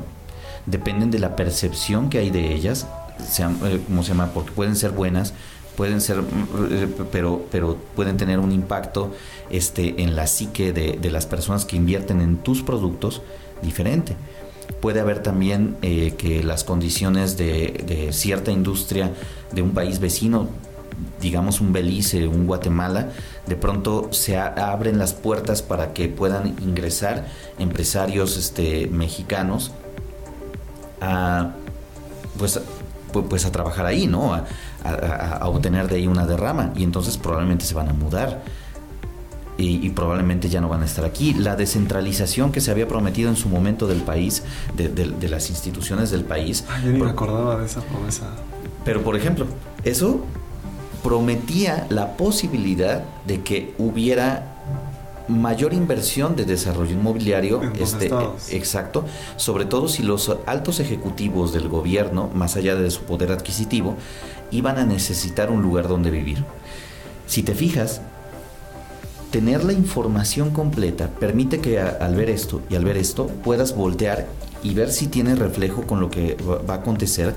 dependen 0.65 1.11
de 1.11 1.19
la 1.19 1.35
percepción 1.35 2.09
que 2.09 2.19
hay 2.19 2.29
de 2.29 2.53
ellas, 2.53 2.87
eh, 3.19 3.81
¿cómo 3.87 4.03
se 4.03 4.09
llama? 4.09 4.31
Porque 4.33 4.51
pueden 4.51 4.75
ser 4.75 4.91
buenas, 4.91 5.33
pueden 5.75 6.01
ser, 6.01 6.19
eh, 6.69 6.87
pero, 7.11 7.45
pero 7.51 7.77
pueden 7.95 8.17
tener 8.17 8.39
un 8.39 8.51
impacto 8.51 9.13
este, 9.49 10.01
en 10.01 10.15
la 10.15 10.27
psique 10.27 10.73
de, 10.73 11.09
las 11.09 11.25
personas 11.25 11.65
que 11.65 11.75
invierten 11.75 12.21
en 12.21 12.37
tus 12.37 12.61
productos 12.61 13.21
diferente. 13.61 14.15
Puede 14.81 14.99
haber 14.99 15.23
también 15.23 15.77
eh, 15.81 16.13
que 16.17 16.43
las 16.43 16.63
condiciones 16.63 17.37
de, 17.37 18.09
cierta 18.11 18.51
industria 18.51 19.11
de 19.51 19.61
un 19.61 19.71
país 19.71 19.99
vecino, 19.99 20.47
digamos 21.19 21.61
un 21.61 21.73
Belice, 21.73 22.27
un 22.27 22.45
Guatemala, 22.45 23.09
de 23.47 23.55
pronto 23.55 24.09
se 24.11 24.37
abren 24.37 24.97
las 24.99 25.13
puertas 25.13 25.61
para 25.61 25.93
que 25.93 26.07
puedan 26.07 26.55
ingresar 26.61 27.25
empresarios 27.57 28.37
este, 28.37 28.87
mexicanos 28.87 29.71
a, 31.01 31.53
pues, 32.37 32.59
pues 33.23 33.45
a 33.45 33.51
trabajar 33.51 33.85
ahí, 33.85 34.07
¿no? 34.07 34.33
A, 34.33 34.45
obtener 35.47 35.87
de 35.87 35.95
ahí 35.95 36.05
una 36.05 36.27
derrama 36.27 36.71
y 36.75 36.83
entonces 36.83 37.17
probablemente 37.17 37.65
se 37.65 37.73
van 37.73 37.89
a 37.89 37.93
mudar. 37.93 38.43
Y, 39.57 39.89
probablemente 39.91 40.49
ya 40.49 40.59
no 40.59 40.67
van 40.67 40.81
a 40.81 40.85
estar 40.85 41.05
aquí. 41.05 41.33
La 41.33 41.55
descentralización 41.55 42.51
que 42.51 42.59
se 42.59 42.71
había 42.71 42.87
prometido 42.87 43.29
en 43.29 43.37
su 43.37 43.47
momento 43.47 43.87
del 43.87 44.01
país, 44.01 44.43
de, 44.75 45.29
las 45.29 45.49
instituciones 45.49 46.11
del 46.11 46.25
país. 46.25 46.65
yo 46.83 46.91
ni 46.91 46.99
me 46.99 47.09
acordaba 47.09 47.57
de 47.57 47.65
esa 47.65 47.81
promesa. 47.81 48.27
Pero 48.83 49.01
por 49.01 49.15
ejemplo, 49.15 49.47
eso 49.83 50.25
prometía 51.03 51.87
la 51.89 52.17
posibilidad 52.17 53.03
de 53.25 53.41
que 53.41 53.73
hubiera 53.77 54.55
mayor 55.27 55.73
inversión 55.73 56.35
de 56.35 56.45
desarrollo 56.45 56.91
inmobiliario, 56.91 57.61
este, 57.79 58.11
exacto, 58.51 59.05
sobre 59.37 59.65
todo 59.65 59.87
si 59.87 60.03
los 60.03 60.35
altos 60.45 60.79
ejecutivos 60.79 61.53
del 61.53 61.67
gobierno, 61.67 62.29
más 62.33 62.55
allá 62.55 62.75
de 62.75 62.91
su 62.91 63.01
poder 63.01 63.31
adquisitivo, 63.31 63.95
iban 64.51 64.77
a 64.77 64.85
necesitar 64.85 65.49
un 65.49 65.61
lugar 65.61 65.87
donde 65.87 66.11
vivir. 66.11 66.43
Si 67.27 67.43
te 67.43 67.55
fijas, 67.55 68.01
tener 69.31 69.63
la 69.63 69.73
información 69.73 70.51
completa 70.51 71.09
permite 71.09 71.59
que 71.59 71.79
al 71.79 72.15
ver 72.15 72.29
esto 72.29 72.61
y 72.69 72.75
al 72.75 72.85
ver 72.85 72.97
esto 72.97 73.27
puedas 73.27 73.75
voltear 73.75 74.27
y 74.63 74.73
ver 74.73 74.91
si 74.91 75.07
tiene 75.07 75.35
reflejo 75.35 75.83
con 75.83 75.99
lo 75.99 76.09
que 76.09 76.37
va 76.47 76.75
a 76.75 76.77
acontecer 76.77 77.35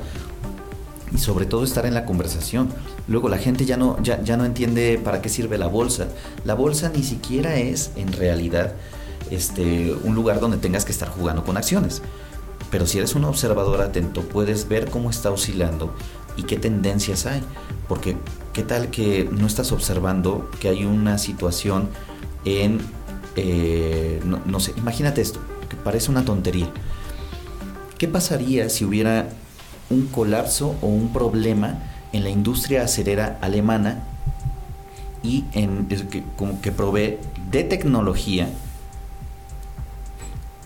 y 1.12 1.18
sobre 1.18 1.46
todo 1.46 1.64
estar 1.64 1.86
en 1.86 1.94
la 1.94 2.04
conversación. 2.04 2.68
Luego 3.06 3.28
la 3.28 3.38
gente 3.38 3.64
ya 3.64 3.76
no, 3.76 4.00
ya, 4.02 4.22
ya 4.22 4.36
no 4.36 4.44
entiende 4.44 5.00
para 5.02 5.22
qué 5.22 5.28
sirve 5.28 5.58
la 5.58 5.66
bolsa. 5.66 6.08
La 6.44 6.54
bolsa 6.54 6.90
ni 6.90 7.02
siquiera 7.02 7.56
es 7.56 7.90
en 7.96 8.12
realidad 8.12 8.74
este, 9.30 9.94
un 10.04 10.14
lugar 10.14 10.40
donde 10.40 10.58
tengas 10.58 10.84
que 10.84 10.92
estar 10.92 11.08
jugando 11.08 11.44
con 11.44 11.56
acciones. 11.56 12.02
Pero 12.70 12.86
si 12.86 12.98
eres 12.98 13.14
un 13.14 13.24
observador 13.24 13.80
atento, 13.80 14.22
puedes 14.22 14.68
ver 14.68 14.90
cómo 14.90 15.10
está 15.10 15.30
oscilando 15.30 15.94
y 16.38 16.44
qué 16.44 16.56
tendencias 16.56 17.26
hay. 17.26 17.42
Porque 17.88 18.16
qué 18.54 18.62
tal 18.62 18.88
que 18.88 19.28
no 19.30 19.46
estás 19.46 19.72
observando 19.72 20.50
que 20.60 20.68
hay 20.68 20.84
una 20.84 21.18
situación 21.18 21.90
en, 22.46 22.80
eh, 23.36 24.22
no, 24.24 24.60
sé, 24.60 24.72
imagínate 24.78 25.20
esto, 25.20 25.40
que 25.68 25.76
parece 25.76 26.10
una 26.10 26.24
tontería. 26.24 26.70
¿Qué 27.98 28.08
pasaría 28.08 28.70
si 28.70 28.84
hubiera 28.84 29.28
un 29.90 30.06
colapso 30.06 30.76
o 30.80 30.86
un 30.86 31.12
problema 31.12 31.82
en 32.12 32.22
la 32.22 32.30
industria 32.30 32.84
acerera 32.84 33.38
alemana 33.42 34.04
y 35.22 35.44
en, 35.52 35.88
que 36.62 36.72
provee 36.72 37.18
de 37.50 37.64
tecnología 37.64 38.48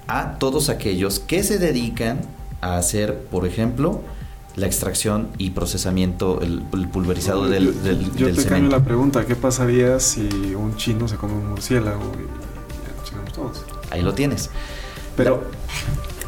a 0.06 0.34
todos 0.38 0.68
aquellos 0.68 1.20
que 1.20 1.42
se 1.42 1.58
dedican 1.58 2.20
a 2.60 2.76
hacer, 2.76 3.24
por 3.24 3.46
ejemplo, 3.46 4.02
la 4.56 4.66
extracción 4.66 5.28
y 5.38 5.50
procesamiento, 5.50 6.40
el, 6.42 6.62
pulverizado 6.88 7.48
del, 7.48 7.82
del, 7.82 8.14
Yo 8.14 8.32
te 8.34 8.44
cambio 8.44 8.70
la 8.70 8.84
pregunta, 8.84 9.24
¿qué 9.24 9.34
pasaría 9.34 9.98
si 10.00 10.54
un 10.54 10.76
chino 10.76 11.08
se 11.08 11.16
come 11.16 11.34
un 11.34 11.48
murciélago 11.50 12.12
y 12.14 13.26
ya 13.26 13.32
todos? 13.32 13.64
Ahí 13.90 14.02
lo 14.02 14.12
tienes. 14.14 14.50
Pero... 15.16 15.42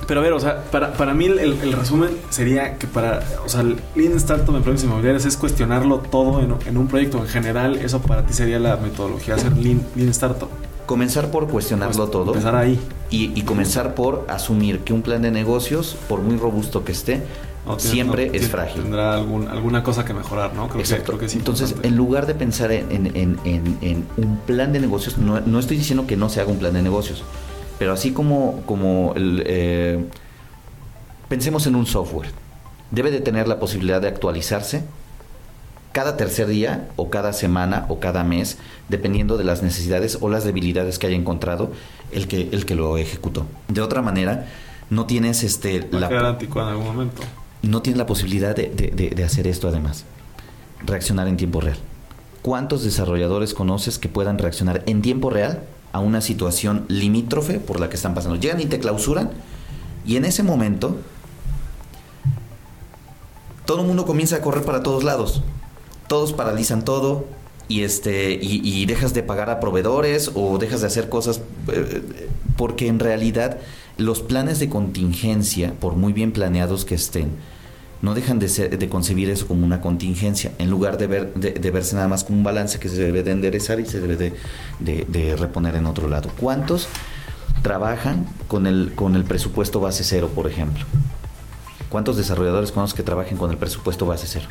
Pero 0.07 0.21
a 0.21 0.23
ver, 0.23 0.35
o 0.35 0.41
sea, 0.41 0.65
para, 0.65 0.93
para 0.93 1.15
mí 1.15 1.25
el, 1.25 1.73
resumen 1.73 2.11
sería 2.29 2.77
que 2.77 2.87
para, 2.87 3.23
o 3.43 3.49
sea, 3.49 3.63
el 3.63 3.79
Lean 3.95 4.13
Startup 4.17 4.55
en 4.55 4.63
proyectos 4.63 4.85
inmobiliarios 4.85 5.25
es 5.25 5.37
cuestionarlo 5.39 5.99
todo 5.99 6.43
en, 6.43 6.77
un 6.77 6.89
proyecto. 6.89 7.19
En 7.19 7.27
general, 7.27 7.77
eso 7.77 8.03
para 8.03 8.27
ti 8.27 8.35
sería 8.35 8.59
la 8.59 8.77
metodología, 8.77 9.37
hacer 9.37 9.57
Lean, 9.57 9.83
lean 9.97 10.11
Startup. 10.11 10.49
Comenzar 10.87 11.31
por 11.31 11.49
cuestionarlo 11.49 11.97
pues, 11.97 12.11
todo. 12.11 12.33
Empezar 12.33 12.55
ahí. 12.55 12.79
Y, 13.11 13.41
comenzar 13.43 13.95
por 13.95 14.27
asumir 14.29 14.81
que 14.81 14.93
un 14.93 15.03
plan 15.03 15.23
de 15.23 15.31
negocios, 15.31 15.97
por 16.09 16.21
muy 16.21 16.37
robusto 16.37 16.85
que 16.85 16.93
esté, 16.93 17.23
siempre 17.79 18.31
es 18.33 18.49
frágil. 18.49 18.83
Tendrá 18.83 19.15
algún, 19.15 19.49
alguna 19.49 19.83
cosa 19.83 20.05
que 20.05 20.15
mejorar, 20.15 20.55
¿no? 20.55 20.69
Creo 20.69 20.81
Exacto. 20.81 21.19
Que, 21.19 21.27
Entonces, 21.27 21.75
en 21.83 21.97
lugar 21.97 22.27
de 22.27 22.35
pensar 22.35 22.73
en, 22.73 22.91
en, 22.91 23.39
en, 23.45 24.07
un 24.17 24.39
plan 24.47 24.73
de 24.73 24.81
negocios, 24.81 25.19
no, 25.19 25.41
no 25.41 25.59
estoy 25.59 25.77
diciendo 25.77 26.07
que 26.07 26.17
no 26.17 26.29
se 26.29 26.41
haga 26.41 26.51
un 26.51 26.59
plan 26.59 26.75
de 26.75 26.83
negocios 26.83 27.25
pero 27.79 27.93
así 27.93 28.13
como, 28.13 28.63
como 28.67 29.15
el, 29.17 29.43
eh, 29.47 30.05
pensemos 31.29 31.67
en 31.67 31.75
un 31.77 31.87
software, 31.87 32.29
debe 32.91 33.11
de 33.11 33.21
tener 33.21 33.49
la 33.49 33.59
posibilidad 33.59 34.01
de 34.01 34.09
actualizarse 34.09 34.85
cada 35.93 36.17
tercer 36.17 36.47
día 36.47 36.89
o 36.97 37.11
cada 37.11 37.33
semana 37.33 37.87
o 37.89 38.01
cada 38.01 38.25
mes, 38.25 38.59
dependiendo 38.89 39.37
de 39.37 39.45
las 39.45 39.63
necesidades 39.63 40.19
o 40.21 40.29
las 40.29 40.45
debilidades 40.45 40.99
que 40.99 41.07
haya 41.07 41.17
encontrado 41.17 41.73
el 42.11 42.27
que, 42.27 42.49
el 42.53 42.67
que 42.67 42.75
lo 42.75 42.97
ejecutó. 42.99 43.47
De 43.69 43.81
otra 43.81 44.03
manera, 44.03 44.47
no 44.91 45.07
tienes 45.07 45.45
este... 45.45 45.87
la, 45.91 46.09
en 46.09 46.59
algún 46.59 46.85
momento. 46.85 47.23
No 47.67 47.83
tienes 47.83 47.99
la 47.99 48.07
posibilidad 48.07 48.55
de, 48.55 48.69
de 48.69 49.25
hacer 49.25 49.47
esto 49.47 49.69
además. 49.69 50.05
Reaccionar 50.85 51.29
en 51.29 51.37
tiempo 51.37 51.61
real. 51.61 51.79
¿Cuántos 52.43 52.85
desarrolladores 52.85 53.55
conoces 53.55 53.99
que 53.99 54.09
puedan 54.09 54.39
reaccionar 54.39 54.83
en 54.87 55.03
tiempo 55.03 55.31
real 55.31 55.63
a 55.95 56.01
una 56.01 56.21
situación 56.21 56.87
limítrofe 56.89 57.61
por 57.61 57.79
la 57.79 57.89
que 57.89 57.95
están 57.95 58.15
pasando. 58.15 58.37
Llegan 58.37 58.61
y 58.61 58.67
te 58.67 58.81
clausuran 58.81 59.31
y 60.05 60.17
en 60.17 60.25
ese 60.25 60.43
momento 60.43 60.97
todo 63.65 63.83
el 63.83 63.87
mundo 63.87 64.05
comienza 64.05 64.37
a 64.37 64.41
correr 64.41 64.65
para 64.65 64.83
todos 64.83 65.05
lados. 65.05 65.45
Todos 66.09 66.33
paralizan 66.33 66.85
todo 66.85 67.27
y 67.69 67.83
este 67.83 68.37
y, 68.43 68.85
dejas 68.87 69.15
de 69.15 69.23
pagar 69.23 69.51
a 69.51 69.61
proveedores 69.61 70.33
o 70.35 70.59
dejas 70.59 70.81
de 70.81 70.89
hacer 70.89 71.09
cosas 71.09 71.41
eh, 71.69 72.03
porque 72.57 72.89
en 72.89 72.99
realidad 72.99 73.59
los 73.97 74.21
planes 74.21 74.59
de 74.59 74.69
contingencia, 74.69 75.75
por 75.79 75.95
muy 75.95 76.13
bien 76.13 76.33
planeados 76.33 76.85
que 76.85 76.97
estén, 76.97 77.31
no 78.05 78.15
dejan 78.15 78.39
de, 78.39 78.49
de 78.69 78.89
concebir 78.89 79.31
eso 79.31 79.49
como 79.49 79.65
una 79.65 79.81
contingencia, 79.81 80.53
en 80.59 80.69
lugar 80.69 80.99
de, 80.99 81.07
ver, 81.07 81.35
de, 81.35 81.71
verse 81.71 81.97
nada 81.97 82.07
más 82.07 82.23
como 82.23 82.37
un 82.39 82.45
balance 82.45 82.79
que 82.79 82.91
se 82.91 82.97
debe 82.97 83.23
de 83.23 83.33
enderezar 83.33 83.81
y 83.81 83.87
se 83.87 83.99
debe 83.99 84.17
de, 84.79 85.37
reponer 85.37 85.75
en 85.75 85.87
otro 85.87 86.07
lado. 86.07 86.31
¿Cuántos 86.39 86.87
trabajan 87.63 88.27
con 88.47 88.67
el, 88.67 88.93
con 88.95 89.17
el 89.17 89.25
presupuesto 89.25 89.81
base 89.81 90.05
cero, 90.05 90.31
por 90.35 90.47
ejemplo? 90.47 90.85
¿Cuántos 91.89 92.19
desarrolladores 92.19 92.73
conozco 92.73 92.99
que 92.99 93.03
trabajen 93.03 93.39
con 93.39 93.51
el 93.51 93.57
presupuesto 93.57 94.05
base 94.05 94.27
cero? 94.27 94.49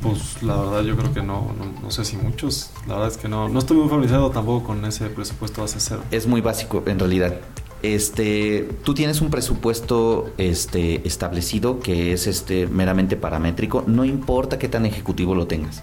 Pues 0.00 0.42
la 0.42 0.56
verdad 0.56 0.82
yo 0.84 0.96
creo 0.96 1.12
que 1.12 1.22
no, 1.22 1.54
no, 1.82 1.90
sé 1.90 2.04
si 2.04 2.16
muchos, 2.16 2.70
la 2.86 2.94
verdad 2.94 3.10
es 3.10 3.18
que 3.18 3.28
no, 3.28 3.48
no 3.48 3.58
estoy 3.58 3.76
muy 3.76 3.88
familiarizado 3.88 4.30
tampoco 4.30 4.68
con 4.68 4.84
ese 4.86 5.06
presupuesto 5.08 5.60
base 5.60 5.80
cero. 5.80 6.02
Es 6.10 6.26
muy 6.26 6.40
básico 6.40 6.82
en 6.86 6.98
realidad 6.98 7.34
este, 7.82 8.68
tú 8.84 8.94
tienes 8.94 9.20
un 9.20 9.30
presupuesto 9.30 10.30
este, 10.36 11.06
establecido 11.06 11.80
que 11.80 12.12
es 12.12 12.26
este, 12.26 12.66
meramente 12.66 13.16
paramétrico, 13.16 13.84
no 13.86 14.04
importa 14.04 14.58
qué 14.58 14.68
tan 14.68 14.86
ejecutivo 14.86 15.34
lo 15.34 15.46
tengas. 15.46 15.82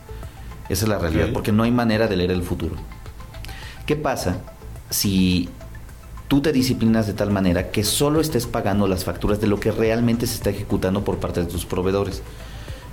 Esa 0.68 0.86
es 0.86 0.90
la 0.90 0.98
realidad, 0.98 1.30
porque 1.32 1.52
no 1.52 1.64
hay 1.64 1.72
manera 1.72 2.08
de 2.08 2.18
leer 2.18 2.32
el 2.32 2.42
futuro. 2.42 2.76
¿Qué 3.86 3.96
pasa 3.96 4.38
si 4.90 5.50
tú 6.28 6.42
te 6.42 6.52
disciplinas 6.52 7.06
de 7.06 7.14
tal 7.14 7.30
manera 7.30 7.70
que 7.70 7.84
solo 7.84 8.20
estés 8.20 8.48
pagando 8.48 8.88
las 8.88 9.04
facturas 9.04 9.40
de 9.40 9.48
lo 9.48 9.60
que 9.60 9.72
realmente 9.72 10.26
se 10.26 10.36
está 10.36 10.50
ejecutando 10.50 11.04
por 11.04 11.18
parte 11.18 11.42
de 11.42 11.46
tus 11.46 11.66
proveedores? 11.66 12.24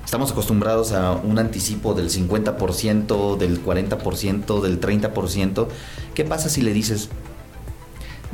Estamos 0.05 0.32
acostumbrados 0.32 0.92
a 0.92 1.12
un 1.12 1.38
anticipo 1.38 1.94
del 1.94 2.11
50%, 2.11 3.36
del 3.38 3.64
40%, 3.64 4.61
del 4.61 4.80
30%. 4.80 5.66
¿Qué 6.14 6.24
pasa 6.24 6.50
si 6.50 6.61
le 6.61 6.74
dices, 6.74 7.09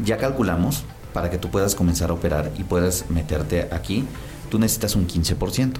ya 0.04 0.16
calculamos 0.16 0.84
para 1.12 1.30
que 1.30 1.38
tú 1.38 1.50
puedas 1.50 1.74
comenzar 1.74 2.10
a 2.10 2.14
operar 2.14 2.52
y 2.58 2.64
puedas 2.64 3.10
meterte 3.10 3.68
aquí, 3.72 4.04
tú 4.50 4.58
necesitas 4.58 4.94
un 4.96 5.06
15%. 5.06 5.74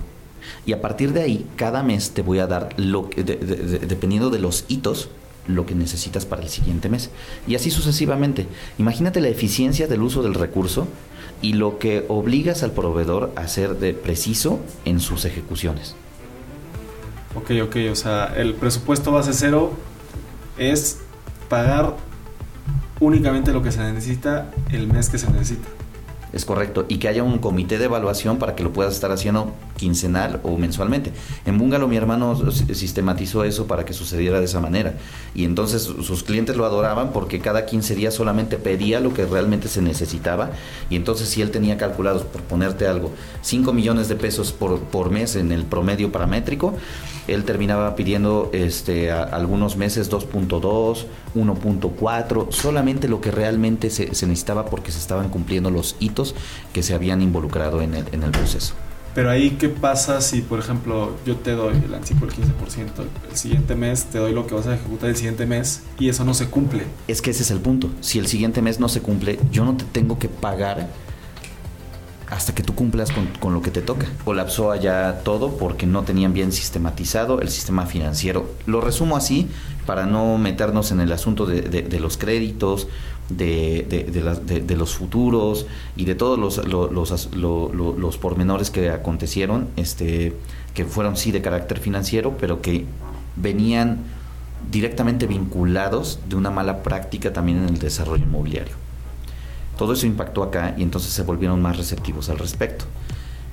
Y 0.65 0.73
a 0.73 0.81
partir 0.81 1.13
de 1.13 1.23
ahí, 1.23 1.47
cada 1.57 1.83
mes 1.83 2.11
te 2.13 2.23
voy 2.23 2.39
a 2.39 2.47
dar, 2.47 2.71
lo 2.77 3.11
que, 3.11 3.23
dependiendo 3.23 4.31
de 4.31 4.39
los 4.39 4.65
hitos, 4.69 5.11
lo 5.47 5.67
que 5.67 5.75
necesitas 5.75 6.27
para 6.27 6.43
el 6.43 6.49
siguiente 6.49 6.89
mes. 6.89 7.11
Y 7.47 7.55
así 7.55 7.71
sucesivamente. 7.71 8.47
Imagínate 8.79 9.21
la 9.21 9.29
eficiencia 9.29 9.87
del 9.87 10.03
uso 10.03 10.23
del 10.23 10.35
recurso 10.35 10.87
y 11.41 11.55
lo 11.55 11.79
que 11.79 12.05
obligas 12.09 12.63
al 12.63 12.73
proveedor 12.73 13.33
a 13.37 13.49
ser 13.49 13.79
de 13.79 13.95
preciso 13.95 14.61
en 14.85 15.01
sus 15.01 15.25
ejecuciones. 15.25 15.95
Ok, 17.35 17.51
ok, 17.63 17.77
o 17.91 17.95
sea, 17.95 18.35
el 18.37 18.55
presupuesto 18.55 19.13
base 19.13 19.33
cero 19.33 19.73
es 20.59 20.99
pagar 21.49 21.97
únicamente 23.01 23.53
lo 23.53 23.63
que 23.63 23.73
se 23.73 23.81
necesita 23.81 24.51
el 24.71 24.87
mes 24.87 25.09
que 25.09 25.19
se 25.19 25.31
necesita. 25.31 25.69
Es 26.33 26.45
correcto. 26.45 26.85
Y 26.89 26.99
que 26.99 27.09
haya 27.09 27.23
un 27.23 27.39
comité 27.39 27.79
de 27.79 27.87
evaluación 27.87 28.39
para 28.39 28.55
que 28.55 28.63
lo 28.63 28.73
puedas 28.73 28.95
estar 28.95 29.11
haciendo 29.11 29.53
quincenal 29.77 30.41
o 30.43 30.57
mensualmente. 30.57 31.13
En 31.47 31.59
Bungalow 31.59 31.89
mi 31.89 31.97
hermano 31.97 32.39
sistematizó 32.51 33.45
eso 33.45 33.67
para 33.67 33.85
que 33.85 33.93
sucediera 33.93 34.39
de 34.39 34.45
esa 34.45 34.61
manera. 34.61 34.95
Y 35.35 35.45
entonces 35.45 35.83
sus 35.83 36.23
clientes 36.23 36.57
lo 36.57 36.67
adoraban 36.67 37.13
porque 37.13 37.41
cada 37.41 37.65
15 37.67 37.95
días 37.95 38.15
solamente 38.15 38.59
pedía 38.59 39.01
lo 39.01 39.15
que 39.15 39.25
realmente 39.27 39.69
se 39.69 39.83
necesitaba. 39.83 40.51
Y 40.91 40.97
entonces 40.97 41.29
si 41.29 41.43
él 41.43 41.51
tenía 41.51 41.79
calculados, 41.79 42.23
por 42.23 42.43
ponerte 42.43 42.87
algo, 42.87 43.13
5 43.43 43.73
millones 43.73 44.09
de 44.09 44.17
pesos 44.17 44.53
por, 44.53 44.81
por 44.81 45.11
mes 45.11 45.37
en 45.37 45.53
el 45.53 45.65
promedio 45.65 46.13
paramétrico, 46.13 46.75
él 47.29 47.45
terminaba 47.45 47.95
pidiendo 47.95 48.51
este, 48.55 49.13
algunos 49.13 49.77
meses 49.77 50.11
2.2, 50.11 51.05
1.4, 51.35 52.47
solamente 52.51 53.07
lo 53.07 53.21
que 53.21 53.31
realmente 53.31 53.91
se, 53.91 54.07
necesitaba 54.07 54.65
porque 54.65 54.91
se 54.91 54.99
estaban 54.99 55.29
cumpliendo 55.29 55.71
los 55.71 55.97
hitos 56.01 56.18
que 56.73 56.83
se 56.83 56.95
habían 56.95 57.23
involucrado 57.23 57.83
en 57.83 57.95
el, 57.95 58.05
en 58.13 58.23
el 58.23 58.31
proceso. 58.31 58.75
Pero 59.15 59.31
ahí, 59.31 59.57
¿qué 59.59 59.69
pasa 59.69 60.21
si, 60.21 60.43
por 60.43 60.61
ejemplo, 60.61 61.17
yo 61.27 61.37
te 61.37 61.53
doy 61.53 61.75
el 61.85 61.93
anticipo 61.93 62.27
del 62.27 62.37
15%, 62.37 62.45
el 63.31 63.37
siguiente 63.37 63.75
mes 63.75 64.05
te 64.05 64.19
doy 64.19 64.33
lo 64.33 64.47
que 64.47 64.55
vas 64.55 64.67
a 64.67 64.75
ejecutar 64.75 65.11
el 65.11 65.17
siguiente 65.17 65.45
mes 65.47 65.83
y 65.99 66.09
eso 66.09 66.25
no 66.25 66.35
se 66.35 66.47
cumple? 66.47 66.85
Es 67.09 67.21
que 67.21 67.31
ese 67.31 67.43
es 67.43 67.51
el 67.51 67.59
punto. 67.61 67.91
Si 68.01 68.19
el 68.19 68.29
siguiente 68.29 68.63
mes 68.63 68.79
no 68.79 68.89
se 68.89 69.01
cumple, 69.01 69.41
yo 69.51 69.65
no 69.65 69.77
te 69.77 69.85
tengo 69.85 70.19
que 70.19 70.29
pagar 70.29 70.89
hasta 72.31 72.55
que 72.55 72.63
tú 72.63 72.75
cumplas 72.75 73.11
con, 73.11 73.55
lo 73.55 73.63
que 73.63 73.71
te 73.71 73.81
toca. 73.81 74.07
Colapsó 74.25 74.71
allá 74.71 75.21
todo 75.25 75.57
porque 75.57 75.87
no 75.87 76.03
tenían 76.03 76.33
bien 76.33 76.53
sistematizado 76.53 77.41
el 77.41 77.49
sistema 77.49 77.87
financiero. 77.87 78.51
Lo 78.67 78.81
resumo 78.81 79.17
así 79.17 79.49
para 79.87 80.07
no 80.07 80.37
meternos 80.39 80.93
en 80.93 81.01
el 81.01 81.11
asunto 81.13 81.47
de, 81.47 81.99
los 81.99 82.19
créditos, 82.19 82.89
de, 83.29 84.75
los 84.77 84.95
futuros 84.95 85.67
y 85.97 86.05
de 86.05 86.15
todos 86.15 86.39
los, 86.39 86.67
los, 86.67 87.29
los, 87.35 88.19
pormenores 88.19 88.71
que 88.71 88.91
acontecieron, 88.91 89.69
este, 89.77 90.35
que 90.75 90.85
fueron 90.85 91.17
sí 91.17 91.31
de 91.31 91.43
carácter 91.43 91.79
financiero, 91.79 92.37
pero 92.39 92.63
que 92.63 92.87
venían 93.37 93.99
directamente 94.71 95.27
vinculados 95.27 96.21
de 96.29 96.37
una 96.37 96.51
mala 96.51 96.83
práctica 96.83 97.33
también 97.33 97.59
en 97.59 97.69
el 97.69 97.79
desarrollo 97.79 98.25
inmobiliario. 98.25 98.75
Todo 99.77 99.93
eso 99.93 100.07
impactó 100.07 100.43
acá 100.43 100.75
y 100.77 100.83
entonces 100.83 101.13
se 101.13 101.23
volvieron 101.23 101.63
más 101.63 101.77
receptivos 101.77 102.29
al 102.31 102.39
respecto. 102.39 102.85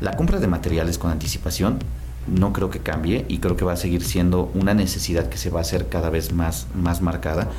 La 0.01 0.17
compra 0.17 0.39
de 0.39 0.47
materiales 0.47 0.97
con 0.97 1.11
anticipación 1.11 1.79
no 2.27 2.51
creo 2.53 2.71
que 2.71 2.79
cambie 2.79 3.25
y 3.27 3.37
creo 3.37 3.55
que 3.55 3.65
va 3.65 3.73
a 3.73 3.77
seguir 3.77 4.03
siendo 4.03 4.51
una 4.55 4.73
necesidad 4.73 5.29
que 5.29 5.37
se 5.37 5.51
va 5.51 5.59
a 5.59 5.61
hacer 5.61 5.87
cada 5.87 6.09
vez 6.09 6.33
más, 6.33 6.67
más 6.73 7.01
marcada 7.01 7.49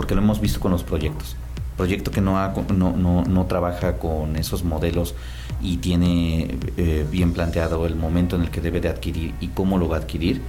porque 0.00 0.14
lo 0.14 0.22
hemos 0.22 0.40
visto 0.40 0.60
con 0.60 0.72
los 0.72 0.82
proyectos. 0.82 1.36
Proyecto 1.76 2.10
que 2.10 2.22
no, 2.22 2.54
no, 2.72 3.22
no, 3.22 3.44
trabaja 3.44 3.98
con 3.98 4.36
esos 4.36 4.64
modelos 4.64 5.14
y 5.60 5.76
tiene 5.76 6.56
eh, 6.78 7.06
bien 7.10 7.34
planteado 7.34 7.84
el 7.84 7.96
momento 7.96 8.34
en 8.36 8.40
el 8.40 8.50
que 8.50 8.62
debe 8.62 8.80
de 8.80 8.88
adquirir 8.88 9.34
y 9.42 9.48
cómo 9.48 9.76
lo 9.76 9.90
va 9.90 9.98
a 9.98 10.00
adquirir, 10.00 10.40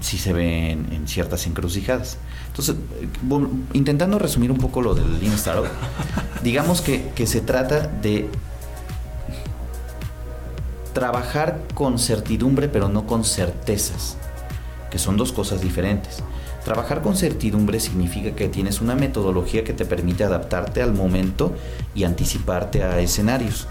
sí 0.00 0.18
se 0.18 0.32
ve 0.32 0.72
en 0.72 1.06
ciertas 1.06 1.46
encrucijadas. 1.46 2.18
Entonces, 2.48 2.74
intentando 3.74 4.18
resumir 4.18 4.50
un 4.50 4.58
poco 4.58 4.82
lo 4.82 4.96
del 4.96 5.20
Lean 5.20 5.36
digamos 6.42 6.80
que, 6.80 7.12
que 7.14 7.28
se 7.28 7.42
trata 7.42 7.86
de 7.86 8.28
trabajar 10.94 11.60
con 11.74 12.00
certidumbre 12.00 12.66
pero 12.68 12.88
no 12.88 13.06
con 13.06 13.22
certezas, 13.22 14.16
que 14.90 14.98
son 14.98 15.16
dos 15.16 15.30
cosas 15.30 15.60
diferentes. 15.60 16.24
Trabajar 16.66 17.00
con 17.00 17.16
certidumbre 17.16 17.78
significa 17.78 18.34
que 18.34 18.48
tienes 18.48 18.80
una 18.80 18.96
metodología 18.96 19.62
que 19.62 19.72
te 19.72 19.84
permite 19.84 20.24
adaptarte 20.24 20.82
al 20.82 20.92
momento 20.92 21.54
y 21.94 22.02
anticiparte 22.02 22.82
a 22.82 22.98
escenarios. 22.98 23.68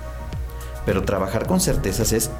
Pero 0.86 1.04
trabajar 1.04 1.46
con 1.46 1.60
certezas 1.60 2.14
es 2.14 2.32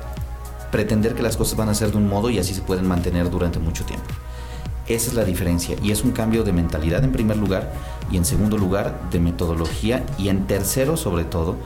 pretender 0.72 1.14
que 1.14 1.24
las 1.24 1.36
cosas 1.36 1.58
van 1.58 1.68
a 1.68 1.74
ser 1.74 1.91
de 1.91 1.97
un 1.97 2.08
modo 2.08 2.30
y 2.30 2.39
así 2.39 2.53
se 2.53 2.62
pueden 2.62 2.88
mantener 2.88 3.30
durante 3.30 3.60
mucho 3.60 3.84
tiempo. 3.84 4.06
Esa 4.88 5.10
es 5.10 5.14
la 5.14 5.26
diferencia 5.26 5.76
y 5.84 5.91
es 5.91 6.06
un 6.06 6.14
cambio 6.14 6.45
de 6.45 6.53
mentalidad 6.53 7.03
en 7.03 7.12
primer 7.12 7.36
lugar 7.36 7.74
y 8.10 8.16
en 8.16 8.24
segundo 8.24 8.58
lugar 8.58 9.10
de 9.12 9.20
metodología 9.20 10.06
y 10.18 10.30
en 10.30 10.47
tercero 10.47 10.95
sobre 10.95 11.26
todo 11.26 11.58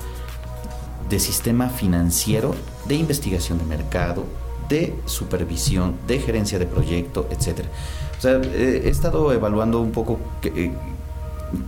de 1.09 1.19
sistema 1.19 1.69
financiero, 1.69 2.55
de 2.87 2.95
investigación 2.95 3.59
de 3.59 3.65
mercado, 3.65 4.25
de 4.67 4.95
supervisión, 5.05 5.93
de 6.07 6.17
gerencia 6.17 6.57
de 6.57 6.65
proyecto, 6.65 7.27
etc. 7.29 7.65
O 8.19 8.21
sea, 8.21 8.33
he 8.33 8.89
estado 8.89 9.31
evaluando 9.31 9.79
un 9.79 9.91
poco 9.91 10.19
qué, 10.41 10.73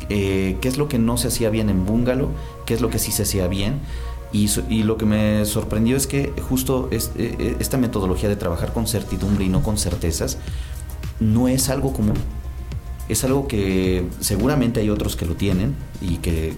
eh, 0.10 0.58
qué 0.62 0.68
es 0.68 0.78
lo 0.78 0.88
que 0.88 1.00
no 1.00 1.18
se 1.18 1.30
hacía 1.30 1.50
bien 1.50 1.70
en 1.70 1.86
Bungalow, 1.86 2.30
qué 2.66 2.74
es 2.74 2.82
lo 2.82 2.90
que 2.90 3.00
sí 3.00 3.14
se 3.14 3.24
hacía 3.24 3.48
bien. 3.48 3.80
Y, 4.34 4.50
y, 4.70 4.84
lo 4.84 4.98
que 4.98 5.06
me 5.06 5.46
sorprendió 5.46 5.98
es 5.98 6.08
que 6.08 6.34
justo 6.48 6.88
eh, 6.92 7.00
eh, 7.18 7.58
esta 7.60 7.78
metodología 7.78 8.30
de 8.30 8.38
trabajar 8.38 8.72
con 8.72 8.88
certidumbre 8.88 9.44
y 9.44 9.50
no 9.50 9.62
con 9.62 9.78
certezas 9.78 10.38
no 11.22 11.48
es 11.48 11.70
algo 11.70 11.94
común. 11.94 12.16
Es 13.10 13.24
algo 13.26 13.48
que 13.48 14.06
seguramente 14.22 14.80
hay 14.80 14.90
otros 14.90 15.18
que 15.18 15.26
lo 15.26 15.36
tienen 15.36 15.76
y 16.02 16.18
que, 16.18 16.54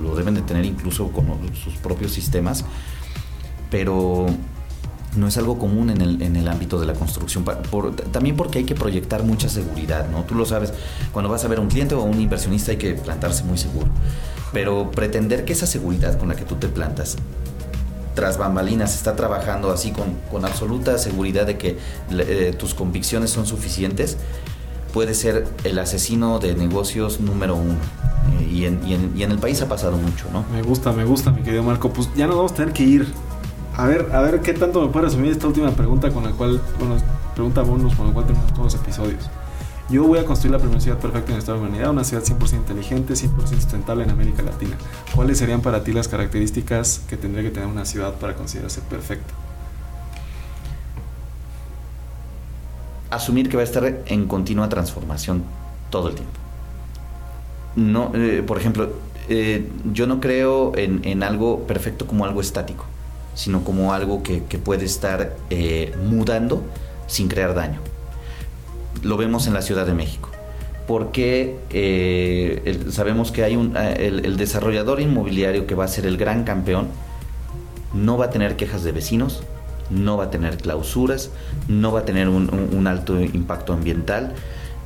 lo 0.00 0.14
deben 0.14 0.34
de 0.34 0.42
tener 0.42 0.64
incluso 0.64 1.08
con 1.08 1.26
sus 1.54 1.74
propios 1.74 2.12
sistemas, 2.12 2.64
pero 3.70 4.26
no 5.16 5.28
es 5.28 5.36
algo 5.36 5.58
común 5.58 5.90
en 5.90 6.00
el, 6.00 6.22
en 6.22 6.36
el 6.36 6.48
ámbito 6.48 6.80
de 6.80 6.86
la 6.86 6.94
construcción. 6.94 7.44
también 8.12 8.36
porque 8.36 8.58
hay 8.58 8.64
que 8.64 8.74
proyectar 8.74 9.22
mucha 9.22 9.48
seguridad, 9.48 10.08
¿no? 10.08 10.22
Tú 10.24 10.34
lo 10.34 10.46
sabes, 10.46 10.72
cuando 11.12 11.30
vas 11.30 11.44
a 11.44 11.48
ver 11.48 11.58
a 11.58 11.60
un 11.60 11.68
cliente 11.68 11.94
o 11.94 12.00
a 12.00 12.04
un 12.04 12.20
inversionista 12.20 12.72
hay 12.72 12.78
que 12.78 12.94
plantarse 12.94 13.44
muy 13.44 13.58
seguro. 13.58 13.88
Pero 14.52 14.90
pretender 14.90 15.44
que 15.44 15.52
esa 15.52 15.66
seguridad 15.66 16.18
con 16.18 16.28
la 16.28 16.36
que 16.36 16.44
tú 16.44 16.56
te 16.56 16.68
plantas 16.68 17.16
tras 18.14 18.38
bambalinas 18.38 18.94
está 18.94 19.16
trabajando 19.16 19.70
así 19.70 19.92
con, 19.92 20.44
absoluta 20.44 20.98
seguridad 20.98 21.46
de 21.46 21.58
que 21.58 21.78
eh, 22.10 22.54
tus 22.56 22.74
convicciones 22.74 23.30
son 23.30 23.46
suficientes, 23.46 24.16
puede 24.92 25.14
ser 25.14 25.46
el 25.64 25.78
asesino 25.78 26.38
de 26.38 26.54
negocios 26.54 27.20
número 27.20 27.56
uno. 27.56 27.74
Eh, 28.40 28.48
y, 28.52 28.64
en, 29.22 29.30
el 29.32 29.38
país 29.38 29.60
ha 29.62 29.68
pasado 29.68 29.96
mucho, 29.96 30.26
¿no? 30.32 30.44
Me 30.52 30.62
gusta, 30.62 30.92
me 30.92 31.04
gusta, 31.04 31.30
mi 31.32 31.42
querido 31.42 31.62
Marco. 31.62 31.92
Pues 31.92 32.08
ya 32.14 32.26
nos 32.26 32.36
vamos 32.36 32.52
a 32.52 32.54
tener 32.54 32.72
que 32.72 32.84
ir. 32.84 33.06
A 33.76 33.86
ver, 33.86 34.08
a 34.12 34.20
ver 34.20 34.40
qué 34.40 34.52
tanto 34.54 34.80
me 34.82 34.88
puede 34.88 35.06
resumir 35.06 35.32
esta 35.32 35.46
última 35.46 35.70
pregunta 35.72 36.10
con 36.10 36.24
la 36.24 36.30
cual, 36.30 36.60
bueno, 36.78 36.96
pregunta 37.34 37.62
bonus 37.62 37.94
con 37.94 38.06
la 38.06 38.12
cual 38.12 38.26
terminamos 38.26 38.54
todos 38.54 38.72
los 38.72 38.82
episodios. 38.82 39.28
Yo 39.90 40.04
voy 40.04 40.18
a 40.18 40.24
construir 40.24 40.52
la 40.52 40.58
primera 40.58 40.80
ciudad 40.80 40.98
perfecta 40.98 41.32
en 41.32 41.38
Estado 41.38 41.58
de 41.58 41.66
humanidad, 41.66 41.90
una 41.90 42.04
ciudad 42.04 42.22
100% 42.22 42.54
inteligente, 42.54 43.14
100% 43.14 43.46
sustentable 43.48 44.04
en 44.04 44.10
América 44.10 44.42
Latina. 44.42 44.76
¿Cuáles 45.14 45.38
serían 45.38 45.60
para 45.60 45.84
ti 45.84 45.92
las 45.92 46.08
características 46.08 47.02
que 47.08 47.16
tendría 47.16 47.42
que 47.42 47.50
tener 47.50 47.68
una 47.68 47.84
ciudad 47.84 48.14
para 48.14 48.34
considerarse 48.34 48.80
perfecta? 48.80 49.34
Asumir 53.10 53.48
que 53.50 53.56
va 53.56 53.62
a 53.62 53.64
estar 53.64 53.84
en 54.06 54.26
continua 54.26 54.68
transformación 54.70 55.44
todo 55.90 56.08
el 56.08 56.14
tiempo. 56.14 56.38
No, 57.76 58.10
eh, 58.14 58.42
por 58.46 58.56
ejemplo, 58.56 58.88
eh, 59.28 59.68
yo 59.92 60.06
no 60.06 60.20
creo 60.20 60.72
en, 60.76 61.22
algo 61.22 61.66
perfecto 61.66 62.06
como 62.06 62.24
algo 62.24 62.40
estático, 62.40 62.86
sino 63.34 63.64
como 63.64 63.92
algo 63.92 64.22
que, 64.22 64.40
puede 64.58 64.84
estar 64.84 65.36
eh, 65.50 65.94
mudando 66.04 66.62
sin 67.06 67.28
crear 67.28 67.54
daño 67.54 67.80
lo 69.04 69.16
vemos 69.16 69.46
en 69.46 69.54
la 69.54 69.62
Ciudad 69.62 69.86
de 69.86 69.94
México. 69.94 70.30
Porque 70.86 71.58
eh, 71.70 72.84
sabemos 72.90 73.32
que 73.32 73.44
hay 73.44 73.56
un, 73.56 73.76
eh, 73.76 74.20
el, 74.24 74.36
desarrollador 74.36 75.00
inmobiliario 75.00 75.66
que 75.66 75.74
va 75.74 75.84
a 75.84 75.88
ser 75.88 76.06
el 76.06 76.16
gran 76.16 76.44
campeón 76.44 76.88
no 77.94 78.18
va 78.18 78.26
a 78.26 78.30
tener 78.30 78.56
quejas 78.56 78.82
de 78.82 78.92
vecinos, 78.92 79.44
no 79.88 80.16
va 80.16 80.24
a 80.24 80.30
tener 80.30 80.58
clausuras, 80.58 81.30
no 81.68 81.92
va 81.92 82.00
a 82.00 82.04
tener 82.04 82.28
un, 82.28 82.86
alto 82.88 83.20
impacto 83.20 83.72
ambiental, 83.72 84.32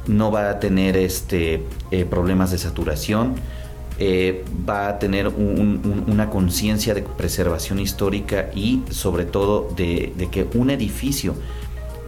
no 0.07 0.31
va 0.31 0.51
a 0.51 0.61
tener 0.61 0.97
este, 0.97 1.65
problemas 2.11 2.51
de 2.51 2.59
saturación, 2.59 3.37
va 3.99 4.89
a 4.89 4.99
tener 4.99 5.27
una 5.29 6.31
conciencia 6.31 6.95
de 6.95 7.03
preservación 7.03 7.81
histórica 7.81 8.51
y 8.55 8.83
sobre 8.91 9.25
todo 9.25 9.69
de, 9.77 10.13
que 10.31 10.47
un 10.55 10.71
edificio 10.71 11.35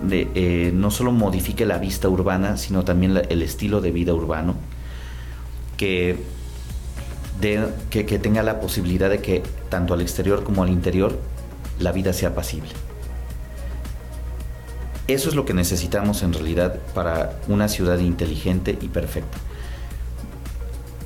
eh, 0.09 0.71
no 0.73 0.91
solo 0.91 1.11
modifique 1.11 1.67
la 1.67 1.79
vista 1.79 2.09
urbana, 2.09 2.57
sino 2.57 2.85
también 2.85 3.21
el 3.29 3.43
estilo 3.43 3.81
de 3.81 3.91
vida 3.91 4.15
urbano, 4.15 4.55
que, 5.77 6.17
que, 7.91 8.19
tenga 8.19 8.43
la 8.43 8.61
posibilidad 8.61 9.11
de 9.11 9.21
que 9.21 9.43
tanto 9.69 9.93
al 9.93 10.01
exterior 10.01 10.45
como 10.45 10.63
al 10.63 10.71
interior 10.71 11.19
la 11.81 11.91
vida 11.91 12.13
sea 12.13 12.35
pasible. 12.35 12.71
Eso 15.09 15.29
es 15.29 15.35
lo 15.35 15.45
que 15.45 15.55
necesitamos 15.55 16.23
en 16.23 16.33
realidad 16.33 16.79
para 16.95 17.41
una 17.49 17.67
ciudad 17.67 17.99
inteligente 17.99 18.79
y 18.81 18.89
perfecta. 18.89 19.39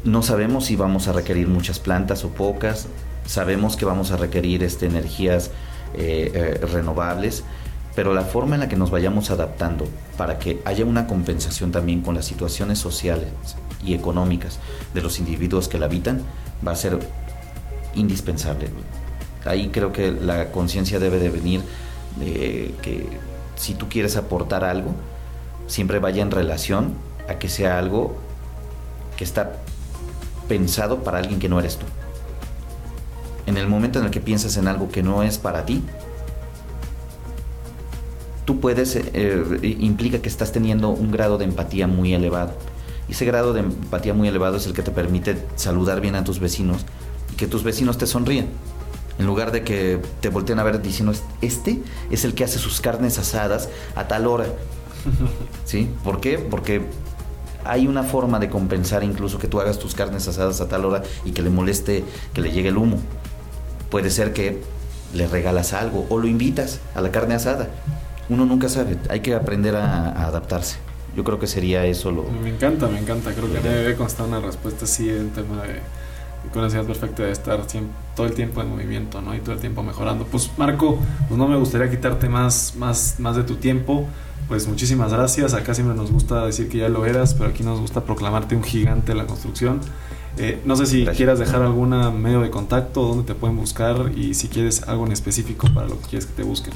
No 0.05 0.22
sabemos 0.22 0.66
si 0.66 0.76
vamos 0.76 1.09
a 1.09 1.14
requerir 1.14 1.48
muchas 1.48 1.78
plantas 1.78 2.24
o 2.24 2.28
pocas, 2.28 2.88
sabemos 3.24 3.76
que 3.76 3.86
vamos 3.86 4.11
a 4.11 4.18
requerir 4.18 4.62
este, 4.62 4.84
energías 4.84 5.50
eh, 5.94 6.30
eh, 6.34 6.66
renovables, 6.66 7.42
pero 7.94 8.12
la 8.12 8.22
forma 8.22 8.57
en 8.57 8.61
la 8.61 8.68
que 8.68 8.76
nos 8.76 8.90
vayamos 8.90 9.30
adaptando 9.30 9.88
para 10.18 10.38
que 10.38 10.61
haya 10.66 10.84
una 10.84 11.07
compensación 11.07 11.72
también 11.72 12.02
con 12.02 12.14
las 12.14 12.26
situaciones 12.26 12.78
sociales 12.78 13.28
y 13.82 13.94
económicas 13.94 14.59
de 14.92 15.00
los 15.00 15.18
individuos 15.18 15.68
que 15.68 15.78
la 15.78 15.86
habitan 15.86 16.20
va 16.66 16.72
a 16.72 16.76
ser 16.76 16.98
indispensable. 17.94 18.68
Ahí 19.46 19.68
creo 19.68 19.90
que 19.90 20.11
la 20.11 20.50
conciencia 20.50 20.98
debe 20.98 21.18
de 21.18 21.30
venir 21.30 21.62
de 22.18 22.74
que 22.82 23.07
si 23.57 23.72
tú 23.72 23.88
quieres 23.88 24.16
aportar 24.16 24.64
algo, 24.64 24.90
siempre 25.66 25.98
vaya 25.98 26.22
en 26.22 26.30
relación 26.30 26.92
a 27.26 27.38
que 27.38 27.48
sea 27.48 27.78
algo 27.78 28.16
que 29.16 29.24
está 29.24 29.61
pensado 30.49 31.03
para 31.03 31.18
alguien 31.18 31.38
que 31.38 31.49
no 31.49 31.59
eres 31.59 31.76
tú. 31.76 31.86
En 33.47 33.57
el 33.57 33.68
momento 33.68 33.99
en 33.99 34.07
el 34.07 34.11
que 34.11 34.20
piensas 34.20 34.57
en 34.57 34.68
algo 34.68 34.88
que 34.88 35.03
no 35.03 35.22
es 35.22 35.38
para 35.38 35.66
ti, 35.66 35.82
tú 38.45 38.61
puedes, 38.61 38.97
eh, 38.97 39.76
implica 39.80 40.20
que 40.20 40.28
estás 40.28 40.53
teniendo 40.53 40.90
un 40.90 41.11
grado 41.11 41.38
de 41.38 41.45
empatía 41.45 41.86
muy 41.86 42.14
elevado. 42.14 42.53
Y 43.09 43.12
ese 43.12 43.24
grado 43.24 43.53
de 43.53 43.61
empatía 43.61 44.14
muy 44.14 44.28
elevado 44.28 44.57
es 44.57 44.66
el 44.66 44.72
que 44.72 44.82
te 44.82 44.90
permite 44.90 45.36
saludar 45.57 46.01
bien 46.01 46.14
a 46.14 46.24
tus 46.24 46.40
vecinos 46.40 46.86
y 47.32 47.36
que 47.36 47.47
tus 47.47 47.62
vecinos 47.62 47.99
te 47.99 48.07
sonríen. 48.07 48.49
En 49.18 49.26
lugar 49.26 49.53
de 49.53 49.62
que 49.62 50.01
te 50.20 50.28
volteen 50.28 50.59
a 50.59 50.64
ver 50.64 50.82
diciendo, 50.82 51.12
este 51.40 51.82
es 52.11 52.24
el 52.24 52.34
que 52.34 52.45
hace 52.45 52.59
sus 52.59 52.80
carnes 52.80 53.18
asadas 53.18 53.68
a 53.95 54.09
tal 54.09 54.26
hora. 54.26 54.47
¿Sí? 55.64 55.88
¿Por 56.03 56.20
qué? 56.20 56.38
Porque 56.38 56.82
hay 57.64 57.86
una 57.86 58.02
forma 58.02 58.38
de 58.38 58.48
compensar 58.48 59.04
incluso 59.04 59.38
que 59.38 59.48
tú 59.48 59.60
hagas 59.60 59.78
tus 59.78 59.94
carnes 59.94 60.26
asadas 60.28 60.60
a 60.60 60.68
tal 60.68 60.84
hora 60.84 61.02
y 61.24 61.32
que 61.32 61.42
le 61.42 61.50
moleste 61.50 62.04
que 62.32 62.40
le 62.40 62.52
llegue 62.52 62.68
el 62.68 62.76
humo. 62.76 62.98
Puede 63.90 64.10
ser 64.10 64.32
que 64.32 64.62
le 65.14 65.26
regalas 65.28 65.72
algo 65.72 66.06
o 66.08 66.18
lo 66.18 66.26
invitas 66.26 66.80
a 66.94 67.00
la 67.00 67.10
carne 67.10 67.34
asada 67.34 67.68
uno 68.28 68.46
nunca 68.46 68.68
sabe, 68.68 68.96
hay 69.08 69.20
que 69.20 69.34
aprender 69.34 69.76
a, 69.76 70.26
adaptarse. 70.26 70.76
Yo 71.16 71.22
creo 71.22 71.38
que 71.38 71.46
sería 71.46 71.84
eso 71.84 72.10
lo... 72.10 72.24
Me 72.24 72.50
encanta, 72.50 72.88
me 72.88 72.98
encanta, 72.98 73.32
creo 73.32 73.52
que 73.52 73.60
debe 73.60 73.94
constar 73.94 74.26
una 74.26 74.40
respuesta 74.40 74.84
así 74.84 75.08
en 75.08 75.30
tema 75.30 75.62
de, 75.62 75.80
con 76.52 76.68
ciudad 76.68 76.84
perfecta 76.84 77.22
de 77.22 77.30
estar 77.30 77.60
todo 78.16 78.26
el 78.26 78.34
tiempo 78.34 78.62
en 78.62 78.70
movimiento, 78.70 79.20
¿no? 79.20 79.34
Y 79.34 79.38
todo 79.38 79.52
el 79.52 79.60
tiempo 79.60 79.82
mejorando. 79.82 80.24
Pues 80.24 80.50
Marco, 80.56 80.98
pues 81.28 81.38
no 81.38 81.46
me 81.46 81.56
gustaría 81.56 81.88
quitarte 81.88 82.28
más, 82.28 82.74
más, 82.76 83.16
más 83.18 83.36
de 83.36 83.44
tu 83.44 83.56
tiempo. 83.56 84.06
Pues 84.49 84.68
muchísimas 84.68 85.12
gracias. 85.12 85.55
Acá 85.55 85.74
siempre 85.74 85.97
nos 85.97 86.11
gusta 86.11 86.45
decir 86.47 86.68
que 86.68 86.78
ya 86.78 86.88
lo 86.88 87.07
eras, 87.07 87.34
pero 87.34 87.51
aquí 87.51 87.62
nos 87.62 87.80
gusta 87.80 88.05
proclamarte 88.05 88.55
un 88.55 88.62
gigante 88.62 89.12
en 89.12 89.18
la 89.18 89.26
construcción. 89.26 89.80
Eh, 90.36 90.61
no 90.64 90.76
sé 90.76 90.86
si 90.86 91.07
quieras 91.07 91.38
dejar 91.38 91.62
algún 91.62 91.90
medio 92.20 92.40
de 92.40 92.51
contacto, 92.51 93.03
donde 93.03 93.24
te 93.24 93.34
pueden 93.34 93.57
buscar 93.57 94.12
y 94.16 94.34
si 94.34 94.49
quieres 94.49 94.82
algo 94.82 95.07
en 95.07 95.12
específico 95.12 95.68
para 95.72 95.86
lo 95.88 96.01
que 96.01 96.09
quieres 96.09 96.26
que 96.26 96.34
te 96.34 96.42
busquen. 96.42 96.74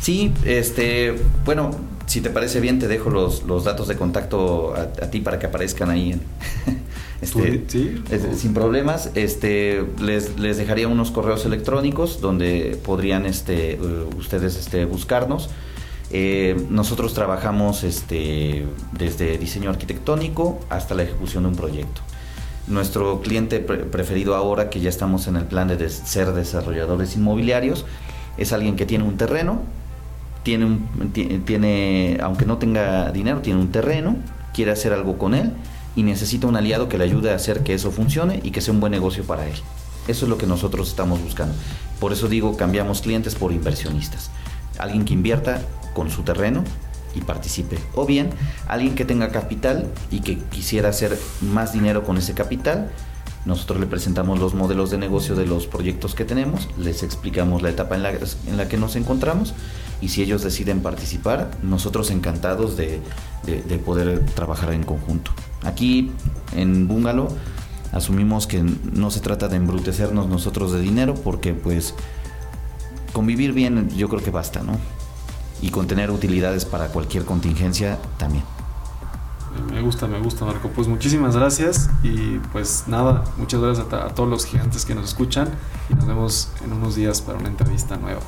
Sí, 0.00 0.32
este, 0.44 1.16
bueno, 1.44 1.70
si 2.06 2.20
te 2.20 2.30
parece 2.30 2.60
bien, 2.60 2.78
te 2.78 2.88
dejo 2.88 3.10
los, 3.10 3.42
los 3.42 3.64
datos 3.64 3.88
de 3.88 3.96
contacto 3.96 4.74
a, 4.74 5.10
ti 5.10 5.20
para 5.20 5.38
que 5.38 5.46
aparezcan 5.46 5.90
ahí. 5.90 6.12
En, 6.12 6.22
este, 7.20 7.64
¿Sí? 7.66 8.02
sin 8.36 8.54
problemas. 8.54 9.10
Este, 9.14 9.84
les, 10.00 10.38
les, 10.38 10.56
dejaría 10.56 10.88
unos 10.88 11.10
correos 11.10 11.44
electrónicos 11.44 12.20
donde 12.20 12.78
podrían 12.82 13.26
este, 13.26 13.72
eh, 13.72 13.78
ustedes 14.16 14.56
este, 14.56 14.84
buscarnos. 14.84 15.50
Eh, 16.10 16.56
nosotros 16.70 17.12
trabajamos 17.12 17.84
este, 17.84 18.66
desde 18.92 19.36
diseño 19.36 19.70
arquitectónico 19.70 20.58
hasta 20.70 20.94
la 20.94 21.02
ejecución 21.02 21.42
de 21.42 21.50
un 21.50 21.56
proyecto. 21.56 22.00
Nuestro 22.66 23.20
cliente 23.20 23.60
preferido 23.60 24.34
ahora, 24.34 24.68
que 24.68 24.80
ya 24.80 24.88
estamos 24.88 25.26
en 25.26 25.36
el 25.36 25.44
plan 25.44 25.68
de 25.68 25.88
ser 25.88 26.32
desarrolladores 26.32 27.16
inmobiliarios, 27.16 27.86
es 28.36 28.52
alguien 28.52 28.76
que 28.76 28.86
tiene 28.86 29.04
un 29.04 29.16
terreno, 29.16 29.62
tiene, 30.42 30.66
un, 30.66 31.12
tiene, 31.44 32.18
aunque 32.22 32.46
no 32.46 32.58
tenga 32.58 33.10
dinero, 33.10 33.40
tiene 33.40 33.60
un 33.60 33.72
terreno, 33.72 34.16
quiere 34.54 34.70
hacer 34.70 34.92
algo 34.92 35.18
con 35.18 35.34
él 35.34 35.52
y 35.96 36.02
necesita 36.02 36.46
un 36.46 36.56
aliado 36.56 36.88
que 36.88 36.98
le 36.98 37.04
ayude 37.04 37.32
a 37.32 37.34
hacer 37.34 37.62
que 37.62 37.74
eso 37.74 37.90
funcione 37.90 38.40
y 38.42 38.50
que 38.50 38.60
sea 38.60 38.72
un 38.72 38.80
buen 38.80 38.92
negocio 38.92 39.24
para 39.24 39.46
él. 39.46 39.56
Eso 40.06 40.24
es 40.24 40.28
lo 40.30 40.38
que 40.38 40.46
nosotros 40.46 40.88
estamos 40.88 41.20
buscando. 41.22 41.54
Por 42.00 42.12
eso 42.12 42.28
digo, 42.28 42.56
cambiamos 42.56 43.00
clientes 43.02 43.34
por 43.34 43.52
inversionistas. 43.52 44.30
Alguien 44.78 45.04
que 45.04 45.12
invierta 45.12 45.62
con 45.98 46.10
su 46.10 46.22
terreno 46.22 46.62
y 47.16 47.22
participe. 47.22 47.76
O 47.96 48.06
bien, 48.06 48.30
alguien 48.68 48.94
que 48.94 49.04
tenga 49.04 49.32
capital 49.32 49.88
y 50.12 50.20
que 50.20 50.38
quisiera 50.38 50.90
hacer 50.90 51.18
más 51.40 51.72
dinero 51.72 52.04
con 52.04 52.18
ese 52.18 52.34
capital. 52.34 52.92
Nosotros 53.46 53.80
le 53.80 53.86
presentamos 53.86 54.38
los 54.38 54.54
modelos 54.54 54.92
de 54.92 54.98
negocio 54.98 55.34
de 55.34 55.44
los 55.44 55.66
proyectos 55.66 56.14
que 56.14 56.24
tenemos, 56.24 56.68
les 56.78 57.02
explicamos 57.02 57.62
la 57.62 57.70
etapa 57.70 57.96
en 57.96 58.04
la, 58.04 58.10
en 58.12 58.56
la 58.56 58.68
que 58.68 58.76
nos 58.76 58.94
encontramos 58.94 59.54
y 60.00 60.10
si 60.10 60.22
ellos 60.22 60.44
deciden 60.44 60.82
participar, 60.82 61.50
nosotros 61.64 62.12
encantados 62.12 62.76
de, 62.76 63.00
poder 63.84 64.24
trabajar 64.36 64.72
en 64.72 64.84
conjunto. 64.84 65.32
Aquí 65.64 66.12
en 66.54 66.86
Bungalow 66.86 67.28
asumimos 67.90 68.46
que 68.46 68.62
no 68.62 69.10
se 69.10 69.18
trata 69.18 69.48
de 69.48 69.56
embrutecernos 69.56 70.28
nosotros 70.28 70.72
de 70.72 70.80
dinero 70.80 71.14
porque 71.14 71.54
pues 71.54 71.94
convivir 73.12 73.52
bien 73.52 73.88
yo 73.96 74.08
creo 74.08 74.22
que 74.22 74.30
basta, 74.30 74.62
¿no? 74.62 74.78
Y 75.60 75.70
con 75.70 75.86
tener 75.86 76.10
utilidades 76.10 76.64
para 76.64 76.88
cualquier 76.88 77.24
contingencia 77.24 77.98
también. 78.16 78.44
Me 79.72 79.80
gusta, 79.80 80.06
me 80.06 80.20
gusta 80.20 80.44
Marco. 80.44 80.68
Pues 80.68 80.86
muchísimas 80.86 81.36
gracias 81.36 81.90
y 82.02 82.38
pues 82.52 82.84
nada, 82.86 83.24
muchas 83.36 83.60
gracias 83.60 83.92
a 83.92 84.08
todos 84.08 84.28
los 84.28 84.44
gigantes 84.44 84.84
que 84.84 84.94
nos 84.94 85.06
escuchan 85.06 85.48
y 85.90 85.94
nos 85.94 86.06
vemos 86.06 86.52
en 86.64 86.72
unos 86.72 86.94
días 86.94 87.20
para 87.20 87.38
una 87.38 87.48
entrevista 87.48 87.96
nueva. 87.96 88.20